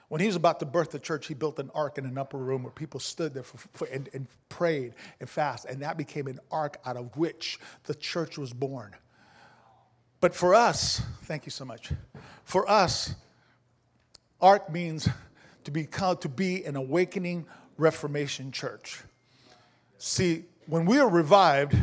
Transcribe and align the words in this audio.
When 0.08 0.20
he 0.20 0.27
was 0.27 0.36
about 0.36 0.60
to 0.60 0.66
birth 0.66 0.91
the 0.91 0.98
church, 0.98 1.27
he 1.27 1.33
built 1.33 1.58
an 1.58 1.70
ark 1.74 1.96
in 1.96 2.05
an 2.05 2.19
upper 2.19 2.36
room 2.36 2.62
where 2.62 2.70
people 2.70 3.00
stood 3.00 3.33
there 3.33 3.44
for, 3.44 3.56
for, 3.72 3.86
and, 3.86 4.10
and 4.12 4.27
prayed 4.50 4.92
and 5.20 5.30
fasted. 5.30 5.70
And 5.70 5.80
that 5.80 5.96
became 5.96 6.27
an 6.27 6.38
ark 6.50 6.83
out 6.84 6.98
of 6.98 7.16
which 7.16 7.58
the 7.84 7.94
church 7.94 8.36
was 8.36 8.52
born. 8.52 8.94
But 10.23 10.37
for 10.37 10.55
us, 10.55 11.03
thank 11.25 11.47
you 11.47 11.51
so 11.51 11.65
much. 11.65 11.91
For 12.45 12.70
us, 12.70 13.17
ARC 14.41 14.70
means 14.70 15.09
to 15.64 15.73
be 15.73 15.84
called 15.84 16.20
to 16.20 16.29
be 16.29 16.62
an 16.64 16.77
awakening 16.77 17.45
Reformation 17.77 18.53
church. 18.53 19.01
See, 19.98 20.45
when 20.67 20.87
we 20.87 21.01
are 21.01 21.09
revived, 21.09 21.77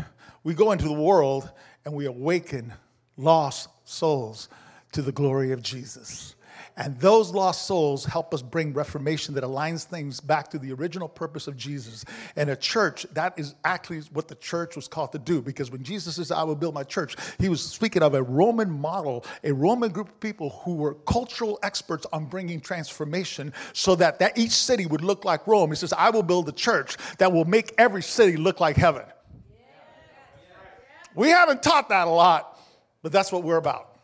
we 0.45 0.53
go 0.53 0.71
into 0.71 0.85
the 0.85 0.93
world 0.93 1.51
and 1.83 1.93
we 1.93 2.05
awaken 2.05 2.71
lost 3.17 3.67
souls 3.83 4.47
to 4.93 5.01
the 5.01 5.11
glory 5.11 5.51
of 5.51 5.61
Jesus. 5.61 6.35
And 6.79 6.97
those 7.01 7.31
lost 7.31 7.67
souls 7.67 8.05
help 8.05 8.33
us 8.33 8.41
bring 8.41 8.71
reformation 8.71 9.35
that 9.35 9.43
aligns 9.43 9.83
things 9.83 10.21
back 10.21 10.49
to 10.51 10.57
the 10.57 10.71
original 10.71 11.09
purpose 11.09 11.45
of 11.45 11.57
Jesus. 11.57 12.05
And 12.37 12.49
a 12.49 12.55
church, 12.55 13.05
that 13.11 13.37
is 13.37 13.53
actually 13.65 13.99
what 14.13 14.29
the 14.29 14.35
church 14.35 14.77
was 14.77 14.87
called 14.87 15.11
to 15.11 15.19
do. 15.19 15.41
Because 15.41 15.69
when 15.71 15.83
Jesus 15.83 16.15
says, 16.15 16.31
I 16.31 16.43
will 16.43 16.55
build 16.55 16.73
my 16.73 16.83
church, 16.83 17.17
he 17.37 17.49
was 17.49 17.61
speaking 17.61 18.01
of 18.01 18.13
a 18.13 18.23
Roman 18.23 18.71
model, 18.71 19.25
a 19.43 19.51
Roman 19.51 19.91
group 19.91 20.07
of 20.07 20.19
people 20.21 20.51
who 20.63 20.75
were 20.75 20.93
cultural 20.93 21.59
experts 21.63 22.05
on 22.13 22.27
bringing 22.27 22.61
transformation 22.61 23.51
so 23.73 23.95
that, 23.95 24.19
that 24.19 24.37
each 24.37 24.51
city 24.51 24.85
would 24.85 25.01
look 25.01 25.25
like 25.25 25.45
Rome. 25.47 25.71
He 25.71 25.75
says, 25.75 25.91
I 25.91 26.11
will 26.11 26.23
build 26.23 26.47
a 26.47 26.53
church 26.53 26.95
that 27.17 27.33
will 27.33 27.43
make 27.43 27.73
every 27.77 28.03
city 28.03 28.37
look 28.37 28.61
like 28.61 28.77
heaven. 28.77 29.03
We 31.13 31.27
haven't 31.27 31.61
taught 31.61 31.89
that 31.89 32.07
a 32.07 32.11
lot, 32.11 32.57
but 33.01 33.11
that's 33.11 33.33
what 33.33 33.43
we're 33.43 33.57
about. 33.57 33.97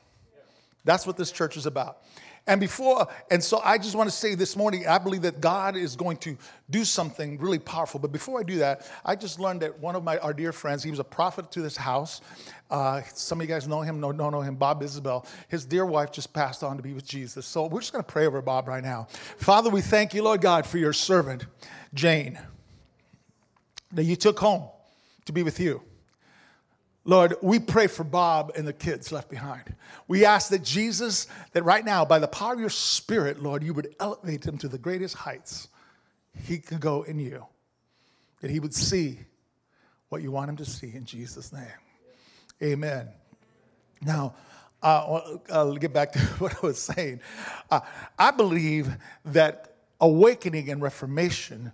That's 0.84 1.08
what 1.08 1.18
this 1.18 1.32
church 1.32 1.56
is 1.58 1.66
about. 1.66 2.00
And 2.48 2.62
before, 2.62 3.08
and 3.32 3.44
so 3.44 3.60
I 3.64 3.80
just 3.80 3.96
want 3.96 4.08
to 4.08 4.16
say 4.16 4.36
this 4.36 4.56
morning, 4.56 4.86
I 4.88 5.00
believe 5.00 5.24
that 5.24 5.42
God 5.42 5.76
is 5.76 5.96
going 5.96 6.18
to 6.18 6.38
do 6.70 6.86
something 6.86 7.40
really 7.40 7.58
powerful. 7.58 8.00
But 8.00 8.12
before 8.12 8.40
I 8.40 8.44
do 8.44 8.60
that, 8.60 8.88
I 9.04 9.16
just 9.16 9.40
learned 9.40 9.62
that 9.62 9.80
one 9.80 9.96
of 9.96 10.04
my 10.04 10.20
our 10.20 10.34
dear 10.34 10.52
friends, 10.52 10.84
he 10.84 10.92
was 10.92 11.00
a 11.00 11.04
prophet 11.04 11.50
to 11.52 11.62
this 11.62 11.76
house. 11.76 12.22
Uh, 12.70 13.02
some 13.14 13.40
of 13.40 13.48
you 13.48 13.54
guys 13.54 13.68
know 13.68 13.82
him, 13.82 14.00
no, 14.00 14.12
don't 14.12 14.32
know 14.32 14.42
him, 14.42 14.56
Bob 14.56 14.84
Isabel. 14.84 15.26
His 15.48 15.66
dear 15.66 15.88
wife 15.88 16.12
just 16.12 16.34
passed 16.34 16.64
on 16.64 16.78
to 16.78 16.84
be 16.84 16.94
with 16.94 17.06
Jesus. 17.06 17.48
So 17.48 17.66
we're 17.66 17.80
just 17.80 17.94
going 17.94 18.04
to 18.04 18.12
pray 18.12 18.28
over 18.28 18.42
Bob 18.44 18.68
right 18.68 18.84
now. 18.84 19.08
Father, 19.38 19.72
we 19.72 19.82
thank 19.82 20.14
you, 20.14 20.22
Lord 20.22 20.42
God, 20.42 20.68
for 20.68 20.78
your 20.78 20.94
servant, 20.94 21.48
Jane, 21.96 22.40
that 23.92 24.04
you 24.04 24.16
took 24.16 24.38
home 24.38 24.70
to 25.26 25.32
be 25.32 25.42
with 25.42 25.60
you. 25.60 25.82
Lord, 27.08 27.36
we 27.44 27.60
pray 27.60 27.86
for 27.86 28.04
Bob 28.04 28.52
and 28.56 28.68
the 28.68 28.74
kids 28.74 29.12
left 29.12 29.30
behind. 29.30 29.76
We 30.08 30.26
ask 30.26 30.50
that 30.50 30.64
Jesus, 30.64 31.28
that 31.54 31.64
right 31.64 31.86
now, 31.86 32.04
by 32.04 32.18
the 32.18 32.28
power 32.28 32.54
of 32.54 32.60
your 32.60 32.70
Spirit, 32.70 33.42
Lord, 33.42 33.64
you 33.64 33.76
would 33.76 33.96
elevate 34.00 34.44
him 34.44 34.58
to 34.58 34.68
the 34.68 34.80
greatest 34.80 35.16
heights 35.16 35.68
he 36.36 36.58
can 36.58 36.80
go 36.80 37.04
in 37.04 37.20
you. 37.20 37.46
That 38.42 38.50
he 38.50 38.60
would 38.60 38.74
see 38.74 39.20
what 40.10 40.24
you 40.24 40.32
want 40.32 40.50
him 40.50 40.58
to 40.58 40.66
see 40.66 40.94
in 40.96 41.06
Jesus' 41.06 41.54
name. 41.54 41.68
Amen. 42.62 43.10
Now, 44.02 44.34
uh, 44.82 45.38
I'll 45.52 45.76
get 45.76 45.94
back 45.94 46.12
to 46.14 46.20
what 46.40 46.56
I 46.56 46.66
was 46.66 46.82
saying. 46.82 47.22
Uh, 47.70 47.82
I 48.18 48.32
believe 48.32 48.96
that 49.26 49.76
awakening 50.02 50.70
and 50.70 50.82
reformation 50.82 51.72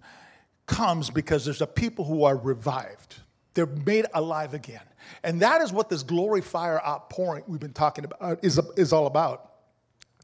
comes 0.66 1.10
because 1.10 1.46
there's 1.46 1.62
a 1.62 1.68
people 1.68 2.04
who 2.04 2.26
are 2.26 2.36
revived. 2.36 3.16
They're 3.54 3.66
made 3.66 4.06
alive 4.14 4.54
again. 4.54 4.82
And 5.24 5.42
that 5.42 5.62
is 5.62 5.72
what 5.72 5.90
this 5.90 6.04
glory 6.04 6.42
fire 6.42 6.82
outpouring 6.86 7.44
we've 7.48 7.60
been 7.60 7.74
talking 7.74 8.06
about 8.06 8.22
uh, 8.22 8.36
is, 8.42 8.60
is 8.76 8.94
all 8.94 9.08
about. 9.08 9.52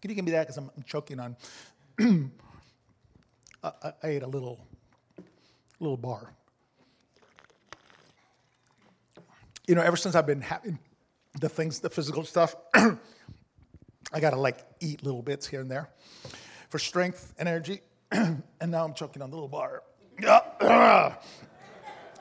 Can 0.02 0.10
you 0.10 0.16
give 0.16 0.26
me 0.26 0.32
that? 0.32 0.48
Because 0.48 0.58
I'm, 0.58 0.70
I'm, 0.76 0.84
choking 0.84 1.20
on. 1.20 1.36
I, 3.64 3.72
I, 3.84 3.94
ate 4.04 4.24
a 4.24 4.28
little, 4.28 4.60
little 5.80 5.98
bar. 5.98 6.32
You 9.68 9.76
know, 9.76 9.82
ever 9.82 9.98
since 9.98 10.16
I've 10.16 10.28
been 10.28 10.42
having 10.42 10.80
the 11.40 11.50
things, 11.50 11.80
the 11.80 11.90
physical 11.90 12.24
stuff, 12.24 12.56
I 12.74 14.20
got 14.20 14.30
to 14.32 14.38
like 14.38 14.60
eat 14.80 15.04
little 15.04 15.22
bits 15.22 15.48
here 15.48 15.62
and 15.62 15.70
there 15.70 15.90
for 16.70 16.80
strength 16.80 17.34
and 17.38 17.50
energy. 17.50 17.82
and 18.12 18.44
now 18.66 18.86
I'm 18.86 18.94
choking 18.94 19.22
on 19.22 19.30
the 19.30 19.36
little 19.36 19.50
bar. 19.50 19.84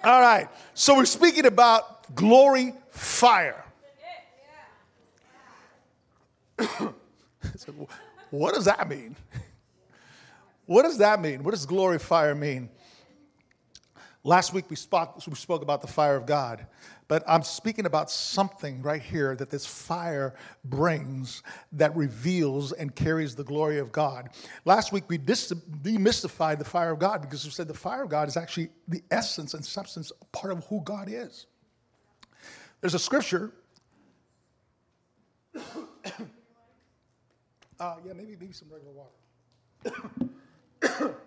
All 0.06 0.20
right. 0.20 0.48
So 0.74 0.96
we're 0.96 1.04
speaking 1.04 1.46
about 1.46 1.95
glory 2.14 2.74
fire. 2.90 3.64
so 6.58 7.72
what 8.30 8.54
does 8.54 8.64
that 8.64 8.88
mean? 8.88 9.16
What 10.66 10.82
does 10.82 10.98
that 10.98 11.20
mean? 11.20 11.42
What 11.44 11.52
does 11.52 11.66
glory 11.66 11.98
fire 11.98 12.34
mean? 12.34 12.68
Last 14.24 14.52
week 14.52 14.68
we 14.68 14.74
spoke, 14.74 15.24
we 15.26 15.34
spoke 15.36 15.62
about 15.62 15.82
the 15.82 15.86
fire 15.86 16.16
of 16.16 16.26
God. 16.26 16.66
But 17.08 17.22
I'm 17.28 17.44
speaking 17.44 17.86
about 17.86 18.10
something 18.10 18.82
right 18.82 19.00
here 19.00 19.36
that 19.36 19.50
this 19.50 19.64
fire 19.64 20.34
brings 20.64 21.44
that 21.72 21.94
reveals 21.94 22.72
and 22.72 22.92
carries 22.92 23.36
the 23.36 23.44
glory 23.44 23.78
of 23.78 23.92
God. 23.92 24.30
Last 24.64 24.92
week 24.92 25.04
we 25.06 25.16
demystified 25.16 26.58
the 26.58 26.64
fire 26.64 26.90
of 26.90 26.98
God 26.98 27.22
because 27.22 27.44
we 27.44 27.52
said 27.52 27.68
the 27.68 27.74
fire 27.74 28.02
of 28.02 28.08
God 28.08 28.26
is 28.26 28.36
actually 28.36 28.70
the 28.88 29.02
essence 29.12 29.54
and 29.54 29.64
substance 29.64 30.10
part 30.32 30.52
of 30.52 30.64
who 30.66 30.82
God 30.82 31.08
is. 31.08 31.46
There's 32.80 32.94
a 32.94 32.98
scripture. 32.98 33.52
uh, 35.54 35.60
yeah, 37.80 38.12
maybe, 38.14 38.36
maybe 38.38 38.52
some 38.52 38.68
regular 38.70 38.92
water. 38.92 39.10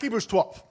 Hebrews 0.00 0.26
12. 0.26 0.62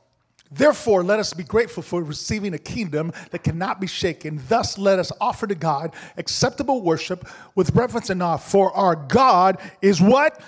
Therefore, 0.51 1.03
let 1.03 1.19
us 1.19 1.33
be 1.33 1.43
grateful 1.43 1.81
for 1.83 2.03
receiving 2.03 2.53
a 2.53 2.57
kingdom 2.57 3.11
that 3.31 3.43
cannot 3.43 3.81
be 3.81 3.87
shaken. 3.87 4.41
Thus, 4.47 4.77
let 4.77 4.99
us 4.99 5.11
offer 5.19 5.47
to 5.47 5.55
God 5.55 5.93
acceptable 6.17 6.81
worship 6.81 7.27
with 7.55 7.75
reverence 7.75 8.09
and 8.09 8.21
awe. 8.21 8.37
For 8.37 8.71
our 8.73 8.95
God 8.95 9.57
is 9.81 9.99
what? 9.99 10.39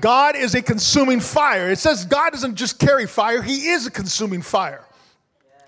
God 0.00 0.36
is 0.36 0.54
a 0.54 0.62
consuming 0.62 1.20
fire. 1.20 1.70
It 1.70 1.78
says 1.78 2.04
God 2.04 2.30
doesn't 2.30 2.56
just 2.56 2.78
carry 2.78 3.06
fire, 3.06 3.42
He 3.42 3.68
is 3.68 3.86
a 3.86 3.90
consuming 3.90 4.42
fire. 4.42 4.84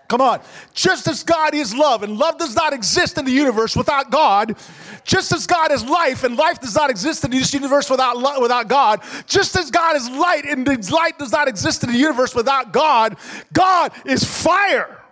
Come 0.08 0.22
on. 0.22 0.40
Just 0.72 1.06
as 1.06 1.22
God 1.22 1.54
is 1.54 1.74
love, 1.74 2.02
and 2.02 2.16
love 2.16 2.38
does 2.38 2.56
not 2.56 2.72
exist 2.72 3.18
in 3.18 3.26
the 3.26 3.30
universe 3.30 3.76
without 3.76 4.10
God, 4.10 4.56
just 5.04 5.32
as 5.32 5.46
God 5.46 5.70
is 5.70 5.84
life, 5.84 6.24
and 6.24 6.34
life 6.34 6.60
does 6.60 6.74
not 6.74 6.88
exist 6.88 7.24
in 7.24 7.30
this 7.30 7.52
universe 7.52 7.90
without, 7.90 8.16
without 8.40 8.68
God, 8.68 9.02
just 9.26 9.54
as 9.54 9.70
God 9.70 9.96
is 9.96 10.08
light, 10.08 10.46
and 10.46 10.66
light 10.90 11.18
does 11.18 11.30
not 11.30 11.46
exist 11.46 11.84
in 11.84 11.92
the 11.92 11.98
universe 11.98 12.34
without 12.34 12.72
God, 12.72 13.18
God 13.52 13.92
is 14.06 14.24
fire. 14.24 15.02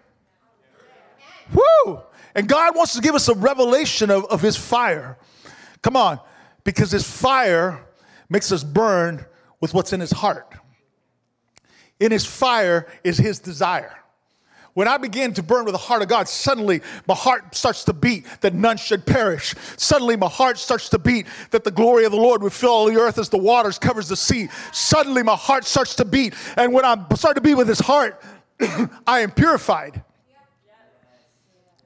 Woo! 1.52 2.00
And 2.34 2.48
God 2.48 2.74
wants 2.74 2.94
to 2.94 3.02
give 3.02 3.14
us 3.14 3.28
a 3.28 3.34
revelation 3.34 4.10
of, 4.10 4.24
of 4.26 4.40
His 4.40 4.56
fire. 4.56 5.18
Come 5.82 5.96
on, 5.96 6.20
because 6.64 6.90
His 6.90 7.06
fire 7.06 7.85
makes 8.28 8.52
us 8.52 8.64
burn 8.64 9.24
with 9.60 9.74
what's 9.74 9.92
in 9.92 10.00
His 10.00 10.10
heart. 10.10 10.54
In 12.00 12.12
His 12.12 12.26
fire 12.26 12.86
is 13.04 13.18
His 13.18 13.38
desire. 13.38 13.96
When 14.76 14.88
I 14.88 14.98
begin 14.98 15.32
to 15.32 15.42
burn 15.42 15.64
with 15.64 15.72
the 15.72 15.78
heart 15.78 16.02
of 16.02 16.08
God, 16.08 16.28
suddenly 16.28 16.82
my 17.08 17.14
heart 17.14 17.54
starts 17.54 17.84
to 17.84 17.94
beat 17.94 18.26
that 18.42 18.52
none 18.52 18.76
should 18.76 19.06
perish. 19.06 19.54
Suddenly 19.78 20.16
my 20.16 20.28
heart 20.28 20.58
starts 20.58 20.90
to 20.90 20.98
beat 20.98 21.26
that 21.50 21.64
the 21.64 21.70
glory 21.70 22.04
of 22.04 22.12
the 22.12 22.18
Lord 22.18 22.42
would 22.42 22.52
fill 22.52 22.72
all 22.72 22.84
the 22.84 23.00
earth 23.00 23.16
as 23.16 23.30
the 23.30 23.38
waters 23.38 23.78
covers 23.78 24.06
the 24.06 24.16
sea. 24.16 24.50
Suddenly 24.72 25.22
my 25.22 25.34
heart 25.34 25.64
starts 25.64 25.94
to 25.94 26.04
beat. 26.04 26.34
And 26.58 26.74
when 26.74 26.84
I 26.84 27.02
start 27.14 27.36
to 27.36 27.40
beat 27.40 27.54
with 27.54 27.68
his 27.68 27.78
heart, 27.78 28.22
I 29.06 29.20
am 29.20 29.30
purified. 29.30 30.04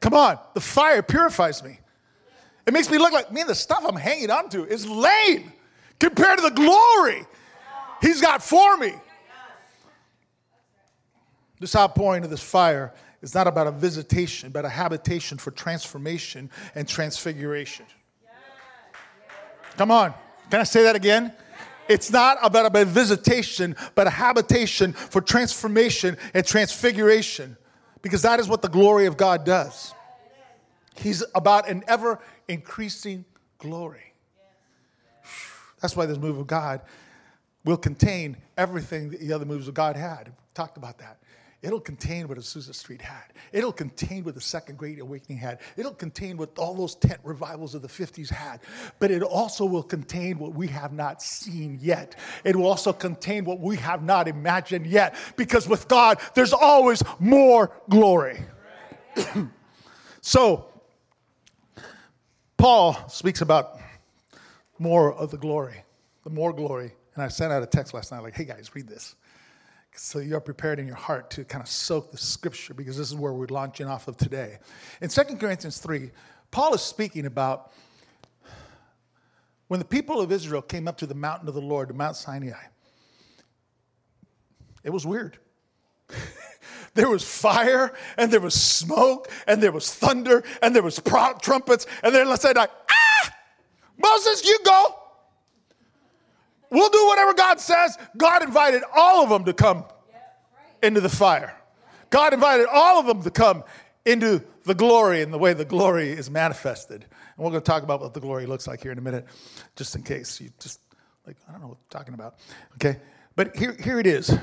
Come 0.00 0.14
on, 0.14 0.40
the 0.54 0.60
fire 0.60 1.00
purifies 1.00 1.62
me. 1.62 1.78
It 2.66 2.72
makes 2.72 2.90
me 2.90 2.98
look 2.98 3.12
like, 3.12 3.30
man, 3.30 3.46
the 3.46 3.54
stuff 3.54 3.84
I'm 3.86 3.94
hanging 3.94 4.32
on 4.32 4.48
to 4.48 4.66
is 4.66 4.84
lame 4.84 5.52
compared 6.00 6.38
to 6.38 6.42
the 6.42 6.50
glory 6.50 7.24
he's 8.02 8.20
got 8.20 8.42
for 8.42 8.76
me. 8.76 8.94
This 11.60 11.76
outpouring 11.76 12.24
of 12.24 12.30
this 12.30 12.42
fire 12.42 12.92
is 13.22 13.34
not 13.34 13.46
about 13.46 13.66
a 13.66 13.70
visitation, 13.70 14.50
but 14.50 14.64
a 14.64 14.68
habitation 14.68 15.36
for 15.36 15.50
transformation 15.50 16.50
and 16.74 16.88
transfiguration. 16.88 17.84
Come 19.76 19.90
on. 19.90 20.14
Can 20.50 20.60
I 20.60 20.64
say 20.64 20.82
that 20.84 20.96
again? 20.96 21.32
It's 21.86 22.10
not 22.10 22.38
about 22.42 22.74
a 22.74 22.84
visitation, 22.84 23.76
but 23.94 24.06
a 24.06 24.10
habitation 24.10 24.92
for 24.92 25.20
transformation 25.20 26.16
and 26.34 26.46
transfiguration, 26.46 27.56
because 28.00 28.22
that 28.22 28.40
is 28.40 28.48
what 28.48 28.62
the 28.62 28.68
glory 28.68 29.06
of 29.06 29.16
God 29.16 29.44
does. 29.44 29.92
He's 30.94 31.22
about 31.34 31.68
an 31.68 31.84
ever 31.86 32.20
increasing 32.48 33.24
glory. 33.58 34.09
That's 35.80 35.96
why 35.96 36.06
this 36.06 36.18
move 36.18 36.38
of 36.38 36.46
God 36.46 36.82
will 37.64 37.76
contain 37.76 38.36
everything 38.56 39.10
that 39.10 39.20
the 39.20 39.32
other 39.32 39.44
moves 39.44 39.68
of 39.68 39.74
God 39.74 39.96
had. 39.96 40.28
We 40.28 40.32
talked 40.54 40.76
about 40.76 40.98
that. 40.98 41.18
It'll 41.62 41.80
contain 41.80 42.26
what 42.26 42.38
Azusa 42.38 42.74
Street 42.74 43.02
had. 43.02 43.34
It'll 43.52 43.72
contain 43.72 44.24
what 44.24 44.34
the 44.34 44.40
Second 44.40 44.78
Great 44.78 44.98
Awakening 44.98 45.36
had. 45.36 45.60
It'll 45.76 45.92
contain 45.92 46.38
what 46.38 46.58
all 46.58 46.74
those 46.74 46.94
tent 46.94 47.20
revivals 47.22 47.74
of 47.74 47.82
the 47.82 47.88
50s 47.88 48.30
had. 48.30 48.60
But 48.98 49.10
it 49.10 49.22
also 49.22 49.66
will 49.66 49.82
contain 49.82 50.38
what 50.38 50.54
we 50.54 50.68
have 50.68 50.94
not 50.94 51.22
seen 51.22 51.78
yet. 51.82 52.16
It 52.44 52.56
will 52.56 52.66
also 52.66 52.94
contain 52.94 53.44
what 53.44 53.60
we 53.60 53.76
have 53.76 54.02
not 54.02 54.26
imagined 54.26 54.86
yet. 54.86 55.14
Because 55.36 55.68
with 55.68 55.86
God, 55.86 56.18
there's 56.34 56.54
always 56.54 57.02
more 57.18 57.78
glory. 57.90 58.40
so, 60.22 60.66
Paul 62.56 62.96
speaks 63.08 63.42
about 63.42 63.78
more 64.80 65.12
of 65.12 65.30
the 65.30 65.38
glory, 65.38 65.84
the 66.24 66.30
more 66.30 66.52
glory. 66.52 66.90
And 67.14 67.22
I 67.22 67.28
sent 67.28 67.52
out 67.52 67.62
a 67.62 67.66
text 67.66 67.94
last 67.94 68.10
night 68.10 68.24
like, 68.24 68.34
hey 68.34 68.44
guys, 68.44 68.74
read 68.74 68.88
this 68.88 69.14
so 69.96 70.18
you're 70.18 70.40
prepared 70.40 70.78
in 70.78 70.86
your 70.86 70.96
heart 70.96 71.30
to 71.30 71.44
kind 71.44 71.62
of 71.62 71.68
soak 71.68 72.10
the 72.10 72.18
scripture 72.18 72.74
because 72.74 72.96
this 72.96 73.08
is 73.08 73.14
where 73.14 73.32
we're 73.32 73.46
launching 73.46 73.86
off 73.86 74.08
of 74.08 74.16
today. 74.16 74.58
In 75.00 75.08
2 75.08 75.22
Corinthians 75.36 75.78
3, 75.78 76.10
Paul 76.50 76.74
is 76.74 76.82
speaking 76.82 77.26
about 77.26 77.72
when 79.68 79.78
the 79.78 79.86
people 79.86 80.20
of 80.20 80.32
Israel 80.32 80.62
came 80.62 80.88
up 80.88 80.96
to 80.98 81.06
the 81.06 81.14
mountain 81.14 81.48
of 81.48 81.54
the 81.54 81.60
Lord, 81.60 81.94
Mount 81.94 82.16
Sinai. 82.16 82.52
It 84.82 84.90
was 84.90 85.06
weird. 85.06 85.38
there 86.94 87.08
was 87.08 87.22
fire 87.22 87.92
and 88.16 88.32
there 88.32 88.40
was 88.40 88.54
smoke 88.54 89.30
and 89.46 89.62
there 89.62 89.72
was 89.72 89.92
thunder 89.92 90.42
and 90.62 90.74
there 90.74 90.82
was 90.82 91.00
trumpets 91.42 91.86
and 92.02 92.14
then 92.14 92.28
let's 92.28 92.42
say 92.42 92.52
like, 92.52 92.70
Moses, 94.00 94.44
you 94.44 94.58
go. 94.64 94.96
We'll 96.70 96.90
do 96.90 97.06
whatever 97.06 97.34
God 97.34 97.60
says. 97.60 97.98
God 98.16 98.42
invited 98.42 98.82
all 98.94 99.24
of 99.24 99.30
them 99.30 99.44
to 99.44 99.52
come 99.52 99.84
into 100.82 101.00
the 101.00 101.08
fire. 101.08 101.56
God 102.10 102.32
invited 102.32 102.66
all 102.66 103.00
of 103.00 103.06
them 103.06 103.22
to 103.22 103.30
come 103.30 103.64
into 104.04 104.42
the 104.64 104.74
glory 104.74 105.22
and 105.22 105.32
the 105.32 105.38
way 105.38 105.52
the 105.52 105.64
glory 105.64 106.10
is 106.10 106.30
manifested. 106.30 107.02
And 107.02 107.44
we're 107.44 107.50
going 107.50 107.62
to 107.62 107.66
talk 107.66 107.82
about 107.82 108.00
what 108.00 108.14
the 108.14 108.20
glory 108.20 108.46
looks 108.46 108.66
like 108.66 108.82
here 108.82 108.92
in 108.92 108.98
a 108.98 109.02
minute, 109.02 109.26
just 109.76 109.94
in 109.96 110.02
case 110.02 110.40
you 110.40 110.50
just 110.60 110.80
like, 111.26 111.36
I 111.48 111.52
don't 111.52 111.60
know 111.60 111.68
what 111.68 111.78
I'm 111.78 111.98
talking 111.98 112.14
about. 112.14 112.36
Okay? 112.74 112.98
But 113.36 113.56
here, 113.56 113.76
here 113.82 113.98
it 113.98 114.06
is. 114.06 114.36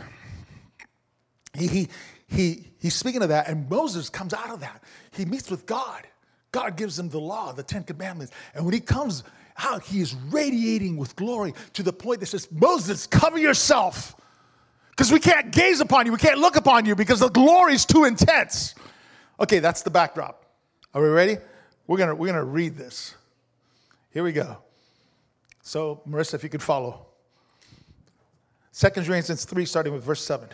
He, 1.57 1.67
he, 1.67 1.87
he, 2.27 2.67
he's 2.79 2.95
speaking 2.95 3.21
of 3.23 3.29
that, 3.29 3.47
and 3.47 3.69
Moses 3.69 4.09
comes 4.09 4.33
out 4.33 4.49
of 4.49 4.59
that. 4.59 4.83
He 5.11 5.25
meets 5.25 5.49
with 5.49 5.65
God. 5.65 6.05
God 6.51 6.77
gives 6.77 6.97
him 6.97 7.09
the 7.09 7.19
law, 7.19 7.51
the 7.51 7.63
Ten 7.63 7.83
Commandments. 7.83 8.33
And 8.53 8.63
when 8.65 8.73
he 8.73 8.79
comes 8.79 9.23
how 9.57 9.79
he 9.79 10.01
is 10.01 10.13
radiating 10.29 10.97
with 10.97 11.15
glory 11.15 11.51
to 11.73 11.81
the 11.81 11.91
point 11.91 12.19
that 12.19 12.27
says, 12.27 12.47
Moses, 12.51 13.07
cover 13.07 13.39
yourself. 13.39 14.15
Because 14.91 15.11
we 15.11 15.19
can't 15.19 15.51
gaze 15.51 15.79
upon 15.79 16.05
you, 16.05 16.11
we 16.11 16.19
can't 16.19 16.37
look 16.37 16.55
upon 16.55 16.85
you 16.85 16.95
because 16.95 17.19
the 17.19 17.29
glory 17.29 17.73
is 17.73 17.83
too 17.83 18.05
intense. 18.05 18.75
Okay, 19.39 19.57
that's 19.57 19.81
the 19.81 19.89
backdrop. 19.89 20.45
Are 20.93 21.01
we 21.01 21.07
ready? 21.07 21.37
We're 21.87 21.97
gonna, 21.97 22.13
we're 22.13 22.27
gonna 22.27 22.43
read 22.43 22.77
this. 22.77 23.15
Here 24.11 24.23
we 24.23 24.31
go. 24.31 24.57
So, 25.63 26.01
Marissa, 26.07 26.35
if 26.35 26.43
you 26.43 26.49
could 26.49 26.63
follow. 26.63 27.07
Second 28.71 29.07
Corinthians 29.07 29.43
3, 29.43 29.65
starting 29.65 29.91
with 29.91 30.03
verse 30.03 30.23
7. 30.23 30.49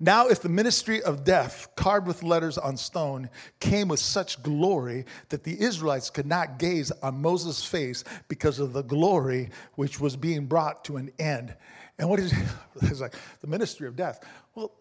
Now, 0.00 0.28
if 0.28 0.42
the 0.42 0.48
ministry 0.48 1.02
of 1.02 1.24
death, 1.24 1.68
carved 1.76 2.06
with 2.06 2.22
letters 2.22 2.58
on 2.58 2.76
stone, 2.76 3.30
came 3.60 3.88
with 3.88 4.00
such 4.00 4.42
glory 4.42 5.04
that 5.28 5.44
the 5.44 5.60
Israelites 5.60 6.10
could 6.10 6.26
not 6.26 6.58
gaze 6.58 6.90
on 7.02 7.20
Moses' 7.20 7.64
face 7.64 8.04
because 8.28 8.58
of 8.58 8.72
the 8.72 8.82
glory 8.82 9.50
which 9.74 10.00
was 10.00 10.16
being 10.16 10.46
brought 10.46 10.84
to 10.84 10.96
an 10.96 11.10
end. 11.18 11.54
And 11.98 12.08
what 12.08 12.20
is 12.20 12.32
it's 12.82 13.00
like 13.00 13.14
the 13.40 13.46
ministry 13.46 13.86
of 13.86 13.96
death? 13.96 14.24
Well, 14.54 14.72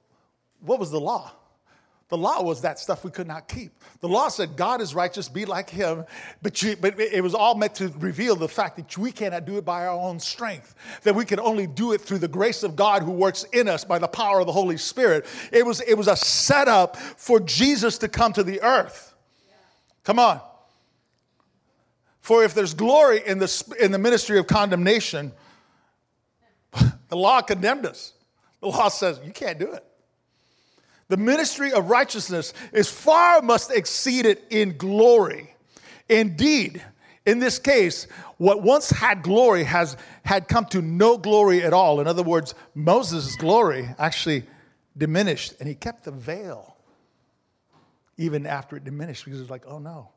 what 0.59 0.80
was 0.80 0.92
the 0.92 1.00
law? 1.00 1.31
The 2.12 2.18
law 2.18 2.44
was 2.44 2.60
that 2.63 2.78
stuff 2.78 3.06
we 3.06 3.10
could 3.10 3.25
not 3.25 3.48
keep. 3.48 3.72
The 4.02 4.10
law 4.10 4.28
said 4.28 4.58
God 4.58 4.81
is 4.81 4.94
righteous, 4.94 5.30
be 5.30 5.46
like 5.46 5.69
him, 5.69 6.04
but, 6.42 6.62
you, 6.62 6.75
but 6.75 7.00
it 7.00 7.24
was 7.24 7.34
all 7.34 7.56
meant 7.56 7.75
to 7.75 7.88
reveal 8.00 8.36
the 8.36 8.50
fact 8.50 8.75
that 8.75 8.98
we 8.98 9.13
cannot 9.13 9.46
do 9.46 9.58
it 9.58 9.63
by 9.63 9.88
our 9.88 9.98
own 9.98 10.19
strength, 10.19 10.75
that 11.04 11.16
we 11.16 11.24
can 11.24 11.40
only 11.40 11.68
do 11.68 11.94
it 11.94 12.02
through 12.02 12.18
the 12.18 12.28
grace 12.28 12.63
of 12.63 12.75
God 12.75 13.02
who 13.02 13.12
works 13.12 13.46
in 13.54 13.69
us 13.69 13.86
by 13.86 13.98
the 13.98 14.10
power 14.10 14.42
of 14.42 14.46
the 14.46 14.52
Holy 14.52 14.75
Spirit. 14.75 15.25
It 15.54 15.66
was, 15.66 15.80
it 15.80 15.94
was 15.94 16.10
a 16.10 16.18
setup 16.18 16.98
for 16.98 17.40
Jesus 17.40 17.98
to 18.00 18.10
come 18.10 18.34
to 18.34 18.44
the 18.44 18.62
earth. 18.62 19.16
Come 20.04 20.19
on. 20.19 20.42
For 22.19 22.44
if 22.44 22.54
there's 22.54 22.74
glory 22.74 23.22
in 23.25 23.40
the, 23.40 23.75
in 23.80 23.94
the 23.94 24.00
ministry 24.00 24.38
of 24.38 24.48
condemnation, 24.48 25.31
the 26.74 27.16
law 27.16 27.40
condemned 27.42 27.86
us. 27.86 28.12
The 28.60 28.68
law 28.68 28.90
says 28.90 29.22
you 29.24 29.31
can't 29.31 29.58
do 29.58 29.72
it. 29.72 29.86
The 31.12 31.18
ministry 31.18 31.74
of 31.74 31.90
righteousness 31.90 32.54
is 32.72 32.90
far 32.90 33.42
must 33.42 33.69
exceed 33.69 34.25
it 34.25 34.46
in 34.50 34.78
glory. 34.78 35.54
Indeed, 36.08 36.81
in 37.25 37.40
this 37.40 37.60
case, 37.60 38.08
what 38.38 38.63
once 38.63 38.92
had 38.92 39.22
glory 39.22 39.66
has 39.66 39.98
had 40.24 40.48
come 40.48 40.63
to 40.68 40.81
no 40.81 41.18
glory 41.18 41.63
at 41.63 41.74
all. 41.74 42.00
In 42.00 42.08
other 42.08 42.24
words, 42.24 42.56
Moses' 42.75 43.36
glory 43.36 43.90
actually 44.00 44.46
diminished, 44.98 45.56
and 45.60 45.68
he 45.68 45.75
kept 45.75 46.06
the 46.06 46.12
veil 46.12 46.77
even 48.15 48.48
after 48.48 48.77
it 48.77 48.86
diminished 48.86 49.25
because 49.25 49.41
it's 49.41 49.50
like, 49.50 49.65
oh 49.68 49.80
no, 49.80 50.08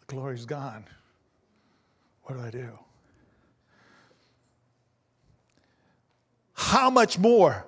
the 0.00 0.06
glory's 0.06 0.44
gone. 0.44 0.86
What 2.24 2.34
do 2.34 2.42
I 2.42 2.50
do? 2.50 2.76
How 6.54 6.90
much 6.90 7.16
more 7.16 7.64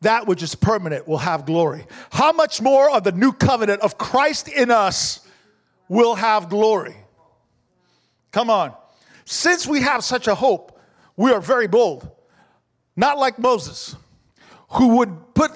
that 0.00 0.26
which 0.26 0.42
is 0.42 0.54
permanent 0.54 1.08
will 1.08 1.18
have 1.18 1.46
glory. 1.46 1.86
How 2.10 2.32
much 2.32 2.60
more 2.60 2.90
of 2.90 3.04
the 3.04 3.12
new 3.12 3.32
covenant 3.32 3.80
of 3.80 3.96
Christ 3.96 4.48
in 4.48 4.70
us 4.70 5.26
will 5.88 6.14
have 6.14 6.48
glory? 6.48 6.96
Come 8.32 8.50
on. 8.50 8.74
Since 9.24 9.66
we 9.66 9.80
have 9.80 10.04
such 10.04 10.26
a 10.26 10.34
hope, 10.34 10.78
we 11.16 11.32
are 11.32 11.40
very 11.40 11.68
bold. 11.68 12.10
Not 12.96 13.18
like 13.18 13.38
Moses, 13.38 13.96
who 14.70 14.98
would 14.98 15.34
put 15.34 15.52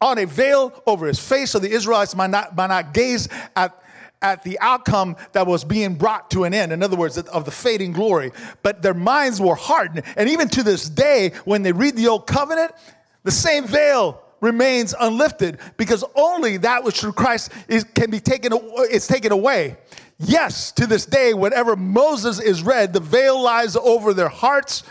on 0.00 0.18
a 0.18 0.26
veil 0.26 0.82
over 0.86 1.06
his 1.06 1.18
face 1.18 1.50
so 1.50 1.58
the 1.58 1.70
Israelites 1.70 2.14
might 2.16 2.30
not, 2.30 2.56
might 2.56 2.68
not 2.68 2.94
gaze 2.94 3.28
at, 3.54 3.82
at 4.22 4.42
the 4.42 4.58
outcome 4.60 5.16
that 5.32 5.46
was 5.46 5.64
being 5.64 5.94
brought 5.94 6.30
to 6.30 6.44
an 6.44 6.54
end. 6.54 6.72
In 6.72 6.82
other 6.82 6.96
words, 6.96 7.18
of 7.18 7.44
the 7.44 7.50
fading 7.50 7.92
glory. 7.92 8.32
But 8.62 8.80
their 8.80 8.94
minds 8.94 9.40
were 9.40 9.54
hardened. 9.54 10.04
And 10.16 10.28
even 10.30 10.48
to 10.50 10.62
this 10.62 10.88
day, 10.88 11.32
when 11.44 11.62
they 11.62 11.72
read 11.72 11.96
the 11.96 12.08
old 12.08 12.26
covenant, 12.26 12.72
the 13.22 13.30
same 13.30 13.66
veil 13.66 14.22
remains 14.40 14.94
unlifted 14.98 15.58
because 15.76 16.04
only 16.14 16.56
that 16.58 16.82
which 16.82 17.00
through 17.00 17.12
Christ 17.12 17.52
is, 17.68 17.84
can 17.84 18.10
be 18.10 18.20
taken, 18.20 18.52
is 18.90 19.06
taken 19.06 19.32
away. 19.32 19.76
Yes, 20.18 20.72
to 20.72 20.86
this 20.86 21.06
day, 21.06 21.34
whenever 21.34 21.76
Moses 21.76 22.40
is 22.40 22.62
read, 22.62 22.92
the 22.92 23.00
veil 23.00 23.40
lies 23.40 23.76
over 23.76 24.12
their 24.12 24.28
hearts. 24.28 24.82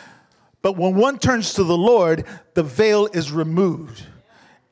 But 0.61 0.75
when 0.75 0.95
one 0.95 1.19
turns 1.19 1.53
to 1.53 1.63
the 1.63 1.77
Lord, 1.77 2.25
the 2.53 2.63
veil 2.63 3.07
is 3.13 3.31
removed. 3.31 4.03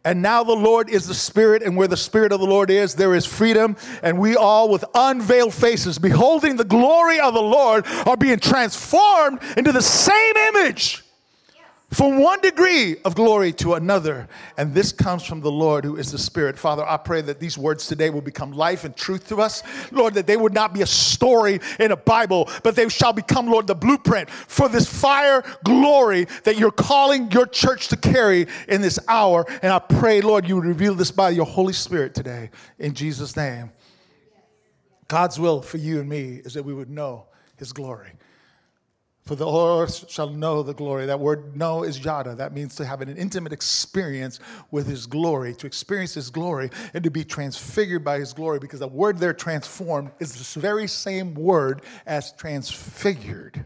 And 0.04 0.22
now 0.22 0.44
the 0.44 0.54
Lord 0.54 0.90
is 0.90 1.06
the 1.06 1.14
Spirit, 1.14 1.62
and 1.64 1.76
where 1.76 1.88
the 1.88 1.98
Spirit 1.98 2.32
of 2.32 2.40
the 2.40 2.46
Lord 2.46 2.70
is, 2.70 2.96
there 2.96 3.14
is 3.14 3.26
freedom. 3.26 3.76
And 4.02 4.18
we 4.18 4.36
all, 4.36 4.70
with 4.70 4.86
unveiled 4.94 5.54
faces, 5.54 6.00
beholding 6.00 6.56
the 6.56 6.64
glory 6.64 7.20
of 7.20 7.34
the 7.34 7.42
Lord, 7.42 7.86
are 8.06 8.16
being 8.16 8.40
transformed 8.40 9.40
into 9.58 9.72
the 9.72 9.82
same 9.82 10.38
image 10.56 11.04
from 11.92 12.20
one 12.20 12.42
degree 12.42 12.98
of 13.06 13.16
glory 13.16 13.54
to 13.54 13.76
another. 13.76 14.28
And 14.58 14.74
this 14.74 14.92
comes 14.92 15.24
from 15.24 15.40
the 15.40 15.52
Lord 15.52 15.86
who 15.86 15.96
is 15.96 16.12
the 16.12 16.18
Spirit. 16.18 16.60
Father, 16.60 16.86
I 16.86 16.98
pray 16.98 17.22
that 17.22 17.40
these 17.40 17.58
words 17.58 17.88
today 17.88 18.10
will 18.10 18.22
become 18.22 18.52
life 18.52 18.84
and 18.84 18.96
truth 18.96 19.28
to 19.30 19.38
us. 19.38 19.64
Lord, 19.92 20.16
that 20.16 20.28
they 20.28 20.36
would 20.36 20.54
not 20.54 20.74
be 20.74 20.82
a 20.82 20.88
story 20.88 21.60
in 21.80 21.92
a 21.92 21.98
Bible, 21.98 22.50
but 22.64 22.76
they 22.76 22.90
shall 22.90 23.14
become, 23.14 23.48
Lord, 23.48 23.68
the 23.68 23.76
blueprint 23.76 24.30
for 24.30 24.68
this 24.68 24.88
fire 24.88 25.44
glory 25.64 26.28
that 26.44 26.58
you're 26.58 26.72
calling 26.72 27.32
your 27.32 27.46
church 27.46 27.88
to 27.88 27.96
carry 27.96 28.48
in 28.68 28.82
this 28.82 29.00
hour. 29.08 29.46
And 29.62 29.72
I 29.72 29.80
pray, 29.80 30.20
Lord, 30.20 30.48
you 30.48 30.56
would 30.56 30.66
reveal 30.66 30.94
this 30.94 31.12
by 31.12 31.30
your 31.30 31.46
Holy 31.46 31.74
Spirit 31.74 32.14
today. 32.14 32.50
In 32.80 32.94
Jesus' 32.94 33.38
name. 33.38 33.72
God's 35.08 35.40
will 35.40 35.62
for 35.62 35.78
you 35.78 36.02
and 36.02 36.10
me 36.10 36.42
is 36.44 36.54
that 36.56 36.64
we 36.64 36.74
would 36.74 36.90
know 36.90 37.28
his 37.56 37.72
glory. 37.72 38.12
For 39.28 39.36
the 39.36 39.46
Lord 39.46 39.92
shall 39.92 40.30
know 40.30 40.64
the 40.64 40.74
glory. 40.74 41.06
That 41.06 41.20
word 41.20 41.58
know 41.58 41.84
is 41.84 42.02
yada. 42.02 42.34
That 42.36 42.54
means 42.54 42.76
to 42.76 42.86
have 42.86 43.02
an 43.02 43.14
intimate 43.18 43.52
experience 43.52 44.40
with 44.72 44.88
his 44.88 45.06
glory, 45.06 45.54
to 45.56 45.68
experience 45.68 46.14
his 46.14 46.30
glory 46.30 46.70
and 46.94 47.04
to 47.04 47.12
be 47.12 47.26
transfigured 47.26 48.06
by 48.06 48.20
his 48.20 48.32
glory, 48.32 48.60
because 48.60 48.80
the 48.80 48.88
word 48.88 49.18
there 49.18 49.34
transformed 49.34 50.12
is 50.20 50.32
this 50.32 50.54
very 50.54 50.88
same 50.88 51.34
word 51.34 51.82
as 52.06 52.32
transfigured. 52.32 53.66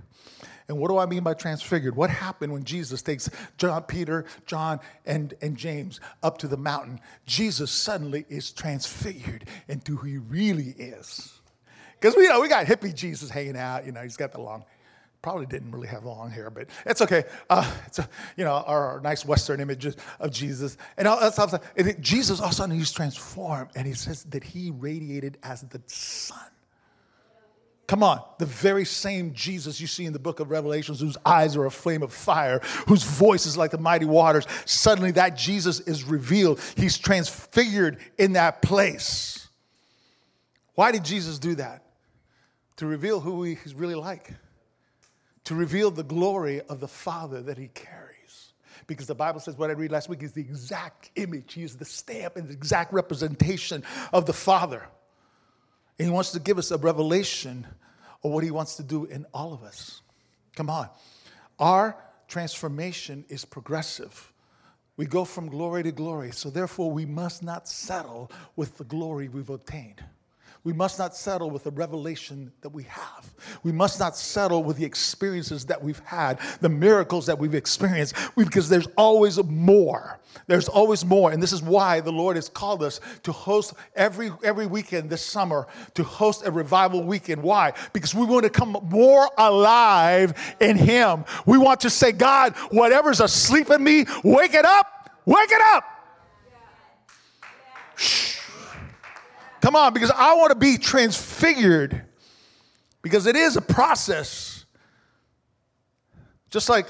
And 0.68 0.80
what 0.80 0.90
do 0.90 0.98
I 0.98 1.06
mean 1.06 1.22
by 1.22 1.36
transfigured? 1.36 1.96
What 1.96 2.10
happened 2.10 2.52
when 2.52 2.64
Jesus 2.64 3.04
takes 3.04 3.30
John, 3.60 3.84
Peter, 3.84 4.26
John, 4.48 4.80
and, 5.06 5.36
and 5.44 5.56
James 5.56 6.00
up 6.24 6.40
to 6.40 6.48
the 6.48 6.58
mountain? 6.58 7.00
Jesus 7.28 7.70
suddenly 7.70 8.26
is 8.30 8.52
transfigured 8.52 9.46
into 9.68 9.96
who 9.96 10.08
he 10.08 10.18
really 10.18 10.74
is. 10.80 11.40
Because 12.00 12.16
we 12.16 12.24
you 12.24 12.30
know 12.30 12.42
we 12.42 12.48
got 12.48 12.66
hippie 12.66 12.96
Jesus 12.96 13.30
hanging 13.30 13.58
out, 13.58 13.86
you 13.86 13.92
know, 13.92 14.02
he's 14.02 14.18
got 14.18 14.32
the 14.32 14.42
long 14.42 14.66
probably 15.22 15.46
didn't 15.46 15.72
really 15.72 15.88
have 15.88 16.04
long 16.04 16.30
hair, 16.32 16.50
but 16.50 16.68
it's 16.86 17.02
okay. 17.02 17.24
Uh, 17.50 17.70
it's 17.86 18.00
a, 18.00 18.10
you 18.38 18.44
know 18.44 18.52
our, 18.52 18.94
our, 18.94 19.02
nice 19.02 19.26
Western 19.26 19.60
images 19.60 19.96
of 20.20 20.32
Jesus, 20.32 20.78
and 20.98 21.08
all 21.08 21.20
that 21.20 21.34
stuff. 21.34 21.54
And 21.78 22.02
Jesus 22.02 22.40
all 22.40 22.48
of 22.48 22.52
a 22.52 22.56
sudden 22.56 22.76
he's 22.76 22.92
transformed, 22.92 23.72
and 23.76 23.86
he 23.86 23.94
says 23.94 24.24
that 24.26 24.44
he 24.44 24.72
radiated 24.72 25.38
as 25.44 25.62
the 25.62 25.82
sun. 25.86 26.40
Come 27.88 28.04
on, 28.04 28.22
the 28.40 28.46
very 28.46 28.86
same 28.86 29.34
Jesus 29.34 29.82
you 29.82 29.88
see 29.88 30.06
in 30.06 30.14
the 30.14 30.20
book 30.20 30.40
of 30.40 30.50
Revelations, 30.50 31.02
whose 31.02 31.18
eyes 31.26 31.58
are 31.58 31.66
a 31.66 31.72
flame 31.72 32.04
of 32.04 32.14
fire, 32.14 32.62
whose 32.88 33.04
voice 33.04 33.46
is 33.46 33.58
like 33.58 33.72
the 33.72 33.78
mighty 33.78 34.06
waters. 34.06 34.48
Suddenly, 34.66 35.12
that 35.12 35.36
Jesus 35.36 35.82
is 35.82 36.06
revealed. 36.06 36.62
He's 36.78 36.98
transfigured 36.98 37.98
in 38.18 38.34
that 38.34 38.62
place. 38.62 39.50
Why 40.74 40.94
did 40.94 41.04
Jesus 41.04 41.38
do 41.38 41.56
that? 41.56 41.84
To 42.78 42.86
reveal 42.86 43.20
who 43.20 43.44
he's 43.44 43.74
really 43.76 43.96
like 43.96 44.32
to 45.52 45.56
reveal 45.56 45.92
the 45.92 46.02
glory 46.02 46.62
of 46.62 46.80
the 46.80 46.88
Father 46.88 47.42
that 47.42 47.58
he 47.58 47.68
carries. 47.68 48.54
Because 48.88 49.06
the 49.06 49.14
Bible 49.16 49.42
says, 49.42 49.58
what 49.58 49.70
I 49.70 49.74
read 49.74 49.92
last 49.92 50.08
week 50.08 50.24
is 50.24 50.32
the 50.32 50.40
exact 50.40 51.12
image. 51.18 51.56
He 51.56 51.64
is 51.64 51.76
the 51.76 51.84
stamp 51.84 52.38
and 52.38 52.48
the 52.48 52.54
exact 52.54 52.94
representation 52.94 53.84
of 54.14 54.26
the 54.26 54.32
Father. 54.32 54.88
And 56.00 56.08
he 56.08 56.10
wants 56.10 56.32
to 56.32 56.40
give 56.40 56.58
us 56.58 56.72
a 56.72 56.78
revelation 56.78 57.68
of 58.24 58.32
what 58.32 58.46
he 58.46 58.52
wants 58.52 58.78
to 58.78 58.84
do 58.84 59.04
in 59.04 59.26
all 59.34 59.54
of 59.54 59.62
us. 59.62 60.00
Come 60.56 60.70
on. 60.70 60.88
Our 61.60 61.98
transformation 62.30 63.26
is 63.28 63.44
progressive. 63.44 64.32
We 64.96 65.06
go 65.06 65.26
from 65.26 65.50
glory 65.50 65.84
to 65.84 65.92
glory. 65.92 66.32
So, 66.32 66.50
therefore, 66.50 66.92
we 66.92 67.06
must 67.06 67.44
not 67.44 67.68
settle 67.68 68.32
with 68.56 68.78
the 68.78 68.86
glory 68.86 69.28
we've 69.28 69.50
obtained. 69.50 70.02
We 70.64 70.74
must 70.74 71.00
not 71.00 71.16
settle 71.16 71.50
with 71.50 71.64
the 71.64 71.72
revelation 71.72 72.52
that 72.62 72.70
we 72.70 72.84
have. 72.84 73.32
We 73.64 73.72
must 73.72 74.00
not 74.00 74.16
settle 74.16 74.64
with 74.64 74.78
the 74.78 74.86
experiences 74.86 75.66
that 75.66 75.84
we've 75.84 76.00
had, 76.00 76.40
the 76.60 76.70
miracles 76.70 77.26
that 77.26 77.40
we've 77.40 77.56
experienced, 77.56 78.14
because 78.38 78.70
there's 78.70 78.86
always 78.96 79.44
more. 79.44 80.20
There's 80.46 80.68
always 80.68 81.04
more. 81.04 81.32
And 81.32 81.42
this 81.42 81.52
is 81.52 81.64
why 81.64 82.00
the 82.00 82.12
Lord 82.12 82.36
has 82.36 82.48
called 82.48 82.84
us 82.84 83.00
to 83.24 83.32
host 83.32 83.74
every, 83.96 84.32
every 84.44 84.68
weekend 84.68 85.10
this 85.10 85.26
summer, 85.26 85.66
to 85.96 86.04
host 86.04 86.46
a 86.46 86.52
revival 86.52 87.04
weekend. 87.04 87.42
Why? 87.42 87.74
Because 87.92 88.14
we 88.14 88.26
want 88.26 88.44
to 88.44 88.52
come 88.52 88.78
more 88.84 89.32
alive 89.40 90.56
in 90.60 90.78
Him. 90.78 91.26
We 91.48 91.58
want 91.58 91.80
to 91.82 91.90
say, 91.90 92.12
God, 92.12 92.56
whatever's 92.70 93.20
asleep 93.20 93.72
in 93.72 93.84
me, 93.84 94.06
wake 94.24 94.54
it 94.54 94.66
up, 94.66 95.10
wake 95.26 95.52
it 95.52 95.62
up. 95.74 95.86
Shh. 97.96 98.41
Come 99.62 99.76
on, 99.76 99.94
because 99.94 100.12
I 100.12 100.34
want 100.36 100.50
to 100.50 100.58
be 100.58 100.78
transfigured. 100.78 102.04
Because 103.02 103.26
it 103.26 103.36
is 103.36 103.58
a 103.58 103.62
process. 103.62 104.66
Just 106.50 106.70
like 106.70 106.88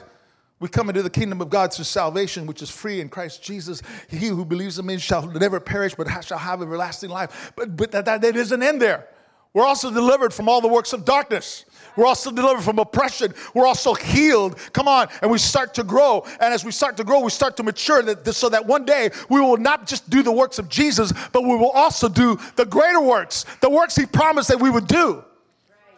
we 0.60 0.70
come 0.70 0.90
into 0.90 1.02
the 1.02 1.10
kingdom 1.10 1.42
of 1.42 1.50
God 1.50 1.74
through 1.74 1.86
salvation, 1.86 2.46
which 2.46 2.62
is 2.62 2.70
free 2.70 3.02
in 3.02 3.10
Christ 3.10 3.44
Jesus. 3.44 3.82
He 4.10 4.28
who 4.28 4.46
believes 4.46 4.78
in 4.78 4.86
me 4.86 4.98
shall 5.00 5.26
never 5.28 5.60
perish, 5.60 5.96
but 5.96 6.08
shall 6.24 6.38
have 6.38 6.62
everlasting 6.62 7.10
life. 7.10 7.52
But, 7.56 7.76
but 7.76 7.92
that, 7.92 8.06
that, 8.06 8.24
isn't 8.24 8.62
in 8.62 8.80
there. 8.80 9.08
We're 9.54 9.66
also 9.66 9.92
delivered 9.92 10.34
from 10.34 10.48
all 10.48 10.62
the 10.62 10.68
works 10.68 10.94
of 10.94 11.04
darkness. 11.04 11.66
We're 11.96 12.06
also 12.06 12.32
delivered 12.32 12.64
from 12.64 12.80
oppression. 12.80 13.34
We're 13.54 13.68
also 13.68 13.94
healed. 13.94 14.58
Come 14.74 14.88
on. 14.88 15.08
And 15.22 15.32
we 15.32 15.38
start 15.38 15.74
to 15.76 15.84
grow. 15.84 16.26
And 16.40 16.54
as 16.54 16.64
we 16.64 16.72
start 16.72 16.98
to 16.98 17.04
grow, 17.04 17.20
we 17.22 17.30
start 17.30 17.58
to 17.58 17.64
mature 17.64 18.02
so 18.32 18.50
that 18.50 18.66
one 18.66 18.86
day 18.86 19.10
we 19.30 19.40
will 19.40 19.58
not 19.58 19.88
just 19.88 20.10
do 20.10 20.24
the 20.24 20.32
works 20.32 20.60
of 20.60 20.70
Jesus, 20.70 21.14
but 21.32 21.44
we 21.44 21.56
will 21.56 21.72
also 21.72 22.08
do 22.10 22.40
the 22.56 22.66
greater 22.66 23.02
works, 23.02 23.46
the 23.62 23.70
works 23.70 23.96
He 23.96 24.06
promised 24.06 24.50
that 24.50 24.60
we 24.60 24.70
would 24.70 24.88
do. 24.88 25.24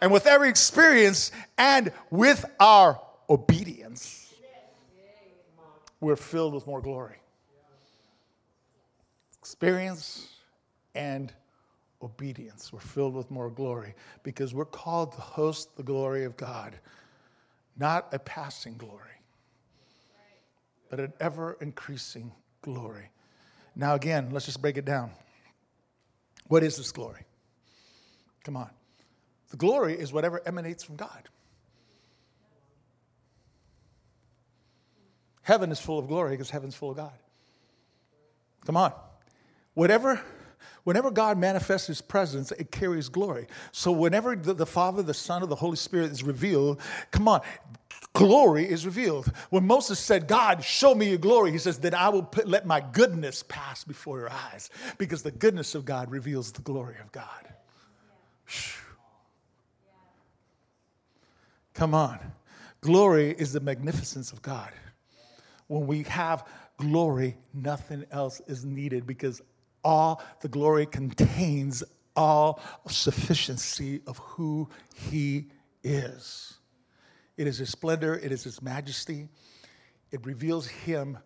And 0.00 0.12
with 0.12 0.26
every 0.26 0.48
experience 0.48 1.32
and 1.56 1.92
with 2.10 2.44
our 2.60 3.00
obedience, 3.30 4.32
we're 6.00 6.16
filled 6.16 6.52
with 6.52 6.66
more 6.66 6.82
glory. 6.82 7.16
Experience 9.38 10.28
and 10.94 11.32
obedience. 12.02 12.72
We're 12.72 12.80
filled 12.80 13.14
with 13.14 13.30
more 13.30 13.50
glory 13.50 13.94
because 14.22 14.54
we're 14.54 14.64
called 14.64 15.12
to 15.12 15.20
host 15.20 15.76
the 15.76 15.82
glory 15.82 16.24
of 16.24 16.36
God, 16.36 16.78
not 17.76 18.12
a 18.12 18.18
passing 18.18 18.76
glory, 18.76 19.20
but 20.90 21.00
an 21.00 21.12
ever 21.20 21.56
increasing 21.60 22.32
glory. 22.62 23.10
Now, 23.76 23.94
again, 23.94 24.28
let's 24.30 24.46
just 24.46 24.62
break 24.62 24.76
it 24.76 24.84
down. 24.84 25.10
What 26.48 26.62
is 26.62 26.76
this 26.76 26.92
glory? 26.92 27.22
Come 28.44 28.56
on. 28.56 28.70
The 29.50 29.56
glory 29.56 29.94
is 29.94 30.12
whatever 30.12 30.40
emanates 30.46 30.84
from 30.84 30.96
God. 30.96 31.28
Heaven 35.42 35.70
is 35.70 35.78
full 35.78 35.98
of 35.98 36.08
glory 36.08 36.30
because 36.30 36.50
heaven's 36.50 36.74
full 36.74 36.90
of 36.90 36.96
God. 36.96 37.12
Come 38.64 38.76
on. 38.76 38.92
Whatever 39.74 40.20
Whenever 40.84 41.10
God 41.10 41.38
manifests 41.38 41.86
his 41.86 42.00
presence, 42.00 42.52
it 42.52 42.70
carries 42.70 43.08
glory. 43.08 43.46
So 43.72 43.90
whenever 43.92 44.36
the, 44.36 44.54
the 44.54 44.66
Father, 44.66 45.02
the 45.02 45.14
Son, 45.14 45.42
or 45.42 45.46
the 45.46 45.54
Holy 45.54 45.76
Spirit 45.76 46.12
is 46.12 46.22
revealed, 46.22 46.80
come 47.10 47.26
on, 47.26 47.40
glory 48.12 48.68
is 48.68 48.84
revealed. 48.86 49.32
When 49.50 49.66
Moses 49.66 49.98
said, 49.98 50.28
God, 50.28 50.62
show 50.62 50.94
me 50.94 51.08
your 51.08 51.18
glory, 51.18 51.52
he 51.52 51.58
says, 51.58 51.78
then 51.78 51.94
I 51.94 52.08
will 52.10 52.22
put, 52.22 52.46
let 52.46 52.66
my 52.66 52.80
goodness 52.80 53.42
pass 53.48 53.84
before 53.84 54.20
your 54.20 54.30
eyes 54.30 54.70
because 54.98 55.22
the 55.22 55.30
goodness 55.30 55.74
of 55.74 55.84
God 55.84 56.10
reveals 56.10 56.52
the 56.52 56.62
glory 56.62 56.96
of 57.00 57.10
God. 57.12 57.48
Come 61.74 61.94
on. 61.94 62.18
Glory 62.80 63.34
is 63.36 63.52
the 63.52 63.60
magnificence 63.60 64.32
of 64.32 64.42
God. 64.42 64.70
When 65.66 65.86
we 65.86 66.02
have 66.04 66.46
glory, 66.76 67.36
nothing 67.52 68.04
else 68.10 68.40
is 68.46 68.64
needed 68.64 69.06
because 69.06 69.40
all 69.84 70.22
the 70.40 70.48
glory 70.48 70.86
contains 70.86 71.84
all 72.16 72.60
sufficiency 72.88 74.00
of 74.06 74.18
who 74.18 74.68
he 74.94 75.48
is. 75.82 76.54
It 77.36 77.46
is 77.46 77.58
his 77.58 77.70
splendor, 77.70 78.14
it 78.14 78.32
is 78.32 78.44
his 78.44 78.62
majesty. 78.62 79.28
It 80.10 80.24
reveals 80.24 80.66
him 80.66 81.18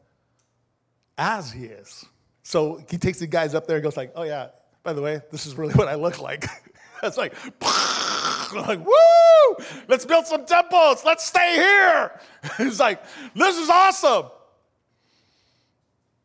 as 1.19 1.53
he 1.53 1.65
is. 1.65 2.07
So 2.43 2.81
he 2.89 2.97
takes 2.97 3.19
the 3.19 3.27
guys 3.27 3.55
up 3.55 3.67
there 3.67 3.77
and 3.77 3.85
goes 3.85 3.97
like, 3.97 4.13
"Oh 4.15 4.23
yeah, 4.23 4.49
by 4.83 4.95
the 4.95 5.03
way, 5.03 5.21
this 5.31 5.45
is 5.45 5.57
really 5.57 5.75
what 5.81 5.89
I 5.89 5.97
look 5.97 6.21
like." 6.21 6.47
it's 7.03 7.19
like, 7.19 7.35
like, 8.55 8.85
woo! 8.85 9.65
Let's 9.89 10.07
build 10.07 10.27
some 10.27 10.47
temples. 10.47 11.05
Let's 11.05 11.25
stay 11.25 11.57
here. 11.57 12.19
He's 12.57 12.81
like, 12.81 13.03
"This 13.35 13.59
is 13.59 13.69
awesome." 13.69 14.31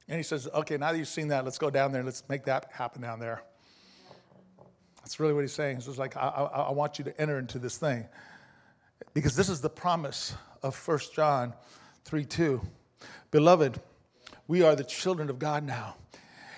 And 0.08 0.18
he 0.18 0.24
says, 0.24 0.48
okay, 0.54 0.78
now 0.78 0.92
that 0.92 0.98
you've 0.98 1.08
seen 1.08 1.30
that, 1.30 1.46
let's 1.46 1.58
go 1.58 1.70
down 1.70 1.92
there. 1.92 2.04
Let's 2.04 2.24
make 2.28 2.46
that 2.46 2.70
happen 2.74 3.02
down 3.02 3.20
there. 3.20 3.44
That's 4.98 5.20
really 5.20 5.34
what 5.34 5.42
he's 5.42 5.54
saying. 5.54 5.78
He's 5.78 5.86
just 5.86 5.98
like, 5.98 6.16
I, 6.16 6.28
I, 6.28 6.44
I 6.44 6.72
want 6.72 7.00
you 7.00 7.06
to 7.06 7.22
enter 7.22 7.40
into 7.40 7.60
this 7.60 7.78
thing. 7.78 8.08
Because 9.14 9.36
this 9.36 9.50
is 9.50 9.62
the 9.62 9.70
promise 9.70 10.36
of 10.62 10.76
1 10.88 11.00
John 11.14 11.54
3 12.06 12.26
2. 12.26 12.62
Beloved, 13.32 13.80
we 14.48 14.62
are 14.62 14.76
the 14.76 14.84
children 14.84 15.30
of 15.30 15.40
God 15.40 15.64
now, 15.64 15.96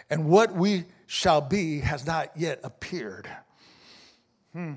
and 0.09 0.25
what 0.25 0.53
we 0.53 0.85
shall 1.07 1.41
be 1.41 1.79
has 1.79 2.05
not 2.05 2.31
yet 2.35 2.59
appeared. 2.63 3.29
Hmm. 4.53 4.73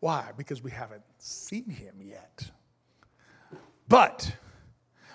Why? 0.00 0.30
Because 0.36 0.62
we 0.62 0.70
haven't 0.70 1.02
seen 1.18 1.68
him 1.70 1.94
yet. 2.00 2.50
But 3.88 4.34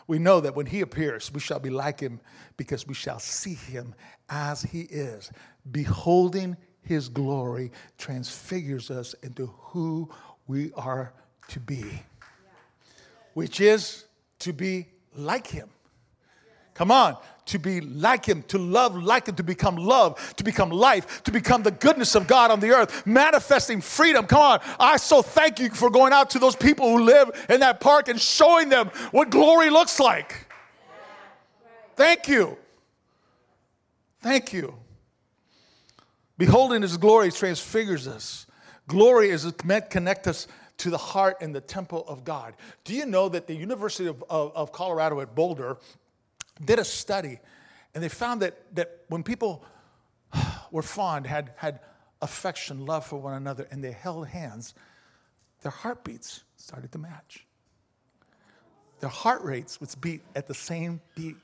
We 0.07 0.19
know 0.19 0.41
that 0.41 0.55
when 0.55 0.65
he 0.65 0.81
appears, 0.81 1.31
we 1.31 1.39
shall 1.39 1.59
be 1.59 1.69
like 1.69 1.99
him 1.99 2.19
because 2.57 2.87
we 2.87 2.93
shall 2.93 3.19
see 3.19 3.53
him 3.53 3.95
as 4.29 4.63
he 4.63 4.81
is. 4.81 5.31
Beholding 5.69 6.57
his 6.81 7.09
glory 7.09 7.71
transfigures 7.97 8.89
us 8.91 9.13
into 9.23 9.47
who 9.59 10.09
we 10.47 10.71
are 10.73 11.13
to 11.49 11.59
be, 11.59 12.03
which 13.33 13.61
is 13.61 14.05
to 14.39 14.53
be 14.53 14.87
like 15.15 15.47
him. 15.47 15.69
Come 16.73 16.91
on, 16.91 17.17
to 17.51 17.59
be 17.59 17.81
like 17.81 18.25
him, 18.25 18.43
to 18.43 18.57
love 18.57 18.95
like 18.95 19.27
him, 19.27 19.35
to 19.35 19.43
become 19.43 19.75
love, 19.75 20.33
to 20.37 20.43
become 20.43 20.69
life, 20.69 21.23
to 21.23 21.31
become 21.31 21.63
the 21.63 21.71
goodness 21.71 22.15
of 22.15 22.27
God 22.27 22.49
on 22.49 22.59
the 22.59 22.71
earth, 22.71 23.05
manifesting 23.05 23.81
freedom. 23.81 24.25
Come 24.25 24.41
on, 24.41 24.59
I 24.79 24.97
so 24.97 25.21
thank 25.21 25.59
you 25.59 25.69
for 25.69 25.89
going 25.89 26.13
out 26.13 26.29
to 26.31 26.39
those 26.39 26.55
people 26.55 26.89
who 26.89 27.03
live 27.03 27.45
in 27.49 27.59
that 27.59 27.79
park 27.79 28.07
and 28.07 28.19
showing 28.19 28.69
them 28.69 28.87
what 29.11 29.29
glory 29.29 29.69
looks 29.69 29.99
like. 29.99 30.47
Thank 31.95 32.27
you. 32.27 32.57
Thank 34.21 34.53
you. 34.53 34.75
Beholding 36.37 36.81
his 36.81 36.97
glory 36.97 37.31
transfigures 37.31 38.07
us. 38.07 38.47
Glory 38.87 39.29
is 39.29 39.51
meant 39.63 39.89
connect 39.89 40.27
us 40.27 40.47
to 40.77 40.89
the 40.89 40.97
heart 40.97 41.37
and 41.41 41.53
the 41.53 41.61
temple 41.61 42.03
of 42.07 42.23
God. 42.23 42.55
Do 42.85 42.95
you 42.95 43.05
know 43.05 43.29
that 43.29 43.45
the 43.45 43.53
University 43.53 44.07
of, 44.07 44.23
of, 44.29 44.51
of 44.55 44.71
Colorado 44.71 45.19
at 45.19 45.35
Boulder 45.35 45.77
did 46.63 46.79
a 46.79 46.85
study 46.85 47.39
and 47.93 48.03
they 48.03 48.09
found 48.09 48.41
that, 48.41 48.57
that 48.75 49.01
when 49.07 49.23
people 49.23 49.63
were 50.71 50.81
fond, 50.81 51.27
had, 51.27 51.53
had 51.57 51.79
affection, 52.21 52.85
love 52.85 53.05
for 53.05 53.17
one 53.17 53.33
another, 53.33 53.67
and 53.71 53.83
they 53.83 53.91
held 53.91 54.27
hands, 54.27 54.73
their 55.61 55.71
heartbeats 55.71 56.43
started 56.55 56.91
to 56.93 56.97
match. 56.97 57.45
Their 58.99 59.09
heart 59.09 59.43
rates 59.43 59.79
would 59.81 59.89
beat 59.99 60.21
at 60.35 60.47
the 60.47 60.53
same 60.53 61.01
beat, 61.15 61.35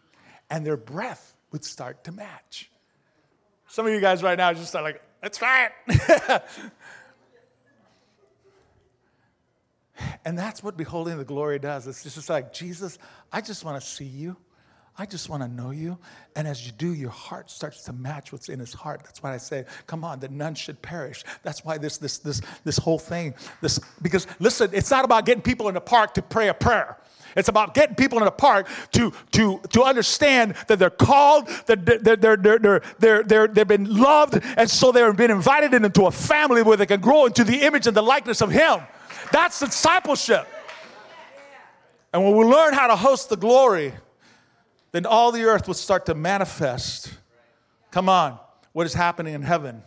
and 0.50 0.66
their 0.66 0.78
breath 0.78 1.36
would 1.52 1.66
start 1.66 2.04
to 2.06 2.12
match. 2.12 2.70
Some 3.68 3.86
of 3.86 3.92
you 3.94 4.00
guys 4.00 4.24
right 4.24 4.38
now 4.38 4.54
just 4.54 4.70
start 4.70 4.86
like, 4.86 5.02
that's 5.22 5.42
right. 5.42 5.72
and 10.24 10.38
that's 10.38 10.64
what 10.64 10.78
beholding 10.78 11.18
the 11.18 11.26
glory 11.26 11.60
does. 11.60 11.88
It's 11.88 12.04
just 12.04 12.30
like, 12.30 12.54
Jesus, 12.54 12.98
I 13.32 13.42
just 13.42 13.66
want 13.66 13.82
to 13.82 13.88
see 13.88 14.06
you. 14.06 14.38
I 15.00 15.06
just 15.06 15.30
want 15.30 15.44
to 15.44 15.48
know 15.48 15.70
you. 15.70 16.00
And 16.36 16.48
as 16.48 16.66
you 16.66 16.72
do, 16.72 16.92
your 16.92 17.12
heart 17.12 17.52
starts 17.52 17.84
to 17.84 17.94
match 17.94 18.32
what's 18.32 18.50
in 18.50 18.60
his 18.60 18.74
heart. 18.74 19.02
That's 19.04 19.22
why 19.22 19.34
I 19.34 19.38
say, 19.38 19.66
come 19.86 20.04
on, 20.04 20.20
that 20.22 20.32
none 20.32 20.56
should 20.56 20.82
perish. 20.82 21.24
That's 21.44 21.64
why 21.64 21.78
this, 21.78 22.00
this, 22.00 22.18
this, 22.18 22.42
this 22.64 22.78
whole 22.78 22.98
thing, 22.98 23.36
this, 23.62 23.80
because 24.02 24.26
listen, 24.40 24.72
it's 24.74 24.90
not 24.90 25.06
about 25.06 25.26
getting 25.28 25.44
people 25.44 25.68
in 25.68 25.76
the 25.76 25.82
park 25.82 26.16
to 26.16 26.24
pray 26.24 26.48
a 26.48 26.54
prayer. 26.54 26.98
It's 27.36 27.50
about 27.50 27.76
getting 27.76 27.96
people 27.96 28.18
in 28.18 28.26
the 28.26 28.32
park 28.32 28.68
to, 28.94 29.14
to, 29.34 29.62
to 29.70 29.84
understand 29.84 30.56
that 30.68 30.80
they're 30.80 30.90
called, 30.90 31.48
that 31.68 31.86
they're, 31.86 32.16
they're, 32.16 32.36
they're, 32.36 32.58
they're, 32.58 32.82
they're, 32.98 33.24
they're, 33.24 33.48
they've 33.48 33.68
been 33.68 33.96
loved, 33.96 34.42
and 34.58 34.68
so 34.68 34.92
they've 34.92 35.16
been 35.16 35.30
invited 35.30 35.76
into 35.76 36.08
a 36.08 36.12
family 36.12 36.64
where 36.64 36.78
they 36.78 36.88
can 36.88 37.00
grow 37.00 37.28
into 37.28 37.44
the 37.44 37.62
image 37.62 37.86
and 37.86 37.96
the 37.96 38.02
likeness 38.02 38.42
of 38.42 38.50
Him. 38.50 38.80
That's 39.32 39.60
discipleship. 39.60 40.48
And 42.12 42.24
when 42.24 42.36
we 42.36 42.46
learn 42.46 42.74
how 42.74 42.88
to 42.88 42.96
host 42.96 43.30
the 43.30 43.38
glory, 43.38 43.94
then 44.92 45.06
all 45.06 45.32
the 45.32 45.44
earth 45.44 45.68
would 45.68 45.78
start 45.78 46.06
to 46.08 46.16
manifest. 46.16 47.12
Come 47.92 48.10
on, 48.10 48.40
what 48.74 48.86
is 48.86 48.94
happening 48.94 49.34
in 49.34 49.42
heaven? 49.42 49.84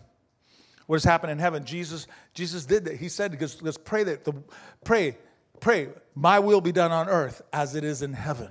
What 0.87 0.97
is 0.97 1.05
happening 1.05 1.33
in 1.33 1.39
heaven? 1.39 1.65
Jesus, 1.65 2.07
Jesus 2.35 2.67
did 2.67 2.85
that. 2.87 2.97
He 2.97 3.09
said, 3.09 3.41
"Let's, 3.41 3.63
let's 3.63 3.79
pray 3.79 4.03
that 4.05 4.25
the 4.25 4.35
pray, 4.85 5.17
pray, 5.61 5.89
my 6.15 6.41
will 6.41 6.61
be 6.61 6.73
done 6.73 6.91
on 6.91 7.09
earth 7.09 7.43
as 7.53 7.75
it 7.77 7.85
is 7.85 8.03
in 8.03 8.13
heaven." 8.13 8.51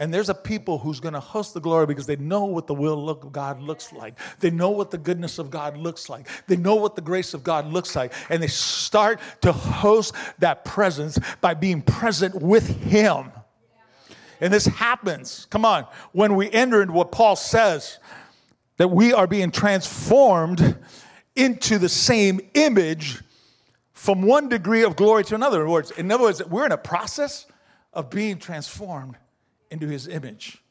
And 0.00 0.14
there's 0.14 0.30
a 0.30 0.34
people 0.34 0.78
who's 0.78 0.98
going 0.98 1.12
to 1.12 1.20
host 1.20 1.52
the 1.52 1.60
glory 1.60 1.84
because 1.84 2.06
they 2.06 2.16
know 2.16 2.46
what 2.46 2.66
the 2.66 2.74
will 2.74 3.10
of 3.10 3.30
God 3.32 3.60
looks 3.60 3.92
like. 3.92 4.14
They 4.40 4.50
know 4.50 4.70
what 4.70 4.90
the 4.90 4.96
goodness 4.96 5.38
of 5.38 5.50
God 5.50 5.76
looks 5.76 6.08
like. 6.08 6.26
They 6.46 6.56
know 6.56 6.74
what 6.76 6.96
the 6.96 7.02
grace 7.02 7.34
of 7.34 7.44
God 7.44 7.66
looks 7.66 7.94
like. 7.94 8.14
And 8.30 8.42
they 8.42 8.48
start 8.48 9.20
to 9.42 9.52
host 9.52 10.14
that 10.38 10.64
presence 10.64 11.18
by 11.42 11.52
being 11.52 11.82
present 11.82 12.34
with 12.34 12.66
Him. 12.82 13.30
And 14.40 14.52
this 14.52 14.66
happens, 14.66 15.46
come 15.50 15.64
on, 15.64 15.86
when 16.12 16.34
we 16.34 16.50
enter 16.50 16.80
into 16.80 16.94
what 16.94 17.12
Paul 17.12 17.36
says 17.36 17.98
that 18.78 18.88
we 18.88 19.12
are 19.12 19.26
being 19.26 19.50
transformed 19.50 20.78
into 21.36 21.78
the 21.78 21.88
same 21.88 22.40
image 22.54 23.20
from 23.92 24.22
one 24.22 24.48
degree 24.48 24.82
of 24.82 24.96
glory 24.96 25.24
to 25.24 25.34
another. 25.34 25.58
In 25.58 25.66
other 25.66 25.72
words, 25.72 25.90
in 25.92 26.10
other 26.10 26.24
words, 26.24 26.44
we're 26.46 26.64
in 26.64 26.72
a 26.72 26.78
process 26.78 27.46
of 27.92 28.08
being 28.08 28.38
transformed 28.38 29.16
into 29.70 29.86
his 29.86 30.08
image. 30.08 30.62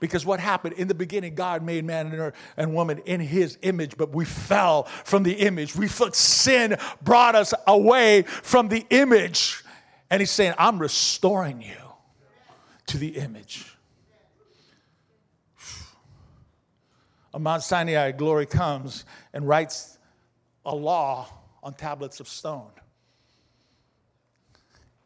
Because 0.00 0.26
what 0.26 0.40
happened 0.40 0.74
in 0.74 0.88
the 0.88 0.94
beginning, 0.94 1.36
God 1.36 1.62
made 1.62 1.84
man 1.84 2.12
and, 2.12 2.32
and 2.56 2.74
woman 2.74 2.98
in 3.06 3.20
his 3.20 3.56
image, 3.62 3.96
but 3.96 4.12
we 4.12 4.24
fell 4.24 4.82
from 5.04 5.22
the 5.22 5.32
image. 5.32 5.74
We 5.76 5.88
felt 5.88 6.16
sin 6.16 6.76
brought 7.00 7.34
us 7.34 7.54
away 7.66 8.22
from 8.22 8.68
the 8.68 8.84
image. 8.90 9.62
And 10.10 10.20
he's 10.20 10.32
saying, 10.32 10.54
I'm 10.58 10.78
restoring 10.78 11.62
you 11.62 11.85
to 12.86 12.98
the 12.98 13.16
image. 13.16 13.76
On 17.34 17.42
Mount 17.42 17.62
Sinai, 17.62 18.12
glory 18.12 18.46
comes 18.46 19.04
and 19.32 19.46
writes 19.46 19.98
a 20.64 20.74
law 20.74 21.28
on 21.62 21.74
tablets 21.74 22.20
of 22.20 22.28
stone. 22.28 22.70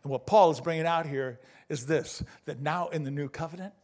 And 0.03 0.13
what 0.13 0.27
Paul 0.27 0.51
is 0.51 0.61
bringing 0.61 0.87
out 0.87 1.07
here 1.07 1.41
is 1.69 1.87
this 1.87 2.23
that 2.45 2.61
now 2.61 2.89
in 2.89 3.05
the 3.05 3.11
new 3.11 3.29
covenant, 3.29 3.75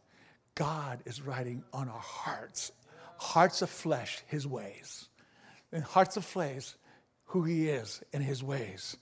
God 0.55 1.01
is 1.05 1.21
writing 1.21 1.63
on 1.73 1.89
our 1.89 1.99
hearts, 1.99 2.71
hearts 3.17 3.61
of 3.61 3.69
flesh, 3.69 4.23
his 4.27 4.47
ways. 4.47 5.09
And 5.71 5.83
hearts 5.83 6.17
of 6.17 6.23
flesh, 6.23 6.73
who 7.25 7.43
he 7.43 7.69
is 7.69 8.01
and 8.13 8.23
his 8.23 8.41
ways 8.41 8.97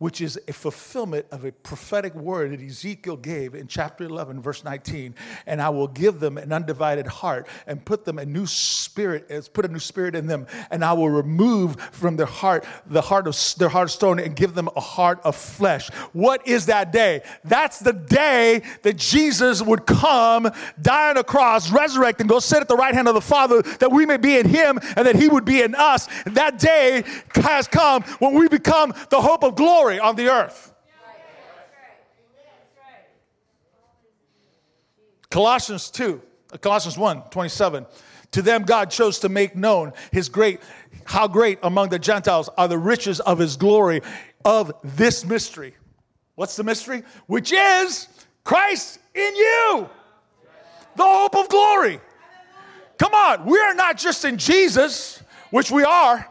which 0.00 0.22
is 0.22 0.40
a 0.48 0.52
fulfillment 0.52 1.26
of 1.30 1.44
a 1.44 1.52
prophetic 1.52 2.14
word 2.14 2.52
that 2.52 2.60
Ezekiel 2.62 3.16
gave 3.16 3.54
in 3.54 3.66
chapter 3.66 4.04
11, 4.04 4.40
verse 4.40 4.64
19. 4.64 5.14
And 5.46 5.60
I 5.60 5.68
will 5.68 5.88
give 5.88 6.20
them 6.20 6.38
an 6.38 6.52
undivided 6.52 7.06
heart 7.06 7.46
and 7.66 7.84
put 7.84 8.06
them 8.06 8.18
a 8.18 8.24
new 8.24 8.46
spirit, 8.46 9.50
put 9.52 9.66
a 9.66 9.68
new 9.68 9.78
spirit 9.78 10.14
in 10.14 10.26
them. 10.26 10.46
And 10.70 10.82
I 10.84 10.94
will 10.94 11.10
remove 11.10 11.78
from 11.92 12.16
their 12.16 12.26
heart 12.26 12.64
the 12.86 13.02
heart 13.02 13.26
of 13.26 13.36
their 13.58 13.68
heart 13.68 13.88
of 13.88 13.90
stone 13.90 14.18
and 14.18 14.34
give 14.34 14.54
them 14.54 14.70
a 14.74 14.80
heart 14.80 15.20
of 15.22 15.36
flesh. 15.36 15.90
What 16.14 16.48
is 16.48 16.66
that 16.66 16.92
day? 16.92 17.20
That's 17.44 17.78
the 17.78 17.92
day 17.92 18.62
that 18.82 18.96
Jesus 18.96 19.60
would 19.60 19.84
come, 19.86 20.50
die 20.80 21.10
on 21.10 21.18
a 21.18 21.24
cross, 21.24 21.70
resurrect, 21.70 22.20
and 22.20 22.28
go 22.28 22.38
sit 22.38 22.60
at 22.60 22.68
the 22.68 22.76
right 22.76 22.94
hand 22.94 23.06
of 23.06 23.14
the 23.14 23.20
Father, 23.20 23.60
that 23.80 23.92
we 23.92 24.06
may 24.06 24.16
be 24.16 24.38
in 24.38 24.48
him 24.48 24.78
and 24.96 25.06
that 25.06 25.16
he 25.16 25.28
would 25.28 25.44
be 25.44 25.60
in 25.60 25.74
us. 25.74 26.08
That 26.24 26.58
day 26.58 27.04
has 27.34 27.68
come 27.68 28.02
when 28.18 28.34
we 28.34 28.48
become 28.48 28.94
the 29.10 29.20
hope 29.20 29.44
of 29.44 29.56
glory 29.56 29.69
glory 29.70 30.00
on 30.00 30.16
the 30.16 30.28
earth. 30.28 30.74
Colossians 35.30 35.90
2, 35.90 36.20
uh, 36.52 36.56
Colossians 36.58 36.98
1 36.98 37.22
27. 37.30 37.86
To 38.32 38.42
them, 38.42 38.62
God 38.62 38.90
chose 38.90 39.20
to 39.20 39.28
make 39.28 39.54
known 39.54 39.92
his 40.10 40.28
great, 40.28 40.60
how 41.04 41.28
great 41.28 41.58
among 41.62 41.90
the 41.90 41.98
Gentiles 41.98 42.48
are 42.56 42.66
the 42.66 42.78
riches 42.78 43.20
of 43.20 43.38
his 43.38 43.56
glory 43.56 44.02
of 44.44 44.72
this 44.82 45.24
mystery. 45.24 45.74
What's 46.34 46.56
the 46.56 46.64
mystery? 46.64 47.04
Which 47.26 47.52
is 47.52 48.08
Christ 48.42 48.98
in 49.14 49.36
you, 49.36 49.88
the 50.96 51.04
hope 51.04 51.36
of 51.36 51.48
glory. 51.48 52.00
Come 52.98 53.14
on, 53.14 53.46
we 53.46 53.58
are 53.58 53.74
not 53.74 53.96
just 53.98 54.24
in 54.24 54.36
Jesus, 54.36 55.22
which 55.50 55.70
we 55.70 55.84
are, 55.84 56.28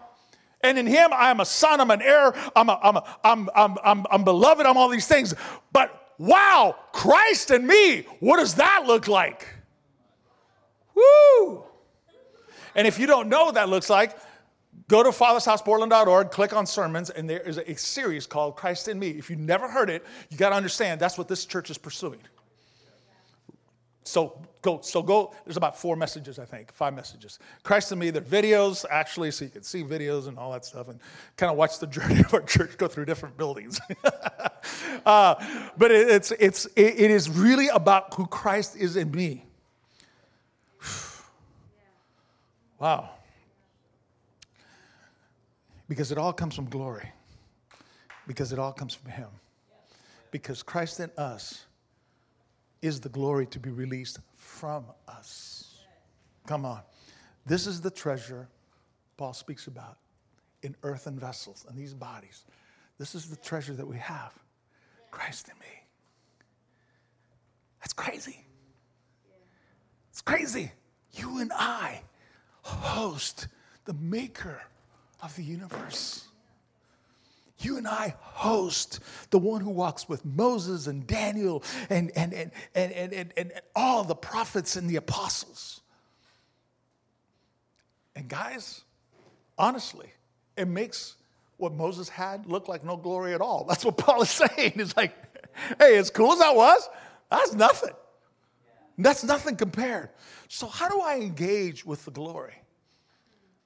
and 0.62 0.78
in 0.78 0.88
him, 0.88 1.12
I 1.13 1.30
am 1.30 1.39
a 1.39 1.45
son, 1.45 1.80
I'm 1.80 1.91
an 1.91 2.02
heir, 2.02 2.34
I'm, 2.56 2.69
a, 2.69 2.80
I'm, 2.84 2.98
a, 2.98 3.17
I'm, 3.24 3.50
I'm, 3.56 3.78
I'm, 3.84 4.06
I'm 4.12 4.24
beloved, 4.24 4.65
I'm 4.65 4.78
all 4.78 4.89
these 4.89 5.08
things. 5.08 5.34
But 5.72 6.13
wow, 6.17 6.76
Christ 6.91 7.52
and 7.52 7.65
me, 7.65 8.06
what 8.19 8.38
does 8.38 8.56
that 8.56 8.84
look 8.86 9.08
like? 9.08 9.48
Woo! 10.93 11.63
And 12.76 12.86
if 12.88 13.00
you 13.00 13.08
don't 13.08 13.30
know 13.30 13.45
what 13.45 13.56
that 13.56 13.69
looks 13.69 13.89
like, 13.89 14.17
go 14.89 15.02
to 15.02 15.10
fathershouseportland.org, 15.10 16.32
click 16.32 16.54
on 16.54 16.65
sermons, 16.65 17.10
and 17.10 17.30
there 17.30 17.39
is 17.39 17.58
a 17.58 17.76
series 17.76 18.28
called 18.28 18.58
Christ 18.58 18.88
in 18.89 19.00
Me. 19.00 19.12
If 19.12 19.30
you 19.30 19.38
never 19.38 19.69
heard 19.69 19.89
it, 19.89 20.06
you 20.30 20.38
got 20.38 20.50
to 20.50 20.56
understand 20.56 21.00
that's 21.00 21.17
what 21.17 21.30
this 21.30 21.45
church 21.45 21.69
is 21.69 21.78
pursuing. 21.78 22.19
So 24.10 24.41
go, 24.63 24.80
so 24.82 25.04
go, 25.04 25.36
there's 25.45 25.56
about 25.56 25.78
four 25.78 25.95
messages, 25.95 26.39
I 26.39 26.45
think, 26.45 26.74
five 26.74 26.95
messages. 26.95 27.38
Christ 27.62 27.91
in 27.91 28.00
me, 28.00 28.10
they're 28.10 28.24
videos, 28.24 28.84
actually, 28.89 29.30
so 29.30 29.45
you 29.45 29.52
can 29.52 29.62
see 29.62 29.84
videos 29.84 30.28
and 30.28 30.36
all 30.39 30.52
that 30.54 30.65
stuff 30.65 30.89
and 30.89 31.00
kind 31.38 31.52
of 31.52 31.58
watch 31.58 31.78
the 31.78 31.86
journey 31.95 32.22
of 32.22 32.34
our 32.34 32.41
church 32.41 32.76
go 32.80 32.88
through 32.88 33.06
different 33.06 33.38
buildings. 33.38 33.80
uh, 35.06 35.36
but 35.78 35.91
it, 35.91 36.10
it's, 36.10 36.32
it's, 36.32 36.65
it, 36.76 37.00
it 37.00 37.12
is 37.12 37.30
really 37.30 37.67
about 37.67 38.15
who 38.15 38.26
Christ 38.26 38.76
is 38.76 38.95
in 38.95 39.12
me. 39.12 39.45
wow. 42.80 43.12
Because 45.88 46.12
it 46.12 46.17
all 46.17 46.34
comes 46.34 46.56
from 46.56 46.67
glory. 46.67 47.12
Because 48.26 48.52
it 48.52 48.58
all 48.58 48.74
comes 48.74 48.95
from 48.95 49.12
Him. 49.12 49.28
Because 50.32 50.63
Christ 50.63 51.00
in 51.00 51.12
us 51.15 51.65
is 52.81 52.99
the 52.99 53.09
glory 53.09 53.45
to 53.47 53.59
be 53.59 53.69
released 53.69 54.19
from 54.35 54.85
us. 55.07 55.75
Come 56.47 56.65
on. 56.65 56.81
This 57.45 57.67
is 57.67 57.81
the 57.81 57.91
treasure 57.91 58.47
Paul 59.17 59.33
speaks 59.33 59.67
about 59.67 59.97
in 60.63 60.75
earthen 60.83 61.19
vessels 61.19 61.65
and 61.67 61.77
these 61.77 61.93
bodies. 61.93 62.45
This 62.97 63.15
is 63.15 63.29
the 63.29 63.35
treasure 63.35 63.73
that 63.73 63.87
we 63.87 63.97
have 63.97 64.33
Christ 65.11 65.49
in 65.49 65.59
me. 65.59 65.83
That's 67.81 67.93
crazy. 67.93 68.45
It's 70.09 70.21
crazy. 70.21 70.71
You 71.13 71.39
and 71.39 71.51
I 71.53 72.01
host 72.61 73.47
the 73.85 73.93
maker 73.93 74.61
of 75.21 75.35
the 75.35 75.43
universe. 75.43 76.28
You 77.60 77.78
and 77.78 77.88
I 77.88 78.15
host 78.22 79.00
the 79.32 79.39
one 79.39 79.62
who 79.62 79.69
walks 79.69 80.08
with 80.08 80.24
Moses 80.24 80.88
and 80.88 81.06
Daniel 81.06 81.63
and, 81.89 82.12
and, 82.15 82.34
and, 82.34 82.52
and, 82.74 82.91
and, 82.93 83.13
and, 83.13 83.34
and 83.36 83.52
all 83.76 84.04
the 84.04 84.15
prophets 84.15 84.76
and 84.76 84.89
the 84.89 84.95
apostles. 84.95 85.82
And 88.15 88.28
guys, 88.28 88.82
honestly, 89.58 90.12
it 90.58 90.67
makes 90.67 91.15
what 91.58 91.74
Moses 91.74 92.10
had 92.10 92.45
look 92.45 92.67
like 92.67 92.84
no 92.84 92.95
glory 92.95 93.34
at 93.34 93.41
all. 93.41 93.65
That's 93.67 93.84
what 93.84 93.98
Paul 93.98 94.22
is 94.22 94.30
saying. 94.30 94.74
It's 94.76 94.95
like, 94.95 95.13
hey, 95.78 95.98
as 95.98 96.10
cool 96.10 96.32
as 96.34 96.39
that 96.39 96.56
was, 96.56 96.89
that's 97.30 97.54
nothing. 97.54 97.93
That's 98.98 99.24
nothing 99.24 99.56
compared. 99.56 100.10
So, 100.50 100.67
how 100.67 100.89
do 100.89 101.00
I 101.00 101.17
engage 101.17 101.86
with 101.86 102.04
the 102.06 102.12
glory? 102.12 102.59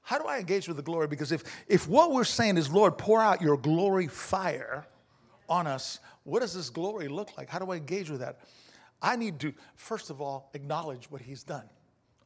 How 0.03 0.19
do 0.19 0.25
I 0.25 0.39
engage 0.39 0.67
with 0.67 0.77
the 0.77 0.83
glory? 0.83 1.07
Because 1.07 1.31
if, 1.31 1.43
if 1.67 1.87
what 1.87 2.11
we're 2.11 2.25
saying 2.25 2.57
is, 2.57 2.69
Lord, 2.69 2.97
pour 2.97 3.21
out 3.21 3.41
your 3.41 3.57
glory 3.57 4.07
fire 4.07 4.85
on 5.49 5.65
us, 5.65 5.99
what 6.23 6.41
does 6.41 6.53
this 6.53 6.69
glory 6.69 7.07
look 7.07 7.37
like? 7.37 7.49
How 7.49 7.59
do 7.59 7.71
I 7.71 7.77
engage 7.77 8.09
with 8.09 8.19
that? 8.19 8.41
I 9.01 9.15
need 9.15 9.39
to, 9.39 9.53
first 9.75 10.09
of 10.09 10.21
all, 10.21 10.49
acknowledge 10.53 11.09
what 11.09 11.21
He's 11.21 11.43
done 11.43 11.69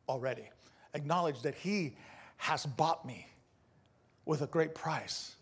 already. 0.09 0.49
Acknowledge 0.93 1.41
that 1.43 1.55
He 1.55 1.95
has 2.37 2.65
bought 2.65 3.05
me 3.05 3.27
with 4.25 4.41
a 4.41 4.47
great 4.47 4.75
price 4.75 5.36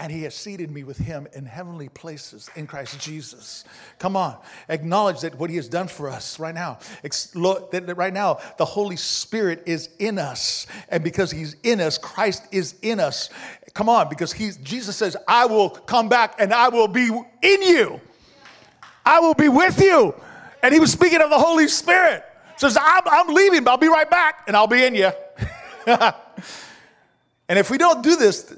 and 0.00 0.10
he 0.10 0.22
has 0.22 0.34
seated 0.34 0.70
me 0.70 0.82
with 0.82 0.96
him 0.96 1.28
in 1.34 1.44
heavenly 1.44 1.90
places 1.90 2.48
in 2.56 2.66
Christ 2.66 2.98
Jesus. 2.98 3.64
Come 3.98 4.16
on, 4.16 4.34
acknowledge 4.70 5.20
that 5.20 5.38
what 5.38 5.50
he 5.50 5.56
has 5.56 5.68
done 5.68 5.88
for 5.88 6.08
us 6.08 6.40
right 6.40 6.54
now. 6.54 6.78
That 7.02 7.94
right 7.98 8.12
now, 8.12 8.38
the 8.56 8.64
Holy 8.64 8.96
Spirit 8.96 9.62
is 9.66 9.90
in 9.98 10.18
us, 10.18 10.66
and 10.88 11.04
because 11.04 11.30
he's 11.30 11.54
in 11.64 11.82
us, 11.82 11.98
Christ 11.98 12.44
is 12.50 12.76
in 12.80 12.98
us. 12.98 13.28
Come 13.74 13.90
on, 13.90 14.08
because 14.08 14.32
he's, 14.32 14.56
Jesus 14.56 14.96
says, 14.96 15.18
I 15.28 15.44
will 15.44 15.68
come 15.68 16.08
back 16.08 16.36
and 16.38 16.54
I 16.54 16.70
will 16.70 16.88
be 16.88 17.08
in 17.42 17.62
you. 17.62 18.00
I 19.04 19.20
will 19.20 19.34
be 19.34 19.50
with 19.50 19.82
you. 19.82 20.14
And 20.62 20.72
he 20.72 20.80
was 20.80 20.90
speaking 20.90 21.20
of 21.20 21.28
the 21.28 21.38
Holy 21.38 21.68
Spirit. 21.68 22.24
Says, 22.56 22.78
I'm, 22.80 23.02
I'm 23.06 23.34
leaving, 23.34 23.64
but 23.64 23.72
I'll 23.72 23.76
be 23.76 23.88
right 23.88 24.10
back 24.10 24.44
and 24.46 24.56
I'll 24.56 24.66
be 24.66 24.82
in 24.82 24.94
you. 24.94 25.10
and 25.86 26.14
if 27.48 27.70
we 27.70 27.76
don't 27.76 28.02
do 28.02 28.16
this, 28.16 28.54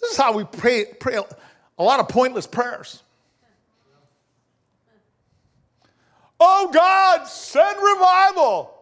this 0.00 0.12
is 0.12 0.16
how 0.16 0.32
we 0.32 0.44
pray, 0.44 0.86
pray 0.98 1.20
a 1.78 1.82
lot 1.82 2.00
of 2.00 2.08
pointless 2.08 2.46
prayers. 2.46 3.02
Oh 6.38 6.70
God, 6.72 7.24
send 7.26 7.76
revival. 7.82 8.74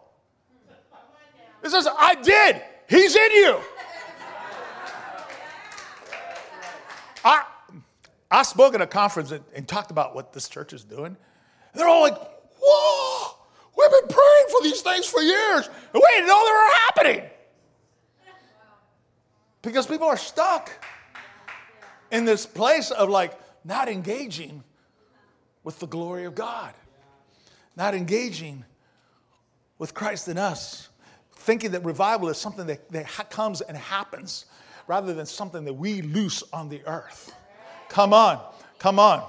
It 1.63 1.71
says, 1.71 1.89
I 1.99 2.15
did. 2.15 2.63
He's 2.89 3.17
in 3.17 3.33
you. 3.33 3.61
I, 7.25 7.45
I 8.31 8.43
spoke 8.45 8.75
at 8.75 8.81
a 8.81 8.87
conference 8.87 9.33
and, 9.33 9.45
and 9.55 9.67
talked 9.67 9.91
about 9.91 10.15
what 10.15 10.33
this 10.33 10.49
church 10.49 10.73
is 10.73 10.85
doing. 10.85 11.17
They're 11.75 11.89
all 11.89 12.03
like, 12.03 12.17
whoa, 12.61 13.37
we've 13.77 13.91
been 13.91 14.09
praying 14.09 14.47
for 14.51 14.63
these 14.63 14.81
things 14.81 15.07
for 15.07 15.21
years. 15.21 15.67
And 15.67 15.95
we 15.95 16.09
didn't 16.11 16.29
know 16.29 16.45
they 16.45 16.53
were 16.53 16.71
happening. 16.87 17.31
Because 19.63 19.87
people 19.87 20.07
are 20.07 20.17
stuck 20.17 20.71
in 22.11 22.25
this 22.25 22.47
place 22.47 22.91
of 22.91 23.09
like 23.09 23.39
not 23.65 23.89
engaging 23.89 24.63
with 25.65 25.79
the 25.79 25.87
glory 25.87 26.25
of 26.25 26.35
God, 26.35 26.73
not 27.77 27.95
engaging 27.95 28.65
with 29.79 29.95
Christ 29.95 30.29
in 30.29 30.39
us, 30.39 30.89
thinking 31.33 31.73
that 31.73 31.85
revival 31.85 32.29
is 32.29 32.39
something 32.39 32.67
that, 32.67 32.91
that 32.91 33.31
comes 33.31 33.61
and 33.61 33.77
happens 33.77 34.47
rather 34.87 35.13
than 35.15 35.27
something 35.27 35.65
that 35.65 35.75
we 35.75 36.03
loose 36.03 36.43
on 36.53 36.69
the 36.69 36.85
earth. 36.87 37.35
Come 37.89 38.13
on, 38.13 38.41
come 38.79 38.99
on. 38.99 39.25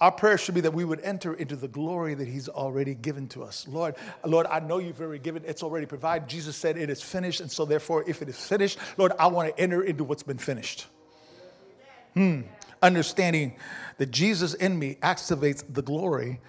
Our 0.00 0.10
prayer 0.10 0.36
should 0.36 0.54
be 0.54 0.60
that 0.62 0.74
we 0.74 0.84
would 0.84 1.00
enter 1.00 1.34
into 1.34 1.54
the 1.54 1.68
glory 1.68 2.14
that 2.14 2.26
He's 2.26 2.48
already 2.48 2.94
given 2.94 3.28
to 3.28 3.44
us. 3.44 3.66
Lord, 3.68 3.94
Lord, 4.24 4.46
I 4.46 4.60
know 4.60 4.78
you've 4.78 5.00
already 5.00 5.22
given, 5.22 5.44
it's 5.46 5.62
already 5.62 5.86
provided. 5.86 6.28
Jesus 6.28 6.56
said 6.56 6.76
it 6.76 6.90
is 6.90 7.00
finished, 7.00 7.40
and 7.40 7.50
so 7.50 7.64
therefore, 7.64 8.04
if 8.06 8.20
it 8.20 8.28
is 8.28 8.36
finished, 8.36 8.78
Lord, 8.96 9.12
I 9.18 9.28
want 9.28 9.54
to 9.54 9.62
enter 9.62 9.82
into 9.82 10.02
what's 10.02 10.24
been 10.24 10.38
finished. 10.38 10.86
Hmm. 12.14 12.42
Understanding 12.82 13.56
that 13.98 14.10
Jesus 14.10 14.54
in 14.54 14.78
me 14.78 14.96
activates 15.02 15.64
the 15.72 15.82
glory. 15.82 16.40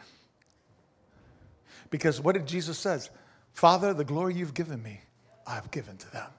Because 1.89 2.19
what 2.19 2.33
did 2.33 2.45
Jesus 2.45 2.77
says? 2.77 3.09
Father, 3.53 3.93
the 3.93 4.03
glory 4.03 4.33
you've 4.33 4.53
given 4.53 4.81
me, 4.83 5.01
I've 5.47 5.71
given 5.71 5.97
to 5.97 6.11
them. 6.11 6.29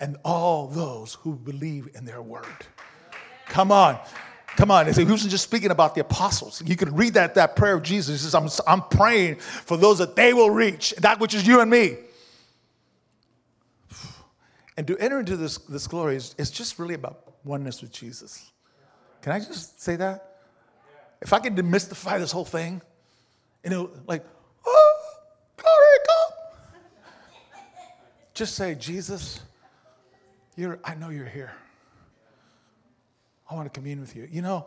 And 0.00 0.16
all 0.24 0.68
those 0.68 1.14
who 1.14 1.34
believe 1.36 1.88
in 1.94 2.04
their 2.04 2.22
word. 2.22 2.46
Come 3.46 3.72
on. 3.72 3.98
Come 4.56 4.70
on, 4.70 4.86
he 4.86 5.04
wasn't 5.04 5.30
just 5.30 5.44
speaking 5.44 5.70
about 5.70 5.94
the 5.94 6.00
apostles. 6.00 6.62
You 6.64 6.76
can 6.76 6.94
read 6.94 7.14
that, 7.14 7.34
that 7.34 7.56
prayer 7.56 7.74
of 7.74 7.82
Jesus. 7.82 8.22
He 8.22 8.28
says, 8.28 8.34
I'm, 8.34 8.48
I'm 8.66 8.88
praying 8.88 9.36
for 9.36 9.76
those 9.76 9.98
that 9.98 10.16
they 10.16 10.32
will 10.32 10.50
reach, 10.50 10.94
that 10.98 11.20
which 11.20 11.34
is 11.34 11.46
you 11.46 11.60
and 11.60 11.70
me. 11.70 11.98
And 14.78 14.86
to 14.86 14.96
enter 14.98 15.20
into 15.20 15.36
this, 15.36 15.58
this 15.58 15.86
glory 15.86 16.16
is, 16.16 16.34
is 16.38 16.50
just 16.50 16.78
really 16.78 16.94
about 16.94 17.34
oneness 17.44 17.82
with 17.82 17.92
Jesus. 17.92 18.50
Can 19.22 19.32
I 19.32 19.40
just 19.40 19.80
say 19.82 19.96
that? 19.96 20.38
If 21.20 21.32
I 21.32 21.38
can 21.38 21.54
demystify 21.54 22.18
this 22.18 22.32
whole 22.32 22.44
thing, 22.44 22.80
you 23.62 23.70
know, 23.70 23.90
like, 24.06 24.24
oh, 24.66 25.14
glory. 25.56 25.96
Just 28.36 28.54
say, 28.54 28.74
Jesus, 28.74 29.40
you're, 30.56 30.78
I 30.84 30.94
know 30.94 31.08
you're 31.08 31.24
here. 31.24 31.52
I 33.48 33.54
want 33.54 33.72
to 33.72 33.80
commune 33.80 34.00
with 34.00 34.16
you. 34.16 34.28
You 34.30 34.42
know, 34.42 34.66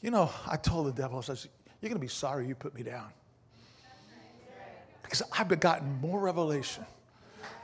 you 0.00 0.10
know, 0.10 0.30
I 0.46 0.56
told 0.56 0.86
the 0.86 0.92
devil, 0.92 1.18
I 1.18 1.22
said, 1.22 1.50
you're 1.80 1.88
going 1.88 2.00
to 2.00 2.04
be 2.04 2.08
sorry 2.08 2.46
you 2.46 2.54
put 2.54 2.74
me 2.74 2.82
down. 2.82 3.08
Because 5.02 5.22
I've 5.36 5.60
gotten 5.60 6.00
more 6.00 6.20
revelation, 6.20 6.86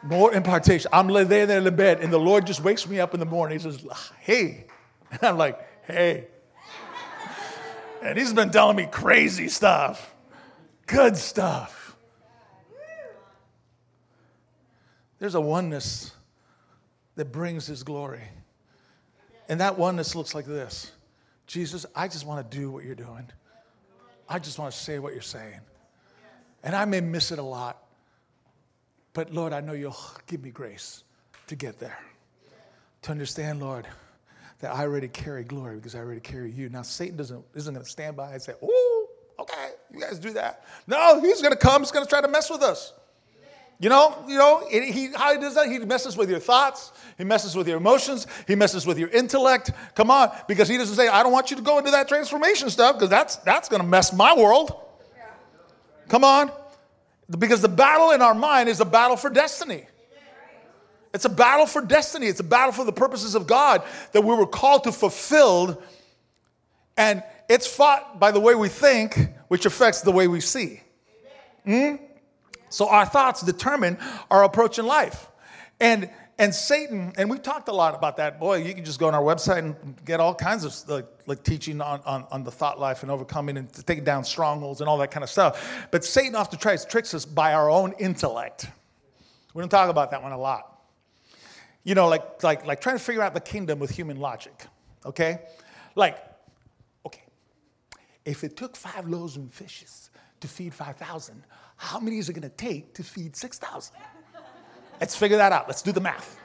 more 0.03 0.33
impartation. 0.35 0.91
I'm 0.93 1.09
laying 1.09 1.29
there 1.29 1.59
in 1.59 1.65
the 1.65 1.73
bed, 1.73 2.01
and 2.01 2.13
the 2.13 2.19
Lord 2.19 2.47
just 2.47 2.63
wakes 2.63 2.87
me 2.87 3.01
up 3.01 3.15
in 3.15 3.21
the 3.21 3.27
morning. 3.27 3.59
He 3.59 3.63
says, 3.63 3.85
hey. 4.21 4.67
And 5.11 5.23
I'm 5.23 5.39
like, 5.39 5.59
hey. 5.87 6.27
And 8.03 8.19
he's 8.19 8.33
been 8.33 8.51
telling 8.51 8.77
me 8.77 8.87
crazy 8.91 9.49
stuff, 9.49 10.15
good 10.87 11.17
stuff. 11.17 11.97
There's 15.19 15.35
a 15.35 15.41
oneness 15.41 16.13
that 17.17 17.33
brings 17.33 17.67
his 17.67 17.83
glory. 17.83 18.23
And 19.49 19.61
that 19.61 19.79
oneness 19.79 20.15
looks 20.15 20.35
like 20.35 20.45
this 20.45 20.93
Jesus, 21.47 21.87
I 21.97 22.09
just 22.09 22.27
want 22.27 22.49
to 22.49 22.57
do 22.57 22.71
what 22.71 22.85
you're 22.85 22.95
doing. 22.95 23.27
I 24.29 24.39
just 24.39 24.59
want 24.59 24.73
to 24.73 24.79
say 24.79 24.99
what 24.99 25.15
you're 25.15 25.23
saying. 25.23 25.61
And 26.63 26.77
I 26.77 26.85
may 26.85 27.01
miss 27.01 27.33
it 27.33 27.39
a 27.39 27.43
lot, 27.43 27.83
but 29.15 29.33
Lord, 29.33 29.53
I 29.53 29.61
know 29.61 29.73
you'll 29.73 29.97
give 30.27 30.43
me 30.43 30.51
grace 30.51 31.03
to 31.47 31.57
get 31.57 31.79
there. 31.81 31.99
To 33.03 33.13
understand, 33.13 33.61
Lord, 33.61 33.87
that 34.59 34.75
I 34.75 34.83
already 34.83 35.09
carry 35.09 35.45
glory 35.45 35.77
because 35.77 35.95
I 35.95 36.01
already 36.01 36.21
carry 36.21 36.51
you. 36.51 36.69
Now, 36.69 36.83
Satan 36.83 37.17
doesn't, 37.17 37.43
isn't 37.55 37.73
going 37.73 37.85
to 37.85 37.91
stand 37.91 38.17
by 38.17 38.33
and 38.33 38.43
say, 38.43 38.53
oh, 38.61 39.09
okay, 39.39 39.71
you 39.93 40.01
guys 40.01 40.19
do 40.19 40.33
that. 40.33 40.65
No, 40.87 41.21
he's 41.21 41.41
going 41.41 41.53
to 41.53 41.59
come, 41.59 41.83
he's 41.83 41.93
going 41.93 42.05
to 42.05 42.11
try 42.11 42.21
to 42.21 42.29
mess 42.29 42.51
with 42.51 42.63
us. 42.63 42.93
You 43.81 43.89
know, 43.89 44.25
you 44.27 44.37
know, 44.37 44.67
he, 44.69 45.13
how 45.15 45.33
he 45.33 45.39
does 45.39 45.55
that? 45.55 45.69
He 45.69 45.79
messes 45.79 46.17
with 46.17 46.29
your 46.29 46.41
thoughts. 46.41 46.91
He 47.17 47.23
messes 47.23 47.55
with 47.55 47.69
your 47.69 47.77
emotions. 47.77 48.27
He 48.49 48.57
messes 48.57 48.85
with 48.85 48.99
your 48.99 49.09
intellect. 49.11 49.71
Come 49.95 50.11
on, 50.11 50.33
because 50.49 50.69
he 50.69 50.77
doesn't 50.77 50.97
say, 50.97 51.07
"I 51.07 51.23
don't 51.23 51.33
want 51.33 51.51
you 51.51 51.57
to 51.57 51.63
go 51.63 51.79
into 51.79 51.93
that 51.93 52.09
transformation 52.09 52.71
stuff," 52.71 52.97
because 52.97 53.09
that's 53.09 53.37
that's 53.37 53.69
going 53.69 53.81
to 53.81 53.87
mess 53.87 54.13
my 54.13 54.35
world. 54.35 54.73
Come 56.09 56.25
on, 56.25 56.51
because 57.39 57.61
the 57.61 57.69
battle 57.69 58.11
in 58.11 58.21
our 58.21 58.35
mind 58.35 58.69
is 58.69 58.81
a 58.81 58.85
battle 58.85 59.17
for 59.17 59.31
destiny. 59.31 59.85
It's 61.15 61.25
a 61.25 61.31
battle 61.31 61.67
for 61.67 61.81
destiny. 61.81 62.27
It's 62.27 62.41
a 62.41 62.45
battle 62.45 62.73
for 62.73 62.85
the 62.85 62.93
purposes 62.93 63.35
of 63.37 63.47
God 63.47 63.83
that 64.13 64.23
we 64.23 64.35
were 64.35 64.47
called 64.47 64.85
to 64.85 64.93
fulfill, 64.93 65.81
and 66.97 67.23
it's 67.49 67.69
fought 67.69 68.19
by 68.19 68.33
the 68.33 68.41
way 68.41 68.57
we 68.57 68.69
think, 68.69 69.31
which 69.47 69.67
affects 69.67 70.01
the 70.01 70.13
way 70.13 70.27
we 70.27 70.41
see. 70.41 70.83
Mm? 71.65 72.01
So 72.71 72.89
our 72.89 73.07
thoughts 73.07 73.43
determine 73.43 73.99
our 74.31 74.45
approach 74.45 74.79
in 74.79 74.87
life. 74.87 75.29
And 75.81 76.11
And 76.41 76.55
Satan, 76.55 77.13
and 77.19 77.29
we've 77.29 77.43
talked 77.43 77.69
a 77.69 77.73
lot 77.73 77.97
about 77.97 78.19
that. 78.19 78.39
Boy, 78.39 78.59
you 78.59 78.73
can 78.73 78.85
just 78.85 79.01
go 79.01 79.09
on 79.09 79.15
our 79.15 79.23
website 79.23 79.59
and 79.59 79.75
get 80.05 80.21
all 80.21 80.37
kinds 80.37 80.65
of 80.65 80.73
like, 80.89 81.07
like 81.27 81.43
teaching 81.43 81.81
on, 81.81 82.01
on, 82.07 82.27
on 82.31 82.45
the 82.45 82.51
thought 82.53 82.79
life 82.79 83.03
and 83.03 83.11
overcoming 83.11 83.57
and 83.57 83.69
taking 83.87 84.05
down 84.05 84.23
strongholds 84.23 84.81
and 84.81 84.89
all 84.89 84.99
that 84.99 85.11
kind 85.11 85.25
of 85.25 85.31
stuff. 85.31 85.89
But 85.91 86.05
Satan 86.05 86.37
often 86.37 86.61
tries 86.61 86.85
tricks 86.85 87.13
us 87.13 87.25
by 87.25 87.55
our 87.55 87.69
own 87.69 87.93
intellect. 87.99 88.69
We 89.53 89.61
don't 89.63 89.69
talk 89.69 89.91
about 89.91 90.13
that 90.13 90.23
one 90.23 90.31
a 90.31 90.39
lot. 90.39 90.81
You 91.83 91.97
know, 91.97 92.07
like, 92.07 92.43
like, 92.45 92.65
like 92.65 92.81
trying 92.81 92.99
to 92.99 93.03
figure 93.03 93.23
out 93.23 93.35
the 93.35 93.41
kingdom 93.41 93.81
with 93.81 93.91
human 93.91 94.19
logic, 94.21 94.67
okay? 95.05 95.41
Like, 95.97 96.19
okay, 97.05 97.25
if 98.25 98.45
it 98.45 98.57
took 98.57 98.77
five 98.77 99.09
loaves 99.09 99.35
and 99.35 99.53
fishes 99.53 100.11
to 100.39 100.47
feed 100.47 100.73
5,000, 100.73 101.43
how 101.79 101.99
many 101.99 102.19
is 102.19 102.29
it 102.29 102.35
gonna 102.35 102.51
take 102.51 102.93
to 102.95 103.03
feed 103.03 103.35
6,000? 103.35 103.95
Let's 105.01 105.17
figure 105.17 105.39
that 105.39 105.53
out. 105.53 105.69
Let's 105.69 105.81
do 105.81 105.93
the 105.93 106.01
math. 106.01 106.37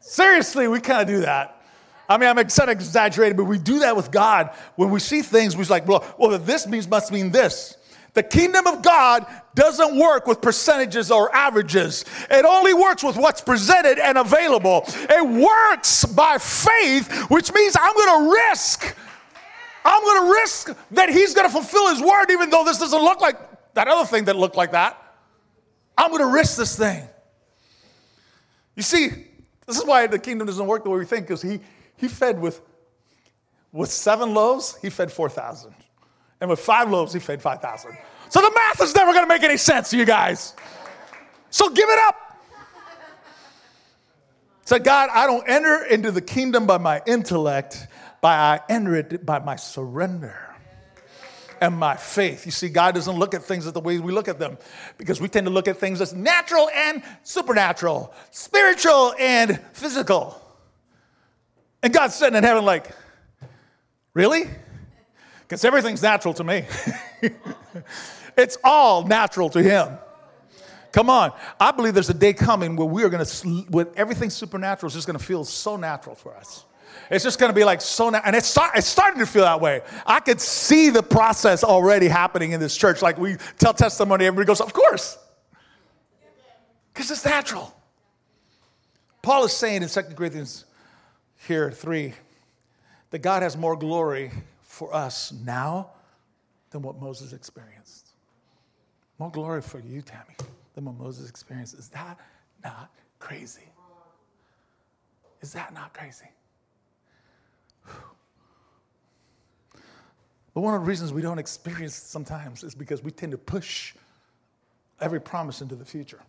Seriously, 0.00 0.68
we 0.68 0.80
kind 0.80 1.00
of 1.00 1.06
do 1.08 1.20
that. 1.22 1.62
I 2.08 2.18
mean, 2.18 2.28
I'm 2.28 2.38
exaggerating, 2.38 3.36
but 3.36 3.44
we 3.44 3.58
do 3.58 3.80
that 3.80 3.96
with 3.96 4.10
God. 4.10 4.50
When 4.76 4.90
we 4.90 5.00
see 5.00 5.22
things, 5.22 5.56
we're 5.56 5.64
like, 5.64 5.88
well, 5.88 6.04
well, 6.18 6.38
this 6.38 6.66
means 6.66 6.86
must 6.86 7.10
mean 7.10 7.30
this. 7.32 7.76
The 8.14 8.22
kingdom 8.22 8.66
of 8.66 8.82
God 8.82 9.26
doesn't 9.54 9.98
work 9.98 10.26
with 10.26 10.40
percentages 10.40 11.10
or 11.10 11.34
averages. 11.34 12.04
It 12.30 12.44
only 12.44 12.74
works 12.74 13.04
with 13.04 13.16
what's 13.16 13.40
presented 13.40 13.98
and 13.98 14.16
available. 14.16 14.84
It 14.88 15.28
works 15.28 16.04
by 16.04 16.38
faith, 16.38 17.28
which 17.28 17.52
means 17.52 17.76
I'm 17.78 17.94
going 17.94 18.24
to 18.24 18.32
risk. 18.50 18.96
I'm 19.86 20.02
going 20.02 20.26
to 20.26 20.32
risk 20.32 20.76
that 20.92 21.10
he's 21.10 21.32
going 21.32 21.46
to 21.46 21.52
fulfill 21.52 21.88
his 21.90 22.02
word, 22.02 22.26
even 22.30 22.50
though 22.50 22.64
this 22.64 22.78
doesn't 22.78 23.00
look 23.00 23.20
like 23.20 23.38
that 23.74 23.86
other 23.86 24.04
thing 24.04 24.24
that 24.24 24.34
looked 24.34 24.56
like 24.56 24.72
that. 24.72 25.00
I'm 25.96 26.10
going 26.10 26.22
to 26.22 26.32
risk 26.32 26.56
this 26.56 26.76
thing. 26.76 27.08
You 28.74 28.82
see, 28.82 29.08
this 29.64 29.78
is 29.78 29.84
why 29.84 30.08
the 30.08 30.18
kingdom 30.18 30.48
doesn't 30.48 30.66
work 30.66 30.82
the 30.82 30.90
way 30.90 30.98
we 30.98 31.04
think, 31.04 31.26
because 31.26 31.40
he, 31.40 31.60
he 31.96 32.08
fed 32.08 32.40
with, 32.40 32.60
with 33.70 33.90
seven 33.90 34.34
loaves, 34.34 34.76
he 34.82 34.90
fed 34.90 35.12
4,000. 35.12 35.72
And 36.40 36.50
with 36.50 36.58
five 36.58 36.90
loaves, 36.90 37.12
he 37.12 37.20
fed 37.20 37.40
5,000. 37.40 37.96
So 38.28 38.40
the 38.40 38.50
math 38.52 38.82
is 38.82 38.92
never 38.94 39.12
going 39.12 39.24
to 39.24 39.28
make 39.28 39.44
any 39.44 39.56
sense 39.56 39.92
you 39.92 40.04
guys. 40.04 40.54
So 41.50 41.70
give 41.70 41.88
it 41.88 41.98
up. 42.00 42.26
Say, 44.64 44.80
God, 44.80 45.10
I 45.12 45.28
don't 45.28 45.48
enter 45.48 45.84
into 45.84 46.10
the 46.10 46.20
kingdom 46.20 46.66
by 46.66 46.78
my 46.78 47.00
intellect, 47.06 47.86
but 48.26 48.32
I 48.40 48.60
enter 48.68 48.96
it 48.96 49.24
by 49.24 49.38
my 49.38 49.54
surrender 49.54 50.36
and 51.60 51.76
my 51.76 51.94
faith. 51.94 52.44
You 52.44 52.50
see, 52.50 52.68
God 52.68 52.96
doesn't 52.96 53.16
look 53.16 53.34
at 53.34 53.44
things 53.44 53.70
the 53.70 53.78
way 53.78 54.00
we 54.00 54.10
look 54.10 54.26
at 54.26 54.40
them 54.40 54.58
because 54.98 55.20
we 55.20 55.28
tend 55.28 55.46
to 55.46 55.52
look 55.52 55.68
at 55.68 55.76
things 55.76 56.00
as 56.00 56.12
natural 56.12 56.68
and 56.74 57.04
supernatural, 57.22 58.12
spiritual 58.32 59.14
and 59.20 59.60
physical. 59.74 60.42
And 61.84 61.92
God's 61.92 62.16
sitting 62.16 62.34
in 62.34 62.42
heaven 62.42 62.64
like, 62.64 62.90
really? 64.12 64.50
Because 65.42 65.64
everything's 65.64 66.02
natural 66.02 66.34
to 66.34 66.42
me. 66.42 66.64
it's 68.36 68.58
all 68.64 69.06
natural 69.06 69.50
to 69.50 69.62
Him. 69.62 69.96
Come 70.90 71.10
on. 71.10 71.32
I 71.60 71.70
believe 71.70 71.94
there's 71.94 72.10
a 72.10 72.14
day 72.14 72.32
coming 72.32 72.74
where 72.74 72.88
we 72.88 73.04
are 73.04 73.08
going 73.08 73.24
to, 73.24 73.46
when 73.70 73.86
everything 73.94 74.30
supernatural 74.30 74.88
is 74.88 74.94
just 74.94 75.06
going 75.06 75.16
to 75.16 75.24
feel 75.24 75.44
so 75.44 75.76
natural 75.76 76.16
for 76.16 76.34
us. 76.34 76.64
It's 77.10 77.24
just 77.24 77.38
going 77.38 77.50
to 77.50 77.54
be 77.54 77.64
like 77.64 77.80
so, 77.80 78.10
na- 78.10 78.20
and 78.24 78.34
it's, 78.34 78.48
start, 78.48 78.72
it's 78.74 78.86
starting 78.86 79.20
to 79.20 79.26
feel 79.26 79.44
that 79.44 79.60
way. 79.60 79.82
I 80.06 80.20
could 80.20 80.40
see 80.40 80.90
the 80.90 81.02
process 81.02 81.62
already 81.62 82.08
happening 82.08 82.52
in 82.52 82.60
this 82.60 82.76
church. 82.76 83.02
Like 83.02 83.18
we 83.18 83.36
tell 83.58 83.74
testimony, 83.74 84.26
everybody 84.26 84.46
goes, 84.46 84.60
Of 84.60 84.72
course, 84.72 85.18
because 86.92 87.10
it's 87.10 87.24
natural. 87.24 87.72
Paul 89.22 89.44
is 89.44 89.52
saying 89.52 89.82
in 89.82 89.88
2 89.88 90.02
Corinthians 90.14 90.64
here, 91.46 91.70
3, 91.70 92.12
that 93.10 93.18
God 93.18 93.42
has 93.42 93.56
more 93.56 93.76
glory 93.76 94.30
for 94.62 94.94
us 94.94 95.32
now 95.32 95.90
than 96.70 96.82
what 96.82 97.00
Moses 97.00 97.32
experienced. 97.32 98.08
More 99.18 99.30
glory 99.30 99.62
for 99.62 99.78
you, 99.80 100.02
Tammy, 100.02 100.36
than 100.74 100.84
what 100.84 100.96
Moses 100.96 101.28
experienced. 101.28 101.74
Is 101.74 101.88
that 101.88 102.18
not 102.62 102.90
crazy? 103.18 103.62
Is 105.40 105.52
that 105.52 105.72
not 105.72 105.92
crazy? 105.94 106.26
But 110.54 110.62
one 110.62 110.74
of 110.74 110.80
the 110.80 110.86
reasons 110.86 111.12
we 111.12 111.20
don't 111.20 111.38
experience 111.38 111.94
sometimes 111.94 112.64
is 112.64 112.74
because 112.74 113.02
we 113.02 113.10
tend 113.10 113.32
to 113.32 113.38
push 113.38 113.94
every 115.00 115.20
promise 115.20 115.60
into 115.60 115.74
the 115.74 115.84
future. 115.84 116.20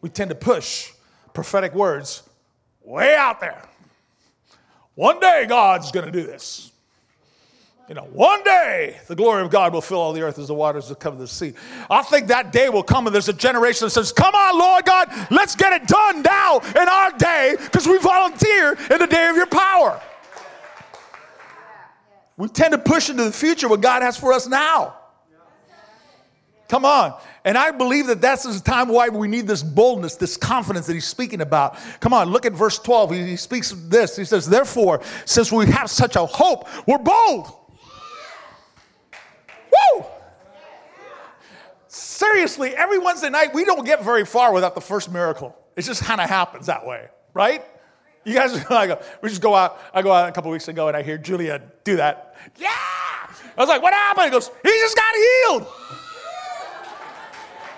We 0.00 0.10
tend 0.10 0.30
to 0.30 0.36
push 0.36 0.92
prophetic 1.34 1.74
words 1.74 2.22
way 2.84 3.16
out 3.16 3.40
there. 3.40 3.62
One 4.94 5.18
day 5.18 5.46
God's 5.48 5.90
going 5.90 6.06
to 6.06 6.12
do 6.12 6.24
this. 6.24 6.70
You 7.88 7.96
know, 7.96 8.04
one 8.12 8.44
day 8.44 8.98
the 9.08 9.16
glory 9.16 9.42
of 9.42 9.50
God 9.50 9.72
will 9.72 9.80
fill 9.80 9.98
all 9.98 10.12
the 10.12 10.22
earth 10.22 10.38
as 10.38 10.46
the 10.46 10.54
waters 10.54 10.88
that 10.88 11.00
cover 11.00 11.16
the 11.16 11.26
sea. 11.26 11.54
I 11.90 12.02
think 12.02 12.28
that 12.28 12.52
day 12.52 12.68
will 12.68 12.84
come 12.84 13.08
and 13.08 13.12
there's 13.12 13.28
a 13.28 13.32
generation 13.32 13.86
that 13.86 13.90
says, 13.90 14.12
Come 14.12 14.32
on, 14.32 14.56
Lord 14.56 14.84
God, 14.84 15.08
let's 15.32 15.56
get 15.56 15.72
it 15.72 15.88
done 15.88 16.22
now 16.22 16.60
in 16.60 16.88
our 16.88 17.10
day 17.18 17.56
because 17.58 17.88
we 17.88 17.98
volunteer 17.98 18.78
in 18.92 18.98
the 18.98 19.08
day 19.08 19.28
of 19.28 19.34
your 19.34 19.48
power. 19.48 20.00
We 22.40 22.48
tend 22.48 22.72
to 22.72 22.78
push 22.78 23.10
into 23.10 23.24
the 23.24 23.32
future 23.32 23.68
what 23.68 23.82
God 23.82 24.00
has 24.00 24.16
for 24.16 24.32
us 24.32 24.48
now. 24.48 24.96
Come 26.70 26.86
on. 26.86 27.20
And 27.44 27.58
I 27.58 27.70
believe 27.70 28.06
that 28.06 28.22
that's 28.22 28.44
the 28.44 28.58
time 28.60 28.88
why 28.88 29.10
we 29.10 29.28
need 29.28 29.46
this 29.46 29.62
boldness, 29.62 30.16
this 30.16 30.38
confidence 30.38 30.86
that 30.86 30.94
he's 30.94 31.06
speaking 31.06 31.42
about. 31.42 31.76
Come 32.00 32.14
on, 32.14 32.30
look 32.30 32.46
at 32.46 32.54
verse 32.54 32.78
12. 32.78 33.10
He, 33.10 33.36
speaks 33.36 33.72
this. 33.72 34.16
He 34.16 34.24
says, 34.24 34.48
Therefore, 34.48 35.02
since 35.26 35.52
we 35.52 35.66
have 35.66 35.90
such 35.90 36.16
a 36.16 36.24
hope, 36.24 36.66
we're 36.88 36.96
bold. 36.96 37.52
Woo! 39.70 40.06
Seriously, 41.88 42.74
every 42.74 42.98
Wednesday 42.98 43.28
night, 43.28 43.52
we 43.52 43.66
don't 43.66 43.84
get 43.84 44.02
very 44.02 44.24
far 44.24 44.54
without 44.54 44.74
the 44.74 44.80
first 44.80 45.12
miracle. 45.12 45.54
It 45.76 45.82
just 45.82 46.04
kind 46.04 46.22
of 46.22 46.30
happens 46.30 46.66
that 46.66 46.86
way, 46.86 47.08
right? 47.34 47.62
You 48.24 48.34
guys, 48.34 48.64
I 48.70 48.86
go, 48.86 49.00
we 49.22 49.28
just 49.28 49.42
go 49.42 49.54
out. 49.54 49.80
I 49.94 50.02
go 50.02 50.12
out 50.12 50.28
a 50.28 50.32
couple 50.32 50.50
weeks 50.50 50.68
ago 50.68 50.88
and 50.88 50.96
I 50.96 51.02
hear 51.02 51.18
Julia 51.18 51.62
do 51.84 51.96
that. 51.96 52.36
Yeah! 52.58 52.68
I 52.68 53.60
was 53.60 53.68
like, 53.68 53.82
what 53.82 53.92
happened? 53.92 54.26
He 54.26 54.30
goes, 54.30 54.50
he 54.62 54.70
just 54.70 54.96
got 54.96 55.14
healed. 55.14 55.66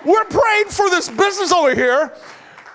We're 0.05 0.25
praying 0.25 0.67
for 0.67 0.89
this 0.89 1.09
business 1.09 1.51
over 1.51 1.73
here. 1.73 2.13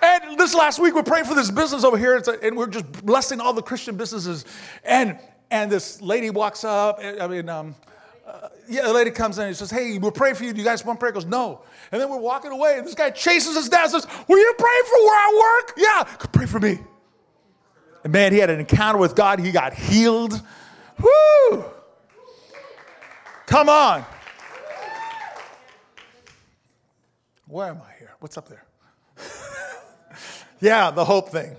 And 0.01 0.37
this 0.37 0.53
last 0.55 0.79
week, 0.79 0.95
we're 0.95 1.03
praying 1.03 1.25
for 1.25 1.35
this 1.35 1.51
business 1.51 1.83
over 1.83 1.97
here, 1.97 2.21
and 2.41 2.55
we're 2.55 2.67
just 2.67 3.05
blessing 3.05 3.41
all 3.41 3.53
the 3.53 3.61
Christian 3.61 3.97
businesses. 3.97 4.45
And 4.83 5.19
and 5.51 5.71
this 5.71 6.01
lady 6.01 6.29
walks 6.29 6.63
up. 6.63 6.99
I 7.01 7.27
mean, 7.27 7.49
um, 7.49 7.75
uh, 8.25 8.49
yeah, 8.69 8.83
the 8.83 8.93
lady 8.93 9.11
comes 9.11 9.39
in 9.39 9.47
and 9.47 9.55
says, 9.57 9.69
"Hey, 9.69 9.97
we're 9.97 10.11
praying 10.11 10.35
for 10.35 10.45
you. 10.45 10.53
Do 10.53 10.59
you 10.59 10.63
guys 10.63 10.85
want 10.85 10.99
prayer?" 10.99 11.11
Goes, 11.11 11.25
"No." 11.25 11.61
And 11.91 11.99
then 11.99 12.09
we're 12.09 12.17
walking 12.17 12.51
away, 12.51 12.77
and 12.77 12.87
this 12.87 12.95
guy 12.95 13.09
chases 13.09 13.57
us 13.57 13.67
down. 13.67 13.89
Says, 13.89 14.07
"Will 14.27 14.39
you 14.39 14.53
pray 14.57 14.81
for 14.85 15.03
where 15.03 15.17
I 15.17 15.57
work?" 15.57 15.73
Yeah, 15.77 16.03
pray 16.31 16.45
for 16.45 16.59
me. 16.59 16.79
And 18.03 18.13
man, 18.13 18.31
he 18.31 18.39
had 18.39 18.49
an 18.49 18.59
encounter 18.59 18.97
with 18.97 19.15
God. 19.15 19.39
He 19.39 19.51
got 19.51 19.73
healed. 19.73 20.41
Woo! 21.01 21.65
Come 23.45 23.69
on. 23.69 24.05
Where 27.47 27.67
am 27.67 27.81
I 27.81 27.97
here? 27.97 28.15
What's 28.19 28.37
up 28.37 28.47
there? 28.47 28.63
yeah, 30.61 30.91
the 30.91 31.03
hope 31.03 31.29
thing. 31.29 31.55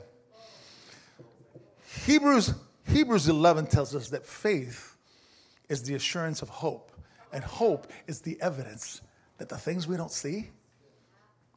Hebrews, 2.07 2.55
Hebrews 2.87 3.29
11 3.29 3.67
tells 3.67 3.95
us 3.95 4.11
that 4.11 4.25
faith 4.25 4.97
is 5.69 5.83
the 5.83 5.95
assurance 5.95 6.43
of 6.43 6.49
hope, 6.49 6.93
and 7.33 7.43
hope 7.43 7.91
is 8.07 8.21
the 8.21 8.41
evidence 8.41 9.01
that 9.39 9.49
the 9.49 9.59
things 9.59 9.89
we 9.89 9.97
don't 9.97 10.13
see 10.13 10.51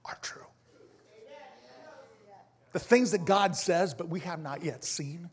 are 0.05 0.17
true. 0.21 0.45
The 2.73 2.79
things 2.79 3.11
that 3.11 3.25
God 3.25 3.55
says, 3.55 3.93
but 3.93 4.09
we 4.09 4.19
have 4.21 4.39
not 4.39 4.63
yet 4.63 4.83
seen. 4.83 5.29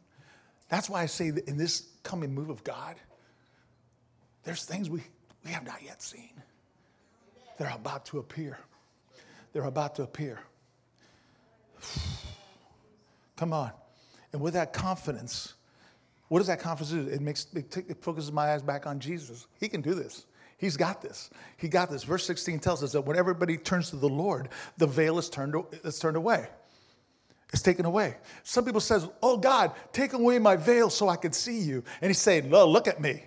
That's 0.68 0.88
why 0.88 1.02
I 1.02 1.06
say 1.06 1.30
that 1.30 1.48
in 1.48 1.56
this 1.56 1.88
coming 2.02 2.32
move 2.32 2.50
of 2.50 2.62
God, 2.62 2.96
there's 4.44 4.64
things 4.64 4.88
we, 4.88 5.02
we 5.44 5.50
have 5.50 5.64
not 5.64 5.82
yet 5.82 6.02
seen. 6.02 6.30
They're 7.58 7.72
about 7.74 8.06
to 8.06 8.18
appear. 8.18 8.58
They're 9.52 9.64
about 9.64 9.96
to 9.96 10.02
appear. 10.02 10.38
Come 13.36 13.52
on. 13.52 13.72
And 14.32 14.40
with 14.40 14.54
that 14.54 14.72
confidence, 14.72 15.54
what 16.28 16.38
does 16.38 16.46
that 16.46 16.60
confidence 16.60 16.92
do? 16.92 17.10
It 17.12 17.20
makes 17.20 17.46
it, 17.54 17.70
t- 17.70 17.82
it 17.88 18.02
focuses 18.02 18.30
my 18.30 18.52
eyes 18.52 18.62
back 18.62 18.86
on 18.86 19.00
Jesus. 19.00 19.46
He 19.58 19.68
can 19.68 19.80
do 19.80 19.94
this. 19.94 20.26
He's 20.58 20.76
got 20.76 21.00
this. 21.00 21.30
He 21.56 21.68
got 21.68 21.90
this. 21.90 22.04
Verse 22.04 22.24
16 22.26 22.60
tells 22.60 22.82
us 22.82 22.92
that 22.92 23.00
when 23.00 23.16
everybody 23.16 23.56
turns 23.56 23.90
to 23.90 23.96
the 23.96 24.08
Lord, 24.08 24.50
the 24.76 24.86
veil 24.86 25.18
is 25.18 25.30
turned, 25.30 25.54
is 25.84 25.98
turned 25.98 26.16
away. 26.16 26.48
It's 27.52 27.62
taken 27.62 27.84
away. 27.84 28.16
Some 28.44 28.64
people 28.64 28.80
says, 28.80 29.08
"Oh 29.22 29.36
God, 29.36 29.72
take 29.92 30.12
away 30.12 30.38
my 30.38 30.56
veil 30.56 30.88
so 30.90 31.08
I 31.08 31.16
can 31.16 31.32
see 31.32 31.58
you." 31.58 31.82
And 32.00 32.08
he's 32.08 32.20
saying, 32.20 32.48
"No, 32.48 32.66
look 32.66 32.86
at 32.86 33.00
me. 33.00 33.24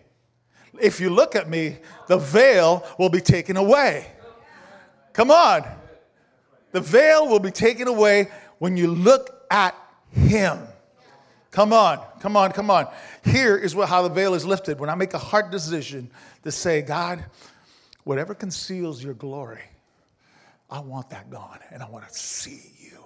If 0.80 1.00
you 1.00 1.10
look 1.10 1.36
at 1.36 1.50
me, 1.50 1.78
the 2.08 2.18
veil 2.18 2.86
will 2.98 3.10
be 3.10 3.22
taken 3.22 3.58
away." 3.58 4.08
Come 5.12 5.30
on. 5.30 5.64
The 6.72 6.82
veil 6.82 7.28
will 7.28 7.40
be 7.40 7.52
taken 7.52 7.88
away 7.88 8.30
when 8.58 8.78
you 8.78 8.88
look 8.88 9.46
at 9.52 9.76
Him. 10.12 10.60
Come 11.52 11.72
on, 11.72 12.00
come 12.20 12.36
on, 12.36 12.52
come 12.52 12.72
on. 12.72 12.88
Here 13.24 13.56
is 13.56 13.76
what, 13.76 13.88
how 13.88 14.02
the 14.02 14.10
veil 14.10 14.34
is 14.34 14.44
lifted. 14.44 14.80
When 14.80 14.90
I 14.90 14.96
make 14.96 15.14
a 15.14 15.20
heart 15.20 15.52
decision 15.52 16.10
to 16.44 16.52
say, 16.52 16.82
God, 16.82 17.24
whatever 18.04 18.34
conceals 18.34 19.04
your 19.04 19.14
glory, 19.14 19.62
I 20.68 20.80
want 20.80 21.12
that 21.12 21.30
gone 21.30 21.60
and 21.70 21.84
I 21.84 21.90
want 21.90 22.08
to 22.08 22.14
see 22.18 22.72
you. 22.80 23.03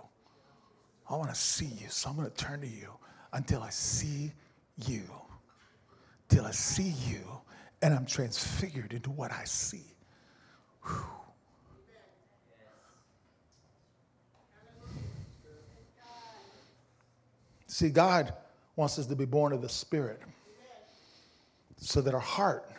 I 1.10 1.16
want 1.16 1.30
to 1.30 1.36
see 1.36 1.66
you. 1.66 1.88
So 1.90 2.10
I'm 2.10 2.16
going 2.16 2.30
to 2.30 2.36
turn 2.36 2.62
to 2.62 2.68
you 2.68 2.90
until 3.34 3.64
I 3.64 3.70
see 3.70 4.32
you. 4.86 5.04
Till 6.30 6.46
I 6.46 6.52
see 6.52 6.94
you 7.08 7.22
and 7.82 7.94
I'm 7.94 8.06
transfigured 8.06 8.94
into 8.94 9.10
what 9.12 9.32
I 9.32 9.44
see. 9.46 9.86
Whew. 10.86 11.04
See, 17.68 17.90
God 17.90 18.34
wants 18.76 18.98
us 18.98 19.06
to 19.06 19.16
be 19.16 19.26
born 19.26 19.54
of 19.54 19.62
the 19.62 19.70
Spirit 19.70 20.22
so 21.78 22.02
that 22.02 22.16
our 22.16 22.20
heart 22.20 22.72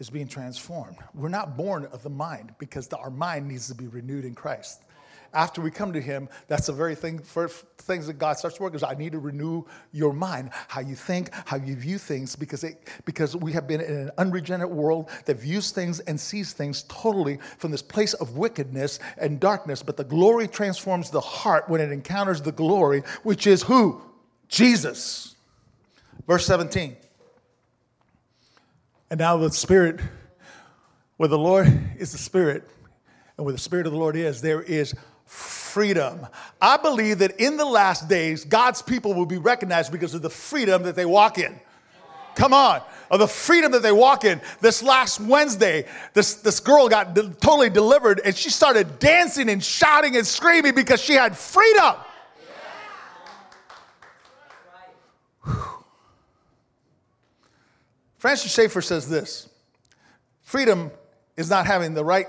is 0.00 0.10
being 0.10 0.26
transformed. 0.26 0.96
We're 1.14 1.28
not 1.28 1.56
born 1.56 1.86
of 1.92 2.02
the 2.02 2.10
mind 2.10 2.54
because 2.58 2.88
the, 2.88 2.96
our 2.96 3.10
mind 3.10 3.46
needs 3.46 3.68
to 3.68 3.74
be 3.74 3.86
renewed 3.86 4.24
in 4.24 4.34
Christ. 4.34 4.82
After 5.32 5.60
we 5.60 5.70
come 5.70 5.92
to 5.92 6.00
Him, 6.00 6.28
that's 6.48 6.66
the 6.66 6.72
very 6.72 6.94
thing, 6.94 7.18
first 7.18 7.64
things 7.78 8.06
that 8.06 8.14
God 8.14 8.36
starts 8.36 8.58
working 8.58 8.76
is 8.76 8.82
I 8.82 8.94
need 8.94 9.12
to 9.12 9.18
renew 9.18 9.64
your 9.92 10.12
mind, 10.12 10.50
how 10.68 10.80
you 10.80 10.94
think, 10.94 11.30
how 11.46 11.56
you 11.56 11.76
view 11.76 11.98
things, 11.98 12.36
because, 12.36 12.64
it, 12.64 12.88
because 13.04 13.36
we 13.36 13.52
have 13.52 13.66
been 13.66 13.80
in 13.80 13.94
an 13.94 14.10
unregenerate 14.18 14.70
world 14.70 15.08
that 15.26 15.38
views 15.38 15.70
things 15.70 16.00
and 16.00 16.20
sees 16.20 16.52
things 16.52 16.84
totally 16.88 17.38
from 17.58 17.70
this 17.70 17.82
place 17.82 18.14
of 18.14 18.36
wickedness 18.36 18.98
and 19.18 19.40
darkness. 19.40 19.82
But 19.82 19.96
the 19.96 20.04
glory 20.04 20.48
transforms 20.48 21.10
the 21.10 21.20
heart 21.20 21.68
when 21.68 21.80
it 21.80 21.92
encounters 21.92 22.42
the 22.42 22.52
glory, 22.52 23.02
which 23.22 23.46
is 23.46 23.62
who? 23.62 24.02
Jesus. 24.48 25.34
Verse 26.26 26.46
17. 26.46 26.96
And 29.10 29.18
now 29.20 29.36
the 29.36 29.50
Spirit, 29.50 30.00
where 31.16 31.28
the 31.28 31.38
Lord 31.38 31.66
is 31.98 32.12
the 32.12 32.18
Spirit, 32.18 32.68
and 33.36 33.44
where 33.44 33.52
the 33.52 33.58
Spirit 33.58 33.86
of 33.86 33.92
the 33.92 33.98
Lord 33.98 34.16
is, 34.16 34.40
there 34.40 34.62
is 34.62 34.94
freedom. 35.26 36.26
I 36.60 36.78
believe 36.78 37.18
that 37.18 37.38
in 37.38 37.56
the 37.56 37.64
last 37.64 38.08
days, 38.08 38.44
God's 38.44 38.80
people 38.80 39.12
will 39.12 39.26
be 39.26 39.38
recognized 39.38 39.92
because 39.92 40.14
of 40.14 40.22
the 40.22 40.30
freedom 40.30 40.84
that 40.84 40.96
they 40.96 41.04
walk 41.04 41.38
in. 41.38 41.60
Come 42.34 42.52
on, 42.52 42.82
of 43.10 43.18
the 43.18 43.28
freedom 43.28 43.72
that 43.72 43.82
they 43.82 43.92
walk 43.92 44.24
in. 44.24 44.40
This 44.60 44.82
last 44.82 45.20
Wednesday, 45.20 45.86
this, 46.12 46.34
this 46.36 46.60
girl 46.60 46.88
got 46.88 47.14
de- 47.14 47.30
totally 47.30 47.70
delivered 47.70 48.20
and 48.24 48.36
she 48.36 48.50
started 48.50 48.98
dancing 48.98 49.48
and 49.48 49.62
shouting 49.62 50.16
and 50.16 50.26
screaming 50.26 50.74
because 50.74 51.00
she 51.00 51.14
had 51.14 51.36
freedom. 51.36 51.94
Francis 58.18 58.52
Schaeffer 58.52 58.82
says 58.82 59.08
this 59.08 59.48
freedom 60.42 60.90
is 61.36 61.48
not 61.48 61.66
having 61.66 61.94
the 61.94 62.04
right, 62.04 62.26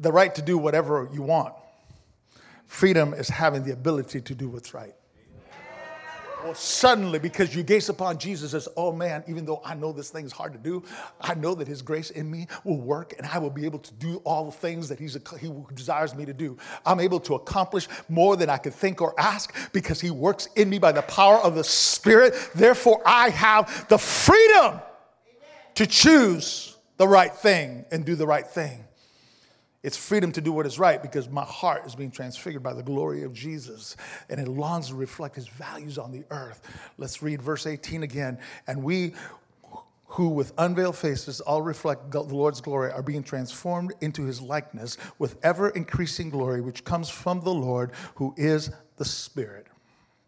the 0.00 0.12
right 0.12 0.34
to 0.34 0.42
do 0.42 0.58
whatever 0.58 1.08
you 1.12 1.22
want. 1.22 1.54
Freedom 2.72 3.12
is 3.12 3.28
having 3.28 3.64
the 3.64 3.72
ability 3.72 4.22
to 4.22 4.34
do 4.34 4.48
what's 4.48 4.72
right. 4.72 4.94
Well, 6.42 6.54
suddenly, 6.54 7.18
because 7.18 7.54
you 7.54 7.62
gaze 7.62 7.90
upon 7.90 8.16
Jesus 8.16 8.54
as, 8.54 8.66
oh 8.78 8.92
man, 8.92 9.22
even 9.28 9.44
though 9.44 9.60
I 9.62 9.74
know 9.74 9.92
this 9.92 10.08
thing 10.08 10.24
is 10.24 10.32
hard 10.32 10.54
to 10.54 10.58
do, 10.58 10.82
I 11.20 11.34
know 11.34 11.54
that 11.54 11.68
His 11.68 11.82
grace 11.82 12.08
in 12.08 12.30
me 12.30 12.46
will 12.64 12.80
work 12.80 13.12
and 13.18 13.26
I 13.26 13.38
will 13.38 13.50
be 13.50 13.66
able 13.66 13.78
to 13.80 13.92
do 13.94 14.22
all 14.24 14.46
the 14.46 14.52
things 14.52 14.88
that 14.88 14.98
he's, 14.98 15.18
He 15.38 15.52
desires 15.74 16.14
me 16.14 16.24
to 16.24 16.32
do. 16.32 16.56
I'm 16.86 16.98
able 16.98 17.20
to 17.20 17.34
accomplish 17.34 17.88
more 18.08 18.36
than 18.36 18.48
I 18.48 18.56
could 18.56 18.74
think 18.74 19.02
or 19.02 19.14
ask 19.20 19.54
because 19.72 20.00
He 20.00 20.10
works 20.10 20.48
in 20.56 20.70
me 20.70 20.78
by 20.78 20.92
the 20.92 21.02
power 21.02 21.36
of 21.36 21.54
the 21.54 21.64
Spirit. 21.64 22.34
Therefore, 22.54 23.02
I 23.04 23.28
have 23.28 23.86
the 23.88 23.98
freedom 23.98 24.80
to 25.74 25.86
choose 25.86 26.74
the 26.96 27.06
right 27.06 27.34
thing 27.34 27.84
and 27.92 28.06
do 28.06 28.14
the 28.14 28.26
right 28.26 28.46
thing. 28.46 28.82
It's 29.82 29.96
freedom 29.96 30.30
to 30.32 30.40
do 30.40 30.52
what 30.52 30.64
is 30.64 30.78
right 30.78 31.02
because 31.02 31.28
my 31.28 31.44
heart 31.44 31.86
is 31.86 31.94
being 31.96 32.12
transfigured 32.12 32.62
by 32.62 32.72
the 32.72 32.84
glory 32.84 33.24
of 33.24 33.32
Jesus 33.32 33.96
and 34.28 34.40
it 34.40 34.46
longs 34.46 34.88
to 34.88 34.94
reflect 34.94 35.34
his 35.34 35.48
values 35.48 35.98
on 35.98 36.12
the 36.12 36.24
earth. 36.30 36.60
Let's 36.98 37.20
read 37.20 37.42
verse 37.42 37.66
18 37.66 38.04
again. 38.04 38.38
And 38.68 38.84
we 38.84 39.14
who 40.06 40.28
with 40.28 40.52
unveiled 40.58 40.96
faces 40.96 41.40
all 41.40 41.62
reflect 41.62 42.10
the 42.10 42.22
Lord's 42.22 42.60
glory 42.60 42.92
are 42.92 43.02
being 43.02 43.22
transformed 43.22 43.94
into 44.02 44.24
his 44.24 44.40
likeness 44.42 44.98
with 45.18 45.36
ever 45.42 45.70
increasing 45.70 46.28
glory 46.28 46.60
which 46.60 46.84
comes 46.84 47.08
from 47.08 47.40
the 47.40 47.54
Lord 47.54 47.92
who 48.16 48.34
is 48.36 48.70
the 48.98 49.04
Spirit. 49.06 49.66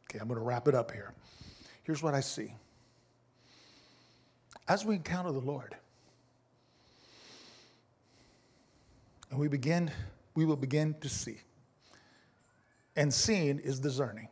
Okay, 0.07 0.19
I'm 0.19 0.27
going 0.27 0.41
to 0.41 0.45
wrap 0.45 0.69
it 0.69 0.75
up 0.75 0.91
here. 0.91 1.13
Here's 1.83 2.03
what 2.03 2.15
I 2.15 2.21
see. 2.21 2.55
As 4.67 4.85
we 4.85 4.95
encounter 4.95 5.33
the 5.33 5.41
Lord, 5.41 5.77
and 9.35 9.41
we 9.41 9.49
begin, 9.49 9.91
we 10.37 10.45
will 10.45 10.55
begin 10.55 10.95
to 11.01 11.09
see. 11.09 11.39
And 12.95 13.13
seeing 13.13 13.59
is 13.59 13.81
discerning. 13.81 14.29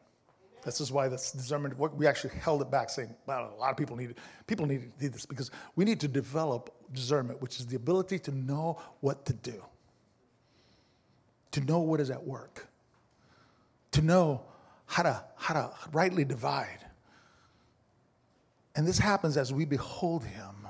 This 0.64 0.80
is 0.80 0.92
why 0.92 1.08
this 1.08 1.32
discernment, 1.32 1.76
we 1.76 2.06
actually 2.06 2.34
held 2.36 2.62
it 2.62 2.70
back 2.70 2.88
saying, 2.88 3.12
well, 3.26 3.52
a 3.52 3.58
lot 3.58 3.72
of 3.72 3.76
people 3.76 3.96
need, 3.96 4.14
people 4.46 4.64
need, 4.64 4.92
need 5.00 5.12
this 5.12 5.26
because 5.26 5.50
we 5.74 5.84
need 5.84 5.98
to 5.98 6.06
develop 6.06 6.72
discernment, 6.92 7.42
which 7.42 7.58
is 7.58 7.66
the 7.66 7.74
ability 7.74 8.20
to 8.20 8.30
know 8.30 8.80
what 9.00 9.26
to 9.26 9.32
do, 9.32 9.64
to 11.50 11.60
know 11.62 11.80
what 11.80 11.98
is 11.98 12.10
at 12.10 12.24
work, 12.24 12.68
to 13.90 14.02
know 14.02 14.40
how 14.86 15.02
to, 15.02 15.24
how 15.34 15.54
to 15.54 15.70
rightly 15.90 16.24
divide. 16.24 16.78
And 18.76 18.86
this 18.86 18.98
happens 18.98 19.36
as 19.36 19.52
we 19.52 19.64
behold 19.64 20.22
him 20.22 20.68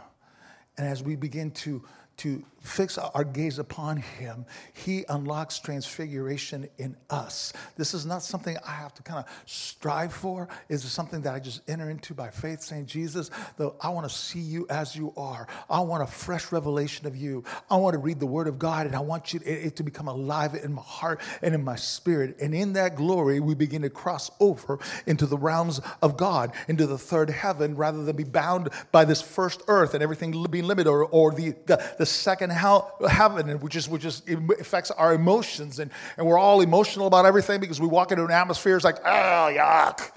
and 0.79 0.89
as 0.89 1.03
we 1.03 1.17
begin 1.17 1.51
to 1.51 1.85
to 2.19 2.45
fix 2.63 2.97
our 2.97 3.25
gaze 3.25 3.59
upon 3.59 3.97
him, 3.99 4.47
he 4.73 5.05
unlocks 5.09 5.59
transfiguration 5.59 6.69
in 6.79 6.97
us. 7.11 7.53
This 7.77 7.93
is 7.93 8.07
not 8.07 8.23
something 8.23 8.57
I 8.67 8.73
have 8.73 8.95
to 8.95 9.03
kind 9.03 9.19
of 9.19 9.27
strive 9.47 10.13
for. 10.13 10.49
It's 10.69 10.85
something 10.85 11.23
that 11.23 11.35
I 11.35 11.41
just 11.41 11.69
enter 11.69 11.91
into 11.91 12.15
by 12.15 12.31
faith, 12.31 12.63
saying, 12.63 12.87
Jesus, 12.87 13.31
though 13.57 13.75
I 13.81 13.89
want 13.89 14.09
to 14.09 14.15
see 14.15 14.39
you 14.39 14.67
as 14.71 14.95
you 14.95 15.13
are. 15.17 15.47
I 15.69 15.81
want 15.81 16.03
a 16.03 16.07
fresh 16.07 16.53
revelation 16.53 17.07
of 17.07 17.17
you. 17.17 17.45
I 17.71 17.77
want 17.77 17.95
to 17.95 17.99
read 17.99 18.21
the 18.21 18.27
word 18.27 18.47
of 18.47 18.59
God, 18.59 18.87
and 18.87 18.95
I 18.95 19.01
want 19.01 19.33
you 19.33 19.41
to, 19.41 19.47
it 19.47 19.77
to 19.77 19.83
become 19.83 20.09
alive 20.09 20.55
in 20.55 20.73
my 20.73 20.83
heart 20.83 21.21
and 21.43 21.55
in 21.55 21.65
my 21.65 21.77
spirit. 21.77 22.37
And 22.41 22.55
in 22.55 22.75
that 22.75 22.95
glory, 22.97 23.41
we 23.41 23.55
begin 23.55 23.83
to 23.83 23.91
cross 23.91 24.31
over 24.39 24.79
into 25.07 25.27
the 25.27 25.39
realms 25.39 25.81
of 26.01 26.17
God, 26.17 26.53
into 26.69 26.87
the 26.87 26.99
third 26.99 27.31
heaven, 27.31 27.77
rather 27.77 28.05
than 28.05 28.15
be 28.15 28.25
bound 28.25 28.71
by 28.93 29.05
this 29.05 29.21
first 29.21 29.63
earth 29.69 29.95
and 29.95 30.03
everything 30.03 30.45
being 30.51 30.67
limited 30.67 30.89
or, 30.89 31.05
or 31.07 31.33
the, 31.33 31.55
the, 31.67 31.83
the 31.99 32.07
second 32.07 32.52
heaven, 32.53 33.61
which 33.61 33.77
is 33.77 33.89
which 33.89 34.05
is 34.05 34.23
affects 34.61 34.91
our 34.91 35.15
emotions, 35.15 35.79
and, 35.79 35.91
and 36.17 36.27
we're 36.27 36.39
all 36.39 36.61
emotional 36.61 37.07
about 37.07 37.27
everything 37.27 37.61
because 37.61 37.81
we 37.81 37.87
walk 37.87 38.13
into 38.13 38.25
an 38.25 38.31
atmosphere 38.31 38.77
it's 38.77 38.85
like, 38.85 38.99
oh 39.05 39.53
yuck. 39.53 40.11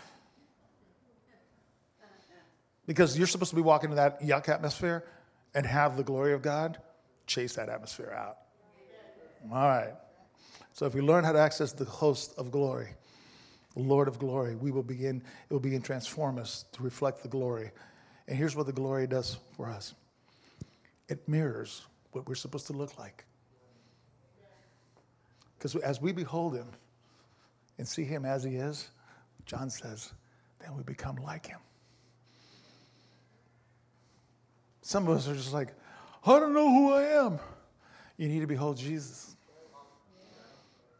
Because 2.87 3.17
you're 3.17 3.27
supposed 3.27 3.49
to 3.49 3.55
be 3.55 3.61
walking 3.61 3.89
in 3.89 3.95
that 3.95 4.21
yuck 4.21 4.47
atmosphere 4.47 5.03
and 5.55 5.65
have 5.65 5.97
the 5.97 6.03
glory 6.03 6.33
of 6.33 6.41
God, 6.41 6.77
chase 7.25 7.55
that 7.55 7.69
atmosphere 7.69 8.13
out. 8.15 8.37
All 9.51 9.67
right. 9.67 9.93
So 10.73 10.85
if 10.85 10.93
we 10.93 11.01
learn 11.01 11.23
how 11.23 11.31
to 11.31 11.39
access 11.39 11.71
the 11.71 11.85
host 11.85 12.33
of 12.37 12.51
glory, 12.51 12.89
the 13.75 13.81
Lord 13.81 14.07
of 14.07 14.19
glory, 14.19 14.55
we 14.55 14.71
will 14.71 14.83
begin, 14.83 15.23
it 15.49 15.53
will 15.53 15.59
begin 15.59 15.81
to 15.81 15.85
transform 15.85 16.37
us 16.37 16.65
to 16.73 16.83
reflect 16.83 17.23
the 17.23 17.29
glory. 17.29 17.71
And 18.27 18.37
here's 18.37 18.55
what 18.55 18.65
the 18.65 18.73
glory 18.73 19.07
does 19.07 19.37
for 19.55 19.69
us 19.69 19.93
it 21.07 21.27
mirrors 21.27 21.85
what 22.15 22.27
we're 22.27 22.35
supposed 22.35 22.67
to 22.67 22.73
look 22.73 22.97
like. 22.97 23.25
Because 25.57 25.75
as 25.75 26.01
we 26.01 26.11
behold 26.11 26.55
him 26.55 26.67
and 27.77 27.87
see 27.87 28.03
him 28.03 28.25
as 28.25 28.43
he 28.43 28.55
is, 28.55 28.89
John 29.45 29.69
says, 29.69 30.13
then 30.59 30.75
we 30.75 30.83
become 30.83 31.17
like 31.17 31.45
him. 31.45 31.59
Some 34.81 35.07
of 35.07 35.17
us 35.17 35.27
are 35.27 35.33
just 35.33 35.53
like, 35.53 35.73
I 36.25 36.39
don't 36.39 36.53
know 36.53 36.69
who 36.69 36.93
I 36.93 37.03
am. 37.25 37.39
You 38.17 38.27
need 38.27 38.39
to 38.39 38.47
behold 38.47 38.77
Jesus. 38.77 39.35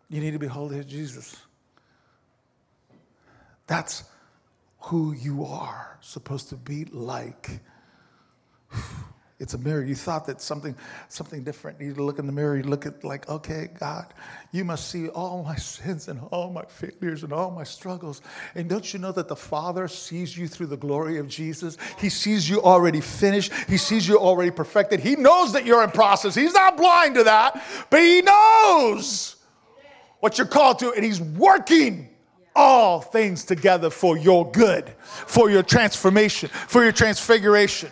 You 0.09 0.20
need 0.22 0.32
to 0.32 0.39
behold 0.39 0.74
Jesus. 0.88 1.36
That's 3.68 4.03
who 4.80 5.13
you 5.13 5.45
are 5.45 5.97
supposed 6.01 6.49
to 6.49 6.55
be 6.55 6.86
like. 6.86 7.61
It's 9.38 9.53
a 9.53 9.57
mirror. 9.57 9.83
You 9.83 9.95
thought 9.95 10.25
that 10.27 10.41
something, 10.41 10.75
something 11.09 11.43
different. 11.43 11.81
You 11.81 11.93
look 11.95 12.19
in 12.19 12.25
the 12.25 12.31
mirror, 12.31 12.55
you 12.55 12.63
look 12.63 12.86
at 12.86 13.03
like, 13.03 13.27
okay, 13.27 13.67
God, 13.77 14.13
you 14.53 14.63
must 14.63 14.89
see 14.89 15.09
all 15.09 15.43
my 15.43 15.55
sins 15.57 16.07
and 16.07 16.21
all 16.31 16.49
my 16.51 16.63
failures 16.63 17.23
and 17.23 17.33
all 17.33 17.51
my 17.51 17.65
struggles. 17.65 18.21
And 18.55 18.69
don't 18.69 18.93
you 18.93 18.99
know 18.99 19.11
that 19.11 19.27
the 19.27 19.36
Father 19.36 19.89
sees 19.89 20.38
you 20.38 20.47
through 20.47 20.67
the 20.67 20.77
glory 20.77 21.17
of 21.17 21.27
Jesus? 21.27 21.77
He 21.99 22.09
sees 22.09 22.49
you 22.49 22.61
already 22.61 23.01
finished. 23.01 23.51
He 23.67 23.77
sees 23.77 24.07
you 24.07 24.17
already 24.17 24.51
perfected. 24.51 25.01
He 25.01 25.17
knows 25.17 25.51
that 25.53 25.65
you're 25.65 25.83
in 25.83 25.91
process. 25.91 26.33
He's 26.33 26.53
not 26.53 26.77
blind 26.77 27.15
to 27.15 27.25
that, 27.25 27.61
but 27.89 28.01
he 28.01 28.21
knows 28.21 29.36
what 30.25 30.39
you're 30.39 30.47
called 30.47 30.79
to, 30.79 30.91
and 30.91 31.05
He's 31.05 31.21
working 31.21 32.09
all 32.55 32.99
things 32.99 33.43
together 33.43 33.91
for 33.91 34.17
your 34.17 34.49
good, 34.49 34.89
for 34.99 35.51
your 35.51 35.61
transformation, 35.61 36.49
for 36.49 36.81
your 36.81 36.91
transfiguration. 36.91 37.91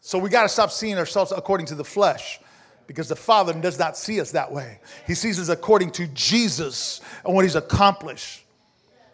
So 0.00 0.18
we 0.18 0.30
got 0.30 0.42
to 0.42 0.48
stop 0.48 0.70
seeing 0.70 0.98
ourselves 0.98 1.32
according 1.32 1.66
to 1.66 1.74
the 1.74 1.84
flesh 1.84 2.40
because 2.86 3.08
the 3.08 3.16
Father 3.16 3.52
does 3.52 3.78
not 3.78 3.96
see 3.96 4.20
us 4.20 4.32
that 4.32 4.50
way. 4.50 4.80
He 5.06 5.14
sees 5.14 5.38
us 5.38 5.48
according 5.48 5.92
to 5.92 6.06
Jesus 6.08 7.00
and 7.24 7.34
what 7.34 7.44
He's 7.44 7.56
accomplished. 7.56 8.44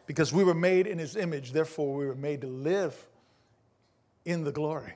Because 0.06 0.32
we 0.32 0.44
were 0.44 0.54
made 0.54 0.86
in 0.86 0.98
His 0.98 1.16
image, 1.16 1.52
therefore, 1.52 1.96
we 1.96 2.06
were 2.06 2.14
made 2.14 2.40
to 2.42 2.46
live 2.46 2.94
in 4.24 4.44
the 4.44 4.52
glory. 4.52 4.94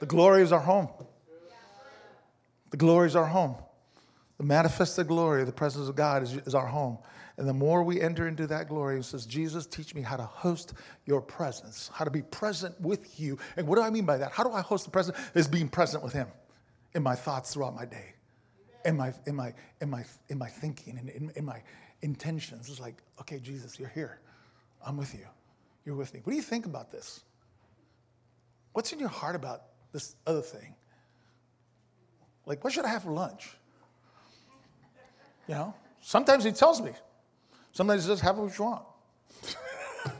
The 0.00 0.06
glory 0.06 0.42
is 0.42 0.52
our 0.52 0.60
home. 0.60 0.88
The 2.70 2.76
glory 2.76 3.06
is 3.06 3.16
our 3.16 3.26
home. 3.26 3.56
The 4.38 4.44
manifested 4.44 5.08
glory, 5.08 5.44
the 5.44 5.52
presence 5.52 5.88
of 5.88 5.96
God 5.96 6.22
is, 6.22 6.34
is 6.34 6.54
our 6.54 6.66
home. 6.66 6.98
And 7.38 7.48
the 7.48 7.54
more 7.54 7.84
we 7.84 8.00
enter 8.00 8.26
into 8.26 8.48
that 8.48 8.68
glory, 8.68 8.98
it 8.98 9.04
says, 9.04 9.24
Jesus, 9.24 9.64
teach 9.64 9.94
me 9.94 10.02
how 10.02 10.16
to 10.16 10.24
host 10.24 10.74
your 11.06 11.20
presence, 11.20 11.88
how 11.94 12.04
to 12.04 12.10
be 12.10 12.20
present 12.20 12.78
with 12.80 13.20
you. 13.20 13.38
And 13.56 13.68
what 13.68 13.76
do 13.76 13.82
I 13.82 13.90
mean 13.90 14.04
by 14.04 14.16
that? 14.16 14.32
How 14.32 14.42
do 14.42 14.50
I 14.50 14.60
host 14.60 14.84
the 14.84 14.90
presence? 14.90 15.16
Is 15.34 15.46
being 15.46 15.68
present 15.68 16.02
with 16.02 16.12
Him 16.12 16.26
in 16.94 17.02
my 17.04 17.14
thoughts 17.14 17.54
throughout 17.54 17.76
my 17.76 17.84
day, 17.84 18.14
in 18.84 18.96
my, 18.96 19.14
in 19.28 19.36
my, 19.36 19.54
in 19.80 19.88
my, 19.88 20.04
in 20.28 20.36
my 20.36 20.48
thinking, 20.48 20.98
and 20.98 21.08
in, 21.10 21.30
in 21.36 21.44
my 21.44 21.62
intentions. 22.02 22.68
It's 22.68 22.80
like, 22.80 22.96
okay, 23.20 23.38
Jesus, 23.38 23.78
you're 23.78 23.88
here. 23.88 24.18
I'm 24.84 24.96
with 24.96 25.14
you. 25.14 25.26
You're 25.84 25.94
with 25.94 26.12
me. 26.12 26.20
What 26.24 26.32
do 26.32 26.36
you 26.36 26.42
think 26.42 26.66
about 26.66 26.90
this? 26.90 27.20
What's 28.72 28.92
in 28.92 28.98
your 28.98 29.10
heart 29.10 29.36
about 29.36 29.62
this 29.92 30.16
other 30.26 30.42
thing? 30.42 30.74
Like, 32.46 32.64
what 32.64 32.72
should 32.72 32.84
I 32.84 32.88
have 32.88 33.04
for 33.04 33.12
lunch? 33.12 33.48
You 35.46 35.54
know, 35.54 35.74
sometimes 36.00 36.42
he 36.42 36.50
tells 36.50 36.80
me. 36.82 36.90
Sometimes 37.78 38.06
says, 38.06 38.20
have 38.22 38.36
what 38.36 38.58
you 38.58 38.64
want. 38.64 38.82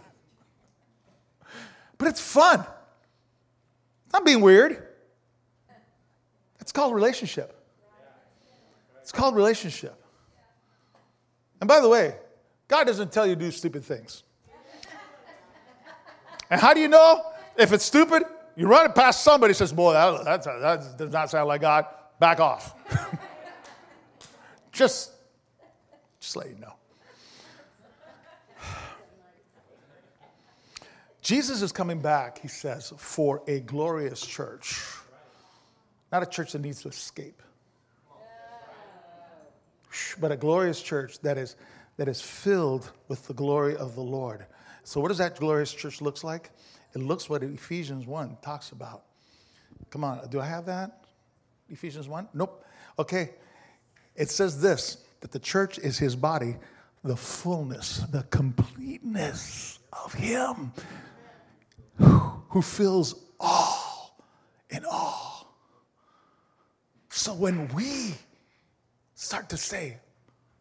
but 1.99 2.07
it's 2.07 2.21
fun. 2.21 2.65
Not 4.13 4.25
being 4.25 4.41
weird. 4.41 4.81
It's 6.61 6.71
called 6.71 6.95
relationship. 6.95 7.61
It's 9.03 9.11
called 9.11 9.35
relationship. 9.35 10.01
And 11.61 11.67
by 11.67 11.81
the 11.81 11.89
way, 11.89 12.15
God 12.69 12.85
doesn't 12.85 13.11
tell 13.11 13.27
you 13.27 13.35
to 13.35 13.41
do 13.41 13.51
stupid 13.51 13.85
things. 13.85 14.23
And 16.51 16.61
how 16.61 16.75
do 16.75 16.81
you 16.81 16.87
know 16.87 17.25
if 17.57 17.73
it's 17.73 17.85
stupid? 17.85 18.23
You 18.55 18.69
run 18.69 18.87
it 18.87 18.95
past 18.95 19.25
somebody 19.25 19.53
says, 19.53 19.73
Boy, 19.73 19.95
that, 19.95 20.25
that, 20.25 20.45
that 20.45 20.97
does 20.97 21.13
not 21.13 21.29
sound 21.29 21.49
like 21.49 21.63
God. 21.63 21.87
Back 22.21 22.39
off. 22.39 22.77
just, 24.71 25.11
just 26.21 26.37
let 26.37 26.51
you 26.51 26.55
know. 26.55 26.78
Jesus 31.29 31.61
is 31.61 31.73
coming 31.73 32.01
back, 32.01 32.41
he 32.41 32.49
says, 32.49 32.91
for 32.97 33.43
a 33.47 33.61
glorious 33.61 34.25
church, 34.25 34.83
not 36.11 36.23
a 36.23 36.27
church 36.27 36.53
that 36.53 36.63
needs 36.63 36.81
to 36.81 36.89
escape, 36.89 37.43
but 40.19 40.33
a 40.33 40.39
glorious 40.39 40.81
church 40.81 41.19
that 41.21 41.37
is, 41.37 41.57
that 41.99 42.09
is 42.09 42.23
filled 42.23 42.91
with 43.09 43.27
the 43.27 43.35
glory 43.35 43.77
of 43.77 43.95
the 43.95 44.01
Lord. 44.01 44.47
So, 44.85 45.03
what 45.03 45.09
does 45.09 45.19
that 45.19 45.39
glorious 45.39 45.71
church 45.71 46.01
looks 46.01 46.25
like? 46.25 46.49
It 46.95 47.01
looks 47.01 47.29
what 47.29 47.43
Ephesians 47.43 48.07
1 48.07 48.39
talks 48.41 48.73
about. 48.73 49.03
Come 49.91 50.05
on, 50.05 50.27
do 50.31 50.41
I 50.41 50.47
have 50.47 50.65
that? 50.65 51.05
Ephesians 51.69 52.09
1? 52.09 52.27
Nope. 52.33 52.65
Okay. 52.99 53.33
It 54.17 54.31
says 54.31 54.63
this 54.63 55.05
that 55.21 55.33
the 55.33 55.41
church 55.41 55.79
is 55.79 55.99
his 55.99 56.17
body, 56.17 56.57
the 57.05 57.17
fullness, 57.17 57.99
the 58.13 58.23
completeness 58.31 59.79
of 59.93 60.15
him 60.15 60.73
who 61.99 62.63
fills 62.63 63.15
all 63.41 64.23
in 64.71 64.85
all. 64.85 65.55
So 67.09 67.35
when 67.35 67.69
we 67.69 68.15
start 69.15 69.51
to 69.51 69.57
say, 69.57 69.99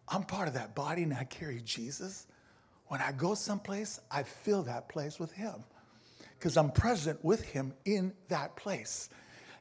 I'm 0.08 0.24
part 0.24 0.48
of 0.48 0.54
that 0.56 0.74
body 0.74 1.04
and 1.04 1.14
I 1.14 1.26
carry 1.26 1.62
Jesus, 1.64 2.28
when 2.88 3.02
I 3.02 3.12
go 3.12 3.36
someplace, 3.36 4.00
I 4.10 4.24
fill 4.24 4.64
that 4.64 4.90
place 4.90 5.20
with 5.20 5.32
him 5.32 5.64
because 6.40 6.58
I'm 6.58 6.72
present 6.72 7.24
with 7.24 7.44
him 7.44 7.74
in 7.86 8.14
that 8.30 8.56
place. 8.56 9.10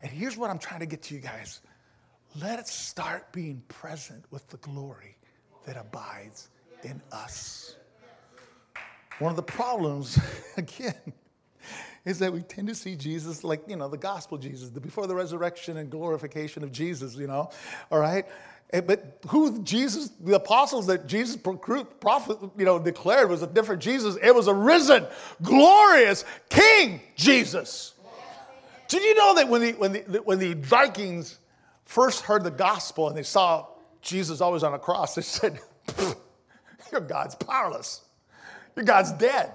And 0.03 0.11
here's 0.11 0.37
what 0.37 0.51
I'm 0.51 0.59
trying 0.59 0.81
to 0.81 0.87
get 0.87 1.03
to 1.03 1.15
you 1.15 1.21
guys 1.21 1.61
let's 2.41 2.71
start 2.73 3.33
being 3.33 3.63
present 3.69 4.25
with 4.31 4.47
the 4.49 4.59
glory 4.59 5.17
that 5.65 5.77
abides 5.77 6.49
in 6.83 7.01
us. 7.11 7.77
One 9.19 9.31
of 9.31 9.37
the 9.37 9.43
problems, 9.43 10.19
again, 10.57 10.95
is 12.07 12.21
that 12.21 12.33
we 12.33 12.41
tend 12.41 12.69
to 12.69 12.75
see 12.75 12.97
Jesus 12.97 13.45
like, 13.45 13.63
you 13.69 13.77
know, 13.77 13.89
the 13.89 13.99
gospel 13.99 14.39
Jesus, 14.39 14.71
the 14.71 14.81
before 14.81 15.07
the 15.07 15.15
resurrection 15.15 15.77
and 15.77 15.91
glorification 15.91 16.63
of 16.63 16.73
Jesus, 16.73 17.17
you 17.17 17.27
know, 17.27 17.51
all 17.91 17.99
right? 17.99 18.25
Eh, 18.73 18.81
but 18.81 19.19
who 19.29 19.63
Jesus, 19.63 20.11
the 20.21 20.37
apostles 20.37 20.87
that 20.87 21.07
Jesus 21.09 21.37
prophet, 21.37 22.39
you 22.57 22.65
know, 22.65 22.79
declared 22.79 23.29
was 23.29 23.43
a 23.43 23.47
different 23.47 23.83
Jesus. 23.83 24.17
It 24.23 24.35
was 24.35 24.47
a 24.47 24.55
risen, 24.55 25.05
glorious 25.43 26.25
King 26.49 27.01
Jesus. 27.17 27.93
Did 28.89 29.03
you 29.03 29.15
know 29.17 29.35
that 29.35 29.49
when 29.49 29.63
the, 29.63 29.73
when 29.73 29.93
the, 29.93 30.01
when 30.25 30.39
the 30.39 30.55
Vikings 30.55 31.39
first 31.85 32.23
heard 32.23 32.45
the 32.45 32.53
gospel 32.53 33.09
and 33.09 33.17
they 33.17 33.25
saw 33.25 33.67
Jesus 34.01 34.41
always 34.41 34.63
on 34.63 34.75
a 34.75 34.79
cross, 34.79 35.17
they 35.17 35.23
said, 35.23 35.59
Your 36.93 37.01
God's 37.01 37.35
powerless. 37.35 38.03
Your 38.77 38.85
God's 38.85 39.11
dead. 39.13 39.53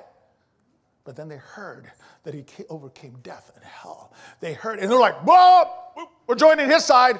But 1.05 1.15
then 1.15 1.29
they 1.29 1.37
heard 1.37 1.91
that 2.23 2.33
he 2.33 2.45
overcame 2.69 3.17
death 3.23 3.51
and 3.55 3.63
hell. 3.63 4.13
They 4.39 4.53
heard, 4.53 4.79
and 4.79 4.91
they're 4.91 4.99
like, 4.99 5.15
Whoa, 5.25 6.07
we're 6.27 6.35
joining 6.35 6.69
his 6.69 6.85
side 6.85 7.19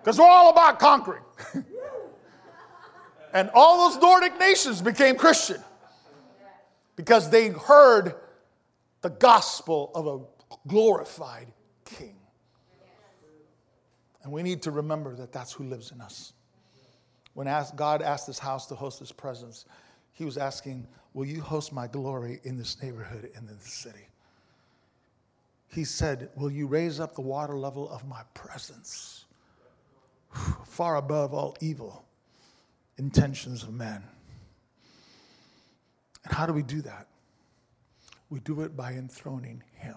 because 0.00 0.18
we're 0.18 0.28
all 0.28 0.50
about 0.50 0.78
conquering. 0.78 1.22
and 3.32 3.50
all 3.54 3.90
those 3.90 4.00
Nordic 4.00 4.38
nations 4.38 4.80
became 4.80 5.16
Christian 5.16 5.62
because 6.96 7.30
they 7.30 7.48
heard 7.48 8.14
the 9.02 9.10
gospel 9.10 9.90
of 9.94 10.06
a 10.06 10.68
glorified 10.68 11.52
king. 11.84 12.16
And 14.22 14.32
we 14.32 14.42
need 14.42 14.62
to 14.62 14.70
remember 14.70 15.14
that 15.16 15.32
that's 15.32 15.52
who 15.52 15.64
lives 15.64 15.92
in 15.92 16.00
us. 16.00 16.32
When 17.34 17.46
God 17.76 18.02
asked 18.02 18.26
this 18.26 18.38
house 18.38 18.66
to 18.66 18.74
host 18.74 18.98
his 18.98 19.12
presence, 19.12 19.64
he 20.12 20.24
was 20.24 20.36
asking, 20.36 20.88
Will 21.18 21.26
you 21.26 21.40
host 21.40 21.72
my 21.72 21.88
glory 21.88 22.38
in 22.44 22.56
this 22.56 22.80
neighborhood 22.80 23.28
and 23.34 23.48
in 23.50 23.56
this 23.56 23.72
city? 23.72 24.06
He 25.66 25.82
said, 25.82 26.28
Will 26.36 26.48
you 26.48 26.68
raise 26.68 27.00
up 27.00 27.16
the 27.16 27.22
water 27.22 27.58
level 27.58 27.90
of 27.90 28.06
my 28.06 28.22
presence 28.34 29.24
far 30.64 30.94
above 30.94 31.34
all 31.34 31.56
evil 31.60 32.04
intentions 32.98 33.64
of 33.64 33.74
men? 33.74 34.04
And 36.24 36.32
how 36.32 36.46
do 36.46 36.52
we 36.52 36.62
do 36.62 36.82
that? 36.82 37.08
We 38.30 38.38
do 38.38 38.60
it 38.60 38.76
by 38.76 38.92
enthroning 38.92 39.64
him. 39.74 39.96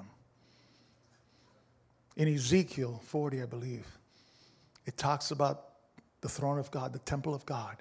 In 2.17 2.33
Ezekiel 2.33 2.99
40, 3.05 3.43
I 3.43 3.45
believe, 3.45 3.85
it 4.87 4.97
talks 4.97 5.29
about 5.29 5.65
the 6.21 6.29
throne 6.29 6.57
of 6.57 6.71
God, 6.71 6.93
the 6.93 6.99
temple 6.99 7.35
of 7.35 7.45
God, 7.45 7.77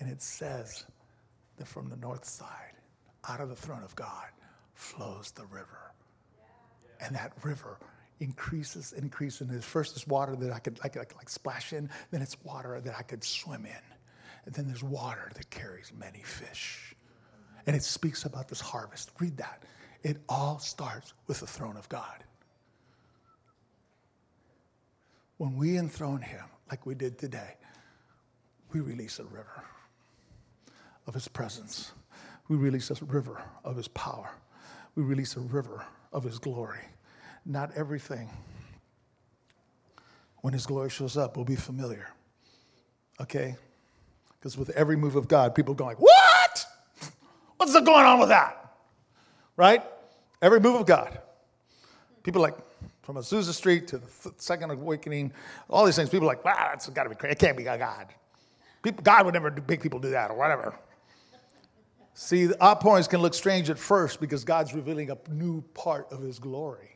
and 0.00 0.10
it 0.10 0.20
says 0.20 0.84
that 1.56 1.66
from 1.66 1.88
the 1.88 1.96
north 1.96 2.26
side, 2.26 2.73
out 3.28 3.40
of 3.40 3.48
the 3.48 3.56
throne 3.56 3.82
of 3.82 3.94
God, 3.96 4.26
flows 4.74 5.30
the 5.32 5.44
river. 5.46 5.92
And 7.00 7.14
that 7.16 7.32
river 7.42 7.78
increases 8.20 8.92
and 8.92 9.02
increases. 9.04 9.48
And 9.48 9.64
first 9.64 9.96
it's 9.96 10.06
water 10.06 10.36
that 10.36 10.52
I 10.52 10.58
could, 10.58 10.80
could 10.80 10.96
like, 10.96 11.16
like 11.16 11.28
splash 11.28 11.72
in, 11.72 11.90
then 12.10 12.22
it's 12.22 12.36
water 12.44 12.80
that 12.80 12.94
I 12.98 13.02
could 13.02 13.24
swim 13.24 13.66
in. 13.66 13.82
And 14.46 14.54
then 14.54 14.66
there's 14.66 14.82
water 14.82 15.30
that 15.34 15.50
carries 15.50 15.92
many 15.98 16.20
fish. 16.20 16.94
And 17.66 17.74
it 17.74 17.82
speaks 17.82 18.24
about 18.24 18.48
this 18.48 18.60
harvest. 18.60 19.10
Read 19.18 19.38
that. 19.38 19.62
It 20.02 20.18
all 20.28 20.58
starts 20.58 21.14
with 21.26 21.40
the 21.40 21.46
throne 21.46 21.76
of 21.76 21.88
God. 21.88 22.24
When 25.38 25.56
we 25.56 25.78
enthrone 25.78 26.20
him, 26.20 26.44
like 26.70 26.84
we 26.86 26.94
did 26.94 27.18
today, 27.18 27.56
we 28.72 28.80
release 28.80 29.18
a 29.18 29.24
river 29.24 29.64
of 31.06 31.14
his 31.14 31.28
presence. 31.28 31.92
We 32.48 32.56
release 32.56 32.90
a 32.90 33.04
river 33.04 33.42
of 33.64 33.76
his 33.76 33.88
power. 33.88 34.30
We 34.94 35.02
release 35.02 35.36
a 35.36 35.40
river 35.40 35.84
of 36.12 36.24
his 36.24 36.38
glory. 36.38 36.80
Not 37.46 37.72
everything, 37.76 38.30
when 40.40 40.52
his 40.52 40.66
glory 40.66 40.90
shows 40.90 41.16
up, 41.16 41.36
will 41.36 41.44
be 41.44 41.56
familiar. 41.56 42.08
Okay? 43.20 43.56
Because 44.38 44.58
with 44.58 44.70
every 44.70 44.96
move 44.96 45.16
of 45.16 45.26
God, 45.26 45.54
people 45.54 45.74
go 45.74 45.86
like, 45.86 45.98
what? 45.98 46.66
What's 47.56 47.72
going 47.72 48.04
on 48.04 48.20
with 48.20 48.28
that? 48.28 48.74
Right? 49.56 49.82
Every 50.42 50.60
move 50.60 50.80
of 50.80 50.86
God. 50.86 51.18
People 52.22 52.42
like, 52.42 52.54
from 53.02 53.16
Azusa 53.16 53.52
Street 53.52 53.88
to 53.88 53.98
the 53.98 54.32
Second 54.38 54.70
Awakening, 54.70 55.32
all 55.68 55.84
these 55.84 55.96
things, 55.96 56.08
people 56.08 56.26
are 56.26 56.32
like, 56.34 56.44
wow, 56.44 56.68
that's 56.70 56.88
got 56.90 57.04
to 57.04 57.10
be 57.10 57.14
crazy. 57.14 57.32
It 57.32 57.38
can't 57.38 57.56
be 57.56 57.62
God. 57.64 58.08
People, 58.82 59.02
God 59.02 59.24
would 59.24 59.34
never 59.34 59.54
make 59.68 59.82
people 59.82 59.98
do 59.98 60.10
that 60.10 60.30
or 60.30 60.36
whatever. 60.36 60.74
See, 62.14 62.48
outpourings 62.62 63.08
can 63.08 63.20
look 63.20 63.34
strange 63.34 63.68
at 63.70 63.78
first 63.78 64.20
because 64.20 64.44
God's 64.44 64.72
revealing 64.72 65.10
a 65.10 65.18
new 65.30 65.62
part 65.74 66.10
of 66.12 66.22
his 66.22 66.38
glory 66.38 66.94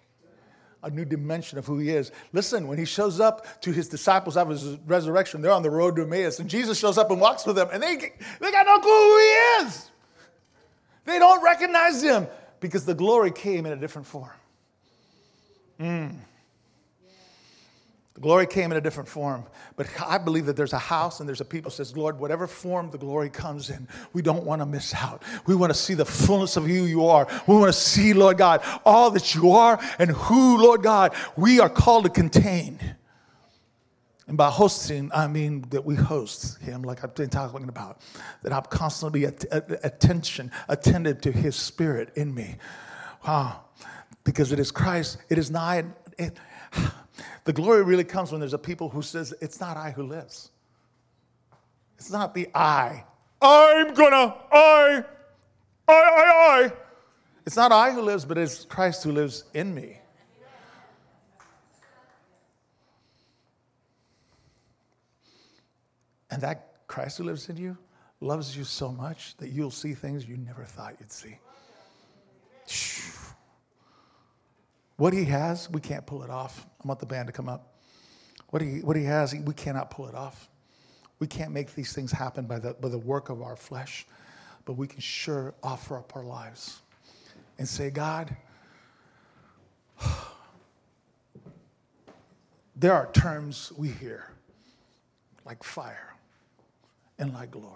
a 0.82 0.90
new 0.90 1.04
dimension 1.04 1.58
of 1.58 1.66
who 1.66 1.78
he 1.78 1.90
is. 1.90 2.12
Listen, 2.32 2.68
when 2.68 2.78
he 2.78 2.84
shows 2.84 3.20
up 3.20 3.60
to 3.62 3.72
his 3.72 3.88
disciples 3.88 4.36
after 4.36 4.52
his 4.52 4.76
resurrection, 4.86 5.42
they're 5.42 5.52
on 5.52 5.62
the 5.62 5.70
road 5.70 5.96
to 5.96 6.02
Emmaus, 6.02 6.38
and 6.38 6.48
Jesus 6.48 6.78
shows 6.78 6.98
up 6.98 7.10
and 7.10 7.20
walks 7.20 7.44
with 7.44 7.56
them, 7.56 7.68
and 7.72 7.82
they, 7.82 7.96
they 7.96 8.52
got 8.52 8.66
no 8.66 8.78
clue 8.78 8.90
who 8.90 9.18
he 9.18 9.66
is. 9.66 9.90
They 11.04 11.18
don't 11.18 11.42
recognize 11.42 12.02
him 12.02 12.26
because 12.60 12.84
the 12.84 12.94
glory 12.94 13.30
came 13.30 13.66
in 13.66 13.72
a 13.72 13.76
different 13.76 14.06
form. 14.06 14.30
Mm. 15.80 16.16
Glory 18.20 18.46
came 18.46 18.72
in 18.72 18.76
a 18.76 18.80
different 18.80 19.08
form. 19.08 19.44
But 19.76 19.86
I 20.04 20.18
believe 20.18 20.46
that 20.46 20.56
there's 20.56 20.72
a 20.72 20.78
house 20.78 21.20
and 21.20 21.28
there's 21.28 21.40
a 21.40 21.44
people 21.44 21.70
says, 21.70 21.96
Lord, 21.96 22.18
whatever 22.18 22.46
form 22.46 22.90
the 22.90 22.98
glory 22.98 23.30
comes 23.30 23.70
in, 23.70 23.86
we 24.12 24.22
don't 24.22 24.44
want 24.44 24.60
to 24.60 24.66
miss 24.66 24.92
out. 24.94 25.22
We 25.46 25.54
want 25.54 25.72
to 25.72 25.78
see 25.78 25.94
the 25.94 26.04
fullness 26.04 26.56
of 26.56 26.64
who 26.64 26.84
you 26.84 27.06
are. 27.06 27.28
We 27.46 27.54
want 27.54 27.72
to 27.72 27.78
see, 27.78 28.14
Lord 28.14 28.38
God, 28.38 28.62
all 28.84 29.10
that 29.12 29.34
you 29.34 29.52
are 29.52 29.80
and 29.98 30.10
who, 30.10 30.58
Lord 30.58 30.82
God, 30.82 31.14
we 31.36 31.60
are 31.60 31.68
called 31.68 32.04
to 32.04 32.10
contain. 32.10 32.80
And 34.26 34.36
by 34.36 34.50
hosting, 34.50 35.10
I 35.14 35.26
mean 35.26 35.64
that 35.70 35.86
we 35.86 35.94
host 35.94 36.60
him, 36.60 36.82
like 36.82 37.02
I've 37.02 37.14
been 37.14 37.30
talking 37.30 37.68
about, 37.68 38.02
that 38.42 38.52
I'm 38.52 38.64
constantly 38.64 39.24
at, 39.24 39.44
at, 39.46 39.84
attention, 39.84 40.50
attentive 40.68 41.22
to 41.22 41.32
his 41.32 41.56
spirit 41.56 42.12
in 42.14 42.34
me. 42.34 42.56
Wow. 43.26 43.64
Because 44.24 44.52
it 44.52 44.58
is 44.58 44.70
Christ, 44.70 45.16
it 45.30 45.38
is 45.38 45.50
not, 45.50 45.84
it, 46.18 46.36
the 47.44 47.52
glory 47.52 47.82
really 47.82 48.04
comes 48.04 48.30
when 48.30 48.40
there's 48.40 48.54
a 48.54 48.58
people 48.58 48.88
who 48.88 49.02
says, 49.02 49.34
it's 49.40 49.60
not 49.60 49.76
I 49.76 49.90
who 49.90 50.02
lives. 50.02 50.50
It's 51.96 52.10
not 52.10 52.34
the 52.34 52.48
I. 52.54 53.04
I'm 53.40 53.94
gonna, 53.94 54.34
I, 54.52 55.04
I, 55.86 55.92
I, 55.92 55.92
I. 55.92 56.72
It's 57.46 57.56
not 57.56 57.72
I 57.72 57.90
who 57.92 58.02
lives, 58.02 58.24
but 58.24 58.38
it's 58.38 58.64
Christ 58.64 59.04
who 59.04 59.12
lives 59.12 59.44
in 59.54 59.74
me. 59.74 59.98
And 66.30 66.42
that 66.42 66.74
Christ 66.86 67.18
who 67.18 67.24
lives 67.24 67.48
in 67.48 67.56
you 67.56 67.76
loves 68.20 68.56
you 68.56 68.64
so 68.64 68.92
much 68.92 69.36
that 69.38 69.48
you'll 69.50 69.70
see 69.70 69.94
things 69.94 70.26
you 70.26 70.36
never 70.36 70.64
thought 70.64 70.94
you'd 71.00 71.10
see. 71.12 71.38
What 74.98 75.12
he 75.12 75.24
has, 75.26 75.70
we 75.70 75.80
can't 75.80 76.04
pull 76.04 76.24
it 76.24 76.30
off. 76.30 76.66
I 76.84 76.88
want 76.88 76.98
the 76.98 77.06
band 77.06 77.28
to 77.28 77.32
come 77.32 77.48
up. 77.48 77.72
What 78.50 78.60
he, 78.62 78.80
what 78.80 78.96
he 78.96 79.04
has, 79.04 79.32
we 79.32 79.54
cannot 79.54 79.90
pull 79.90 80.08
it 80.08 80.14
off. 80.16 80.48
We 81.20 81.28
can't 81.28 81.52
make 81.52 81.74
these 81.76 81.92
things 81.92 82.10
happen 82.10 82.46
by 82.46 82.58
the, 82.58 82.74
by 82.74 82.88
the 82.88 82.98
work 82.98 83.28
of 83.28 83.40
our 83.40 83.54
flesh, 83.54 84.06
but 84.64 84.72
we 84.72 84.88
can 84.88 84.98
sure 85.00 85.54
offer 85.62 85.96
up 85.96 86.16
our 86.16 86.24
lives 86.24 86.80
and 87.58 87.68
say, 87.68 87.90
God, 87.90 88.36
there 92.76 92.92
are 92.92 93.08
terms 93.12 93.72
we 93.76 93.88
hear 93.88 94.32
like 95.46 95.62
fire 95.62 96.16
and 97.20 97.32
like 97.34 97.52
glory. 97.52 97.74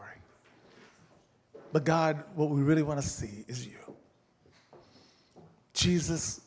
But 1.73 1.85
God, 1.85 2.25
what 2.35 2.51
we 2.51 2.63
really 2.63 2.83
want 2.83 3.01
to 3.01 3.07
see 3.07 3.45
is 3.47 3.65
you. 3.65 3.79
Jesus, 5.73 6.41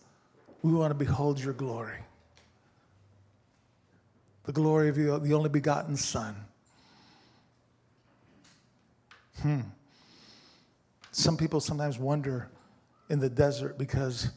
we 0.66 0.74
want 0.74 0.89
to 0.89 0.95
behold 0.95 1.39
your 1.39 1.53
glory. 1.53 1.99
The 4.45 4.51
glory 4.51 4.89
of 4.89 4.95
the 4.95 5.34
only 5.36 5.49
begotten 5.49 5.95
Son. 5.95 6.36
Hmm. 9.43 9.61
Some 11.11 11.38
people 11.38 11.59
sometimes 11.59 11.99
wonder 11.99 12.49
in 13.11 13.20
the 13.20 13.30
desert 13.30 13.78
because 13.78 14.32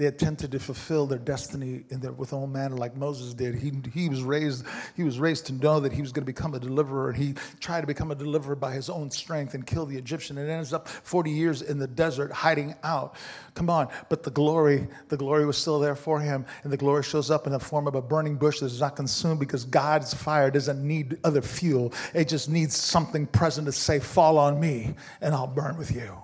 they 0.00 0.06
attempted 0.06 0.50
to 0.52 0.58
fulfill 0.58 1.06
their 1.06 1.18
destiny 1.18 1.84
in 1.90 2.00
their, 2.00 2.12
with 2.12 2.32
own 2.32 2.50
manner 2.50 2.74
like 2.74 2.96
Moses 2.96 3.34
did. 3.34 3.54
He, 3.54 3.70
he, 3.92 4.08
was 4.08 4.22
raised, 4.22 4.64
he 4.96 5.02
was 5.02 5.20
raised 5.20 5.44
to 5.46 5.52
know 5.52 5.78
that 5.80 5.92
he 5.92 6.00
was 6.00 6.10
going 6.10 6.22
to 6.22 6.32
become 6.32 6.54
a 6.54 6.58
deliverer, 6.58 7.10
and 7.10 7.18
he 7.18 7.34
tried 7.60 7.82
to 7.82 7.86
become 7.86 8.10
a 8.10 8.14
deliverer 8.14 8.56
by 8.56 8.72
his 8.72 8.88
own 8.88 9.10
strength 9.10 9.52
and 9.52 9.66
kill 9.66 9.84
the 9.84 9.98
Egyptian 9.98 10.38
and 10.38 10.48
ends 10.48 10.72
up 10.72 10.88
40 10.88 11.30
years 11.30 11.60
in 11.60 11.78
the 11.78 11.86
desert 11.86 12.32
hiding 12.32 12.74
out. 12.82 13.14
Come 13.54 13.68
on, 13.68 13.88
but 14.08 14.22
the 14.22 14.30
glory, 14.30 14.88
the 15.08 15.18
glory 15.18 15.44
was 15.44 15.58
still 15.58 15.78
there 15.78 15.96
for 15.96 16.18
him, 16.18 16.46
and 16.62 16.72
the 16.72 16.78
glory 16.78 17.02
shows 17.02 17.30
up 17.30 17.46
in 17.46 17.52
the 17.52 17.60
form 17.60 17.86
of 17.86 17.94
a 17.94 18.00
burning 18.00 18.36
bush 18.36 18.60
that 18.60 18.66
is 18.66 18.80
not 18.80 18.96
consumed 18.96 19.38
because 19.38 19.66
God's 19.66 20.14
fire 20.14 20.50
doesn't 20.50 20.82
need 20.82 21.18
other 21.24 21.42
fuel. 21.42 21.92
It 22.14 22.26
just 22.26 22.48
needs 22.48 22.74
something 22.74 23.26
present 23.26 23.66
to 23.66 23.72
say, 23.72 24.00
Fall 24.00 24.38
on 24.38 24.58
me, 24.58 24.94
and 25.20 25.34
I'll 25.34 25.46
burn 25.46 25.76
with 25.76 25.94
you. 25.94 26.22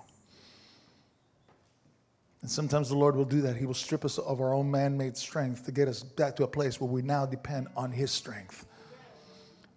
And 2.47 2.51
sometimes 2.53 2.87
the 2.87 2.95
Lord 2.95 3.17
will 3.17 3.25
do 3.25 3.41
that. 3.41 3.57
He 3.57 3.65
will 3.65 3.73
strip 3.73 4.05
us 4.05 4.17
of 4.17 4.39
our 4.39 4.53
own 4.53 4.71
man 4.71 4.97
made 4.97 5.17
strength 5.17 5.65
to 5.65 5.71
get 5.73 5.89
us 5.89 6.01
back 6.01 6.33
to 6.37 6.45
a 6.45 6.47
place 6.47 6.79
where 6.79 6.89
we 6.89 7.01
now 7.01 7.25
depend 7.25 7.67
on 7.75 7.91
His 7.91 8.09
strength. 8.09 8.65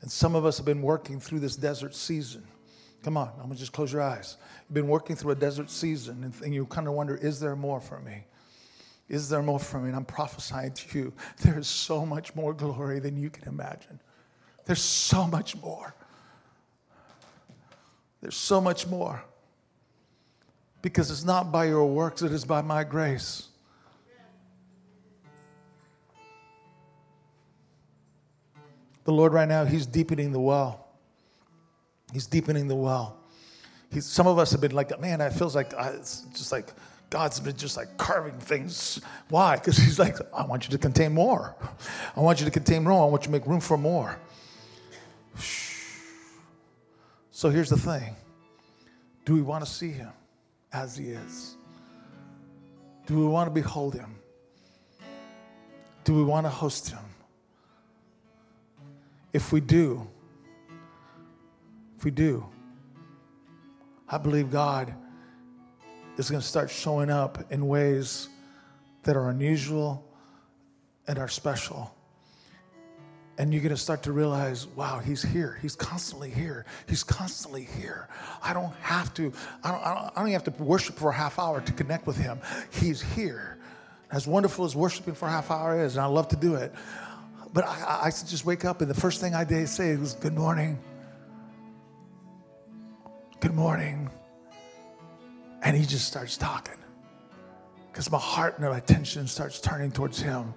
And 0.03 0.09
some 0.09 0.37
of 0.37 0.45
us 0.45 0.59
have 0.59 0.67
been 0.67 0.81
working 0.81 1.19
through 1.19 1.41
this 1.41 1.57
desert 1.57 1.97
season. 1.97 2.45
Come 3.03 3.17
on, 3.17 3.33
I'm 3.39 3.49
gonna 3.49 3.57
just 3.57 3.73
close 3.73 3.93
your 3.93 4.03
eyes. 4.03 4.37
You've 4.69 4.75
been 4.75 4.87
working 4.87 5.17
through 5.17 5.33
a 5.33 5.35
desert 5.35 5.69
season, 5.69 6.23
and, 6.23 6.33
and 6.45 6.55
you 6.55 6.65
kind 6.65 6.87
of 6.87 6.95
wonder, 6.95 7.17
is 7.17 7.41
there 7.41 7.57
more 7.57 7.81
for 7.81 7.99
me? 7.99 8.23
Is 9.09 9.29
there 9.29 9.43
more 9.43 9.59
for 9.59 9.81
me? 9.81 9.89
And 9.89 9.97
I'm 9.97 10.05
prophesying 10.05 10.71
to 10.71 10.97
you, 10.97 11.13
there 11.43 11.59
is 11.59 11.67
so 11.67 12.07
much 12.07 12.37
more 12.37 12.55
glory 12.55 13.01
than 13.01 13.17
you 13.17 13.31
can 13.31 13.49
imagine. 13.49 13.99
There's 14.67 14.81
so 14.81 15.27
much 15.27 15.57
more. 15.57 15.93
There's 18.21 18.37
so 18.37 18.61
much 18.61 18.87
more 18.87 19.25
because 20.83 21.11
it's 21.11 21.25
not 21.25 21.53
by 21.53 21.67
your 21.67 21.87
works, 21.87 22.23
it 22.23 22.33
is 22.33 22.45
by 22.45 22.63
my 22.63 22.85
grace. 22.85 23.49
The 29.05 29.13
Lord, 29.13 29.33
right 29.33 29.49
now, 29.49 29.65
He's 29.65 29.87
deepening 29.87 30.33
the 30.33 30.41
well. 30.41 30.87
He's 32.13 32.27
deepening 32.27 32.69
the 32.69 32.77
well. 32.77 33.19
He's, 33.91 34.07
some 34.07 34.27
of 34.27 34.39
us 34.39 34.53
have 34.53 34.61
been 34.61 34.73
like, 34.73 34.99
man, 35.01 35.21
it 35.21 35.33
feels 35.33 35.55
like 35.55 35.73
uh, 35.77 35.93
it's 35.95 36.23
just 36.33 36.53
like 36.53 36.73
God's 37.09 37.41
been 37.41 37.57
just 37.57 37.77
like 37.77 37.97
carving 37.97 38.39
things. 38.39 39.01
Why? 39.29 39.57
Because 39.57 39.77
He's 39.77 39.99
like, 39.99 40.17
I 40.33 40.45
want 40.45 40.65
you 40.67 40.71
to 40.71 40.79
contain 40.79 41.13
more. 41.13 41.57
I 42.17 42.21
want 42.21 42.41
you 42.41 42.45
to 42.45 42.53
contain 42.53 42.85
more. 42.85 43.03
I 43.03 43.11
want 43.11 43.23
you 43.23 43.27
to 43.27 43.33
make 43.33 43.47
room 43.47 43.61
for 43.61 43.77
more. 43.77 44.19
So 47.31 47.49
here's 47.49 47.71
the 47.71 47.79
thing 47.79 48.17
do 49.25 49.35
we 49.35 49.43
want 49.43 49.65
to 49.65 49.71
see 49.71 49.91
Him? 49.91 50.13
As 50.73 50.97
he 50.97 51.11
is? 51.11 51.57
Do 53.07 53.19
we 53.19 53.27
want 53.27 53.49
to 53.49 53.51
behold 53.51 53.95
him? 53.95 54.17
Do 56.05 56.15
we 56.15 56.23
want 56.23 56.47
to 56.47 56.51
host 56.51 56.91
him? 56.91 57.05
If 59.33 59.53
we 59.53 59.61
do, 59.61 60.09
if 61.97 62.05
we 62.05 62.11
do, 62.11 62.47
I 64.09 64.19
believe 64.19 64.51
God 64.51 64.95
is 66.17 66.31
going 66.31 66.41
to 66.41 66.47
start 66.47 66.71
showing 66.71 67.11
up 67.11 67.53
in 67.53 67.69
ways 67.69 68.29
that 69.05 69.17
are 69.17 69.31
unusual 69.31 70.05
and 71.07 71.19
are 71.19 71.29
special. 71.29 71.95
And 73.41 73.55
you're 73.55 73.63
going 73.63 73.75
to 73.75 73.81
start 73.81 74.03
to 74.03 74.13
realize, 74.13 74.67
wow, 74.77 74.99
he's 74.99 75.23
here. 75.23 75.59
He's 75.63 75.75
constantly 75.75 76.29
here. 76.29 76.67
He's 76.87 77.03
constantly 77.03 77.65
here. 77.65 78.07
I 78.43 78.53
don't 78.53 78.75
have 78.83 79.15
to, 79.15 79.33
I 79.65 79.71
don't, 79.71 79.81
I 79.81 79.95
don't, 79.95 80.13
I 80.15 80.21
don't 80.21 80.31
have 80.33 80.45
to 80.45 80.63
worship 80.63 80.97
for 80.97 81.09
a 81.09 81.15
half 81.15 81.39
hour 81.39 81.63
to 81.63 81.73
connect 81.73 82.07
with 82.07 82.19
him. 82.19 82.39
He's 82.71 83.01
here. 83.01 83.57
As 84.13 84.27
wonderful 84.27 84.67
as 84.67 84.77
worshiping 84.77 85.15
for 85.15 85.27
a 85.27 85.31
half 85.31 85.51
hour 85.51 85.83
is, 85.83 85.97
and 85.97 86.03
I 86.03 86.07
love 86.07 86.29
to 86.29 86.37
do 86.37 86.57
it, 86.57 86.75
but 87.55 87.65
I, 87.67 88.01
I 88.03 88.11
just 88.11 88.45
wake 88.45 88.67
up 88.67 88.83
and 88.83 88.91
the 88.91 89.01
first 89.01 89.23
thing 89.23 89.35
I 89.35 89.45
did 89.45 89.71
say 89.71 89.97
was, 89.97 90.13
good 90.13 90.35
morning. 90.35 90.79
Good 93.41 93.55
morning. 93.55 94.11
And 95.63 95.75
he 95.75 95.87
just 95.87 96.07
starts 96.07 96.37
talking 96.37 96.77
because 97.91 98.13
my 98.13 98.19
heart 98.19 98.59
and 98.59 98.69
my 98.69 98.77
attention 98.77 99.27
starts 99.27 99.63
turning 99.63 99.93
towards 99.93 100.21
him. 100.21 100.53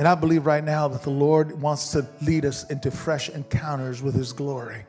And 0.00 0.08
I 0.08 0.14
believe 0.14 0.46
right 0.46 0.64
now 0.64 0.88
that 0.88 1.02
the 1.02 1.10
Lord 1.10 1.60
wants 1.60 1.92
to 1.92 2.06
lead 2.22 2.46
us 2.46 2.64
into 2.70 2.90
fresh 2.90 3.28
encounters 3.28 4.02
with 4.02 4.14
His 4.14 4.32
glory 4.32 4.86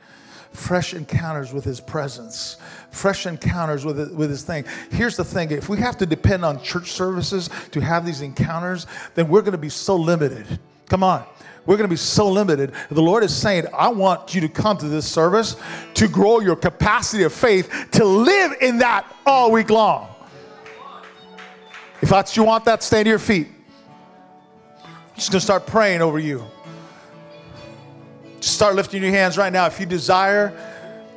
fresh 0.53 0.93
encounters 0.93 1.53
with 1.53 1.63
his 1.63 1.79
presence, 1.79 2.57
fresh 2.91 3.25
encounters 3.25 3.85
with, 3.85 4.11
with 4.11 4.29
his 4.29 4.43
thing. 4.43 4.65
Here's 4.91 5.15
the 5.15 5.23
thing 5.23 5.49
if 5.49 5.69
we 5.69 5.77
have 5.77 5.95
to 5.99 6.05
depend 6.05 6.43
on 6.43 6.61
church 6.61 6.91
services 6.91 7.49
to 7.71 7.79
have 7.79 8.05
these 8.05 8.19
encounters, 8.19 8.85
then 9.15 9.29
we're 9.29 9.43
going 9.43 9.53
to 9.53 9.57
be 9.57 9.69
so 9.69 9.95
limited. 9.95 10.59
Come 10.89 11.05
on. 11.05 11.25
We're 11.65 11.77
going 11.77 11.87
to 11.87 11.93
be 11.93 11.95
so 11.95 12.27
limited. 12.27 12.73
The 12.89 13.01
Lord 13.01 13.23
is 13.23 13.33
saying, 13.33 13.67
I 13.73 13.87
want 13.87 14.35
you 14.35 14.41
to 14.41 14.49
come 14.49 14.77
to 14.79 14.89
this 14.89 15.09
service 15.09 15.55
to 15.93 16.09
grow 16.09 16.41
your 16.41 16.57
capacity 16.57 17.23
of 17.23 17.31
faith 17.31 17.87
to 17.91 18.03
live 18.03 18.51
in 18.59 18.79
that 18.79 19.09
all 19.25 19.53
week 19.53 19.69
long. 19.69 20.09
If 22.01 22.09
that's 22.09 22.35
you 22.35 22.43
want 22.43 22.65
that, 22.65 22.83
stand 22.83 23.05
to 23.05 23.09
your 23.09 23.19
feet 23.19 23.47
just 25.21 25.31
going 25.31 25.39
to 25.39 25.45
start 25.45 25.67
praying 25.67 26.01
over 26.01 26.17
you. 26.17 26.43
Just 28.39 28.55
start 28.55 28.73
lifting 28.73 29.03
your 29.03 29.11
hands 29.11 29.37
right 29.37 29.53
now. 29.53 29.67
If 29.67 29.79
you 29.79 29.85
desire 29.85 30.51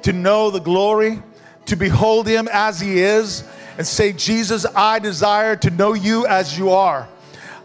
to 0.03 0.13
know 0.13 0.51
the 0.51 0.61
glory, 0.61 1.23
to 1.67 1.77
behold 1.77 2.27
Him 2.27 2.47
as 2.53 2.79
He 2.79 2.99
is, 2.99 3.45
and 3.79 3.87
say, 3.87 4.13
Jesus, 4.13 4.67
I 4.77 4.99
desire 4.99 5.57
to 5.57 5.71
know 5.71 5.95
you 5.95 6.27
as 6.27 6.59
you 6.59 6.71
are. 6.71 7.09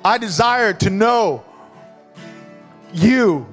I 0.03 0.17
desire 0.17 0.71
to 0.75 0.89
know 0.89 1.43
you, 2.93 3.45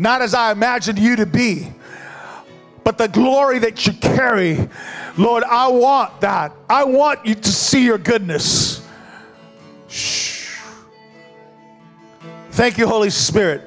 not 0.00 0.20
as 0.20 0.34
I 0.34 0.50
imagined 0.50 0.98
you 0.98 1.14
to 1.14 1.26
be, 1.26 1.72
but 2.82 2.98
the 2.98 3.06
glory 3.06 3.60
that 3.60 3.86
you 3.86 3.92
carry. 3.92 4.68
Lord, 5.16 5.44
I 5.44 5.68
want 5.68 6.20
that. 6.22 6.52
I 6.68 6.82
want 6.82 7.24
you 7.24 7.36
to 7.36 7.48
see 7.48 7.84
your 7.84 7.98
goodness. 7.98 8.83
Thank 12.54 12.78
you, 12.78 12.86
Holy 12.86 13.10
Spirit. 13.10 13.62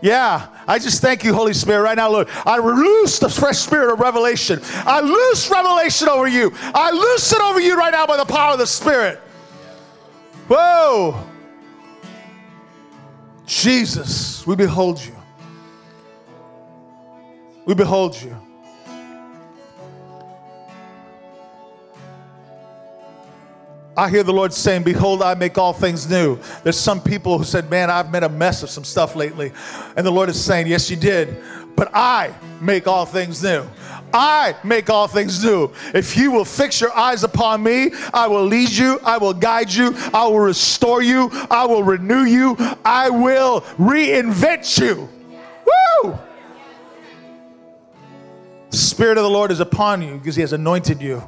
Yeah, 0.00 0.48
I 0.66 0.80
just 0.80 1.00
thank 1.00 1.22
you, 1.22 1.32
Holy 1.32 1.54
Spirit, 1.54 1.82
right 1.82 1.96
now, 1.96 2.10
Lord. 2.10 2.28
I 2.44 2.58
loose 2.58 3.20
the 3.20 3.28
fresh 3.28 3.58
spirit 3.58 3.92
of 3.92 4.00
revelation. 4.00 4.58
I 4.64 5.00
loose 5.00 5.48
revelation 5.48 6.08
over 6.08 6.26
you. 6.26 6.52
I 6.74 6.90
loose 6.90 7.32
it 7.32 7.40
over 7.40 7.60
you 7.60 7.78
right 7.78 7.92
now 7.92 8.04
by 8.04 8.16
the 8.16 8.24
power 8.24 8.54
of 8.54 8.58
the 8.58 8.66
Spirit. 8.66 9.18
Whoa. 10.48 11.24
Jesus, 13.46 14.44
we 14.44 14.56
behold 14.56 15.00
you. 15.00 15.14
We 17.64 17.74
behold 17.74 18.20
you. 18.20 18.36
I 23.96 24.08
hear 24.08 24.22
the 24.22 24.32
Lord 24.32 24.54
saying, 24.54 24.84
Behold, 24.84 25.22
I 25.22 25.34
make 25.34 25.58
all 25.58 25.72
things 25.72 26.08
new. 26.08 26.38
There's 26.62 26.78
some 26.78 27.00
people 27.00 27.36
who 27.36 27.44
said, 27.44 27.70
Man, 27.70 27.90
I've 27.90 28.10
made 28.10 28.22
a 28.22 28.28
mess 28.28 28.62
of 28.62 28.70
some 28.70 28.84
stuff 28.84 29.14
lately. 29.14 29.52
And 29.96 30.06
the 30.06 30.10
Lord 30.10 30.28
is 30.30 30.42
saying, 30.42 30.66
Yes, 30.66 30.90
you 30.90 30.96
did. 30.96 31.36
But 31.76 31.90
I 31.94 32.34
make 32.60 32.86
all 32.86 33.04
things 33.04 33.42
new. 33.42 33.66
I 34.14 34.56
make 34.62 34.90
all 34.90 35.08
things 35.08 35.42
new. 35.44 35.70
If 35.94 36.16
you 36.16 36.30
will 36.30 36.44
fix 36.44 36.80
your 36.80 36.96
eyes 36.96 37.24
upon 37.24 37.62
me, 37.62 37.92
I 38.12 38.26
will 38.28 38.44
lead 38.44 38.70
you, 38.70 38.98
I 39.02 39.16
will 39.18 39.32
guide 39.32 39.72
you, 39.72 39.94
I 40.12 40.26
will 40.26 40.40
restore 40.40 41.02
you, 41.02 41.30
I 41.50 41.64
will 41.64 41.82
renew 41.82 42.24
you, 42.24 42.56
I 42.84 43.08
will 43.08 43.62
reinvent 43.78 44.78
you. 44.78 45.08
Woo! 46.04 46.18
The 48.70 48.76
Spirit 48.76 49.16
of 49.16 49.24
the 49.24 49.30
Lord 49.30 49.50
is 49.50 49.60
upon 49.60 50.02
you 50.02 50.18
because 50.18 50.36
He 50.36 50.42
has 50.42 50.52
anointed 50.52 51.00
you. 51.00 51.26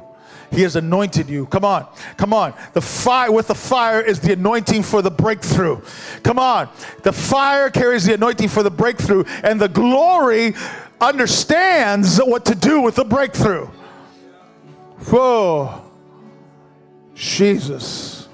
He 0.51 0.61
has 0.61 0.75
anointed 0.75 1.29
you. 1.29 1.45
Come 1.47 1.65
on, 1.65 1.87
come 2.17 2.33
on. 2.33 2.53
The 2.73 2.81
fire 2.81 3.31
with 3.31 3.47
the 3.47 3.55
fire 3.55 4.01
is 4.01 4.19
the 4.19 4.33
anointing 4.33 4.83
for 4.83 5.01
the 5.01 5.11
breakthrough. 5.11 5.81
Come 6.23 6.39
on. 6.39 6.69
The 7.03 7.11
fire 7.11 7.69
carries 7.69 8.05
the 8.05 8.13
anointing 8.13 8.49
for 8.49 8.63
the 8.63 8.71
breakthrough, 8.71 9.23
and 9.43 9.59
the 9.59 9.69
glory 9.69 10.53
understands 11.01 12.17
what 12.19 12.45
to 12.45 12.55
do 12.55 12.81
with 12.81 12.95
the 12.95 13.05
breakthrough. 13.05 13.67
Whoa. 15.09 15.81
Jesus. 17.13 18.27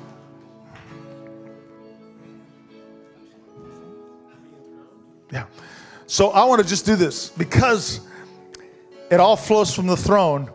Yeah. 5.31 5.45
So 6.07 6.29
I 6.31 6.43
want 6.45 6.61
to 6.61 6.67
just 6.67 6.85
do 6.85 6.95
this 6.95 7.29
because 7.29 8.01
it 9.09 9.19
all 9.19 9.35
flows 9.35 9.73
from 9.73 9.87
the 9.87 9.97
throne 9.97 10.49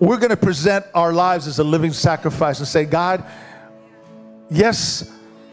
we're 0.00 0.18
going 0.18 0.30
to 0.30 0.36
present 0.36 0.86
our 0.94 1.12
lives 1.12 1.46
as 1.46 1.58
a 1.58 1.64
living 1.64 1.92
sacrifice 1.92 2.58
and 2.58 2.68
say, 2.68 2.84
God, 2.84 3.24
yes, 4.50 5.10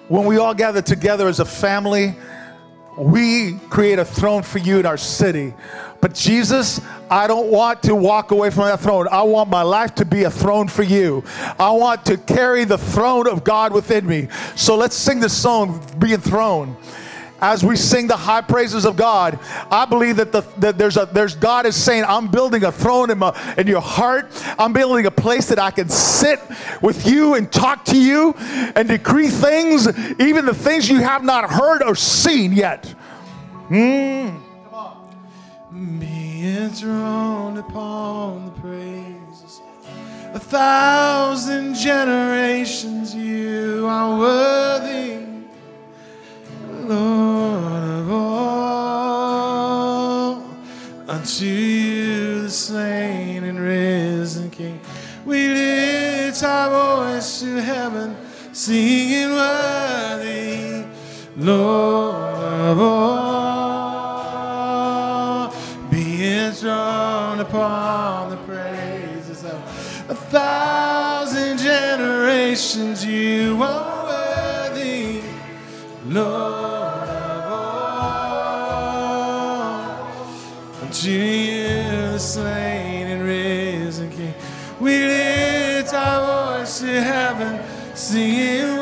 when 0.07 0.25
we 0.25 0.37
all 0.37 0.53
gather 0.53 0.81
together 0.81 1.27
as 1.27 1.39
a 1.39 1.45
family, 1.45 2.15
we 2.97 3.57
create 3.69 3.99
a 3.99 4.05
throne 4.05 4.43
for 4.43 4.59
you 4.59 4.79
in 4.79 4.85
our 4.85 4.97
city. 4.97 5.53
But 5.99 6.13
Jesus, 6.13 6.79
I 7.09 7.27
don't 7.27 7.51
want 7.51 7.83
to 7.83 7.95
walk 7.95 8.31
away 8.31 8.51
from 8.51 8.65
that 8.65 8.79
throne. 8.79 9.07
I 9.11 9.23
want 9.23 9.49
my 9.49 9.63
life 9.63 9.95
to 9.95 10.05
be 10.05 10.23
a 10.23 10.31
throne 10.31 10.67
for 10.67 10.83
you. 10.83 11.23
I 11.59 11.71
want 11.71 12.05
to 12.05 12.17
carry 12.17 12.63
the 12.63 12.77
throne 12.77 13.27
of 13.27 13.43
God 13.43 13.73
within 13.73 14.05
me. 14.05 14.27
So 14.55 14.77
let's 14.77 14.95
sing 14.95 15.19
this 15.19 15.35
song, 15.35 15.83
Be 15.99 16.13
Enthroned 16.13 16.77
as 17.45 17.63
we 17.63 17.75
sing 17.75 18.07
the 18.07 18.17
high 18.17 18.41
praises 18.41 18.85
of 18.85 18.95
God, 18.95 19.39
I 19.69 19.85
believe 19.85 20.15
that, 20.15 20.31
the, 20.31 20.41
that 20.57 20.79
there's 20.79 20.97
a 20.97 21.05
there's 21.05 21.35
God 21.35 21.67
is 21.67 21.75
saying, 21.75 22.03
I'm 22.07 22.27
building 22.27 22.63
a 22.63 22.71
throne 22.71 23.11
in, 23.11 23.19
my, 23.19 23.55
in 23.55 23.67
your 23.67 23.81
heart. 23.81 24.31
I'm 24.57 24.73
building 24.73 25.05
a 25.05 25.11
place 25.11 25.47
that 25.49 25.59
I 25.59 25.69
can 25.69 25.87
sit 25.87 26.39
with 26.81 27.05
you 27.05 27.35
and 27.35 27.51
talk 27.51 27.85
to 27.85 27.97
you 27.97 28.33
and 28.75 28.87
decree 28.87 29.29
things, 29.29 29.87
even 30.19 30.45
the 30.45 30.55
things 30.55 30.89
you 30.89 31.01
have 31.01 31.23
not 31.23 31.51
heard 31.51 31.83
or 31.83 31.95
seen 31.95 32.51
yet. 32.51 32.93
Mm. 33.69 34.41
Come 34.63 34.73
on. 34.73 35.99
Be 35.99 36.47
enthroned 36.47 37.59
upon 37.59 38.45
the 38.45 38.51
praises. 38.59 39.61
A 40.33 40.39
thousand 40.39 41.75
generations 41.75 43.13
you 43.13 43.85
are 43.87 44.17
worthy. 44.17 45.24
Lord 46.88 47.83
of 47.83 48.11
all. 48.11 48.86
Unto 51.07 51.45
you, 51.45 52.41
the 52.43 52.49
slain 52.49 53.43
and 53.43 53.59
risen 53.59 54.49
King, 54.51 54.79
we 55.25 55.47
lift 55.47 56.43
our 56.43 56.69
voice 57.13 57.39
to 57.39 57.61
heaven, 57.61 58.15
singing 58.51 59.31
worthy, 59.31 60.86
Lord 61.38 62.15
of 62.15 62.79
all. 62.79 63.15
Be 65.89 66.23
enthroned 66.27 67.41
upon 67.41 68.29
the 68.29 68.38
praises 68.38 69.43
of 69.43 69.55
a 70.09 70.15
thousand 70.15 71.57
generations, 71.57 73.03
you 73.03 73.59
are 73.63 74.05
worthy, 74.05 75.21
Lord. 76.05 76.64
To 81.05 81.11
you, 81.11 81.67
the 82.13 82.17
slain 82.17 83.05
and 83.07 83.21
risen 83.21 84.09
King. 84.09 84.33
We 84.79 85.05
lift 85.05 85.93
our 85.93 86.57
voice 86.57 86.79
to 86.79 86.99
heaven, 86.99 87.61
singing 87.95 88.74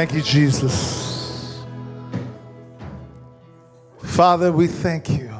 Thank 0.00 0.14
you, 0.14 0.22
Jesus. 0.22 1.62
Father, 4.02 4.50
we 4.50 4.66
thank 4.66 5.10
you 5.10 5.30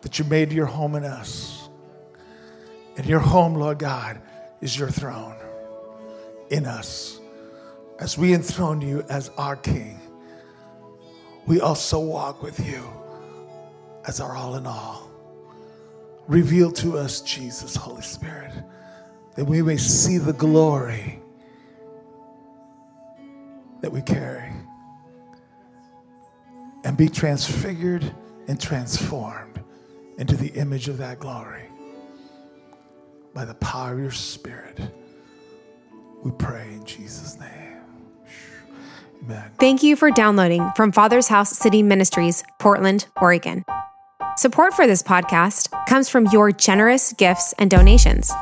that 0.00 0.18
you 0.18 0.24
made 0.24 0.52
your 0.52 0.66
home 0.66 0.96
in 0.96 1.04
us. 1.04 1.68
And 2.96 3.06
your 3.06 3.20
home, 3.20 3.54
Lord 3.54 3.78
God, 3.78 4.20
is 4.60 4.76
your 4.76 4.90
throne 4.90 5.36
in 6.50 6.66
us. 6.66 7.20
As 8.00 8.18
we 8.18 8.34
enthrone 8.34 8.80
you 8.80 9.04
as 9.08 9.28
our 9.38 9.54
King, 9.54 10.00
we 11.46 11.60
also 11.60 12.00
walk 12.00 12.42
with 12.42 12.58
you 12.66 12.82
as 14.06 14.18
our 14.18 14.34
all 14.34 14.56
in 14.56 14.66
all. 14.66 15.08
Reveal 16.26 16.72
to 16.72 16.98
us, 16.98 17.20
Jesus, 17.20 17.76
Holy 17.76 18.02
Spirit, 18.02 18.50
that 19.36 19.44
we 19.44 19.62
may 19.62 19.76
see 19.76 20.18
the 20.18 20.32
glory 20.32 21.22
that 23.80 23.92
we 23.92 24.02
carry 24.02 24.50
and 26.84 26.96
be 26.96 27.08
transfigured 27.08 28.14
and 28.48 28.60
transformed 28.60 29.62
into 30.18 30.36
the 30.36 30.48
image 30.48 30.88
of 30.88 30.98
that 30.98 31.18
glory 31.18 31.64
by 33.34 33.44
the 33.44 33.54
power 33.54 33.92
of 33.92 33.98
your 33.98 34.10
Spirit. 34.10 34.80
We 36.22 36.30
pray 36.32 36.68
in 36.72 36.84
Jesus' 36.84 37.38
name. 37.38 37.50
Amen. 39.24 39.50
Thank 39.58 39.82
you 39.82 39.96
for 39.96 40.10
downloading 40.10 40.70
from 40.76 40.92
Father's 40.92 41.28
House 41.28 41.50
City 41.50 41.82
Ministries, 41.82 42.44
Portland, 42.58 43.06
Oregon. 43.20 43.64
Support 44.36 44.74
for 44.74 44.86
this 44.86 45.02
podcast 45.02 45.68
comes 45.86 46.08
from 46.08 46.26
your 46.26 46.52
generous 46.52 47.12
gifts 47.14 47.54
and 47.58 47.70
donations. 47.70 48.32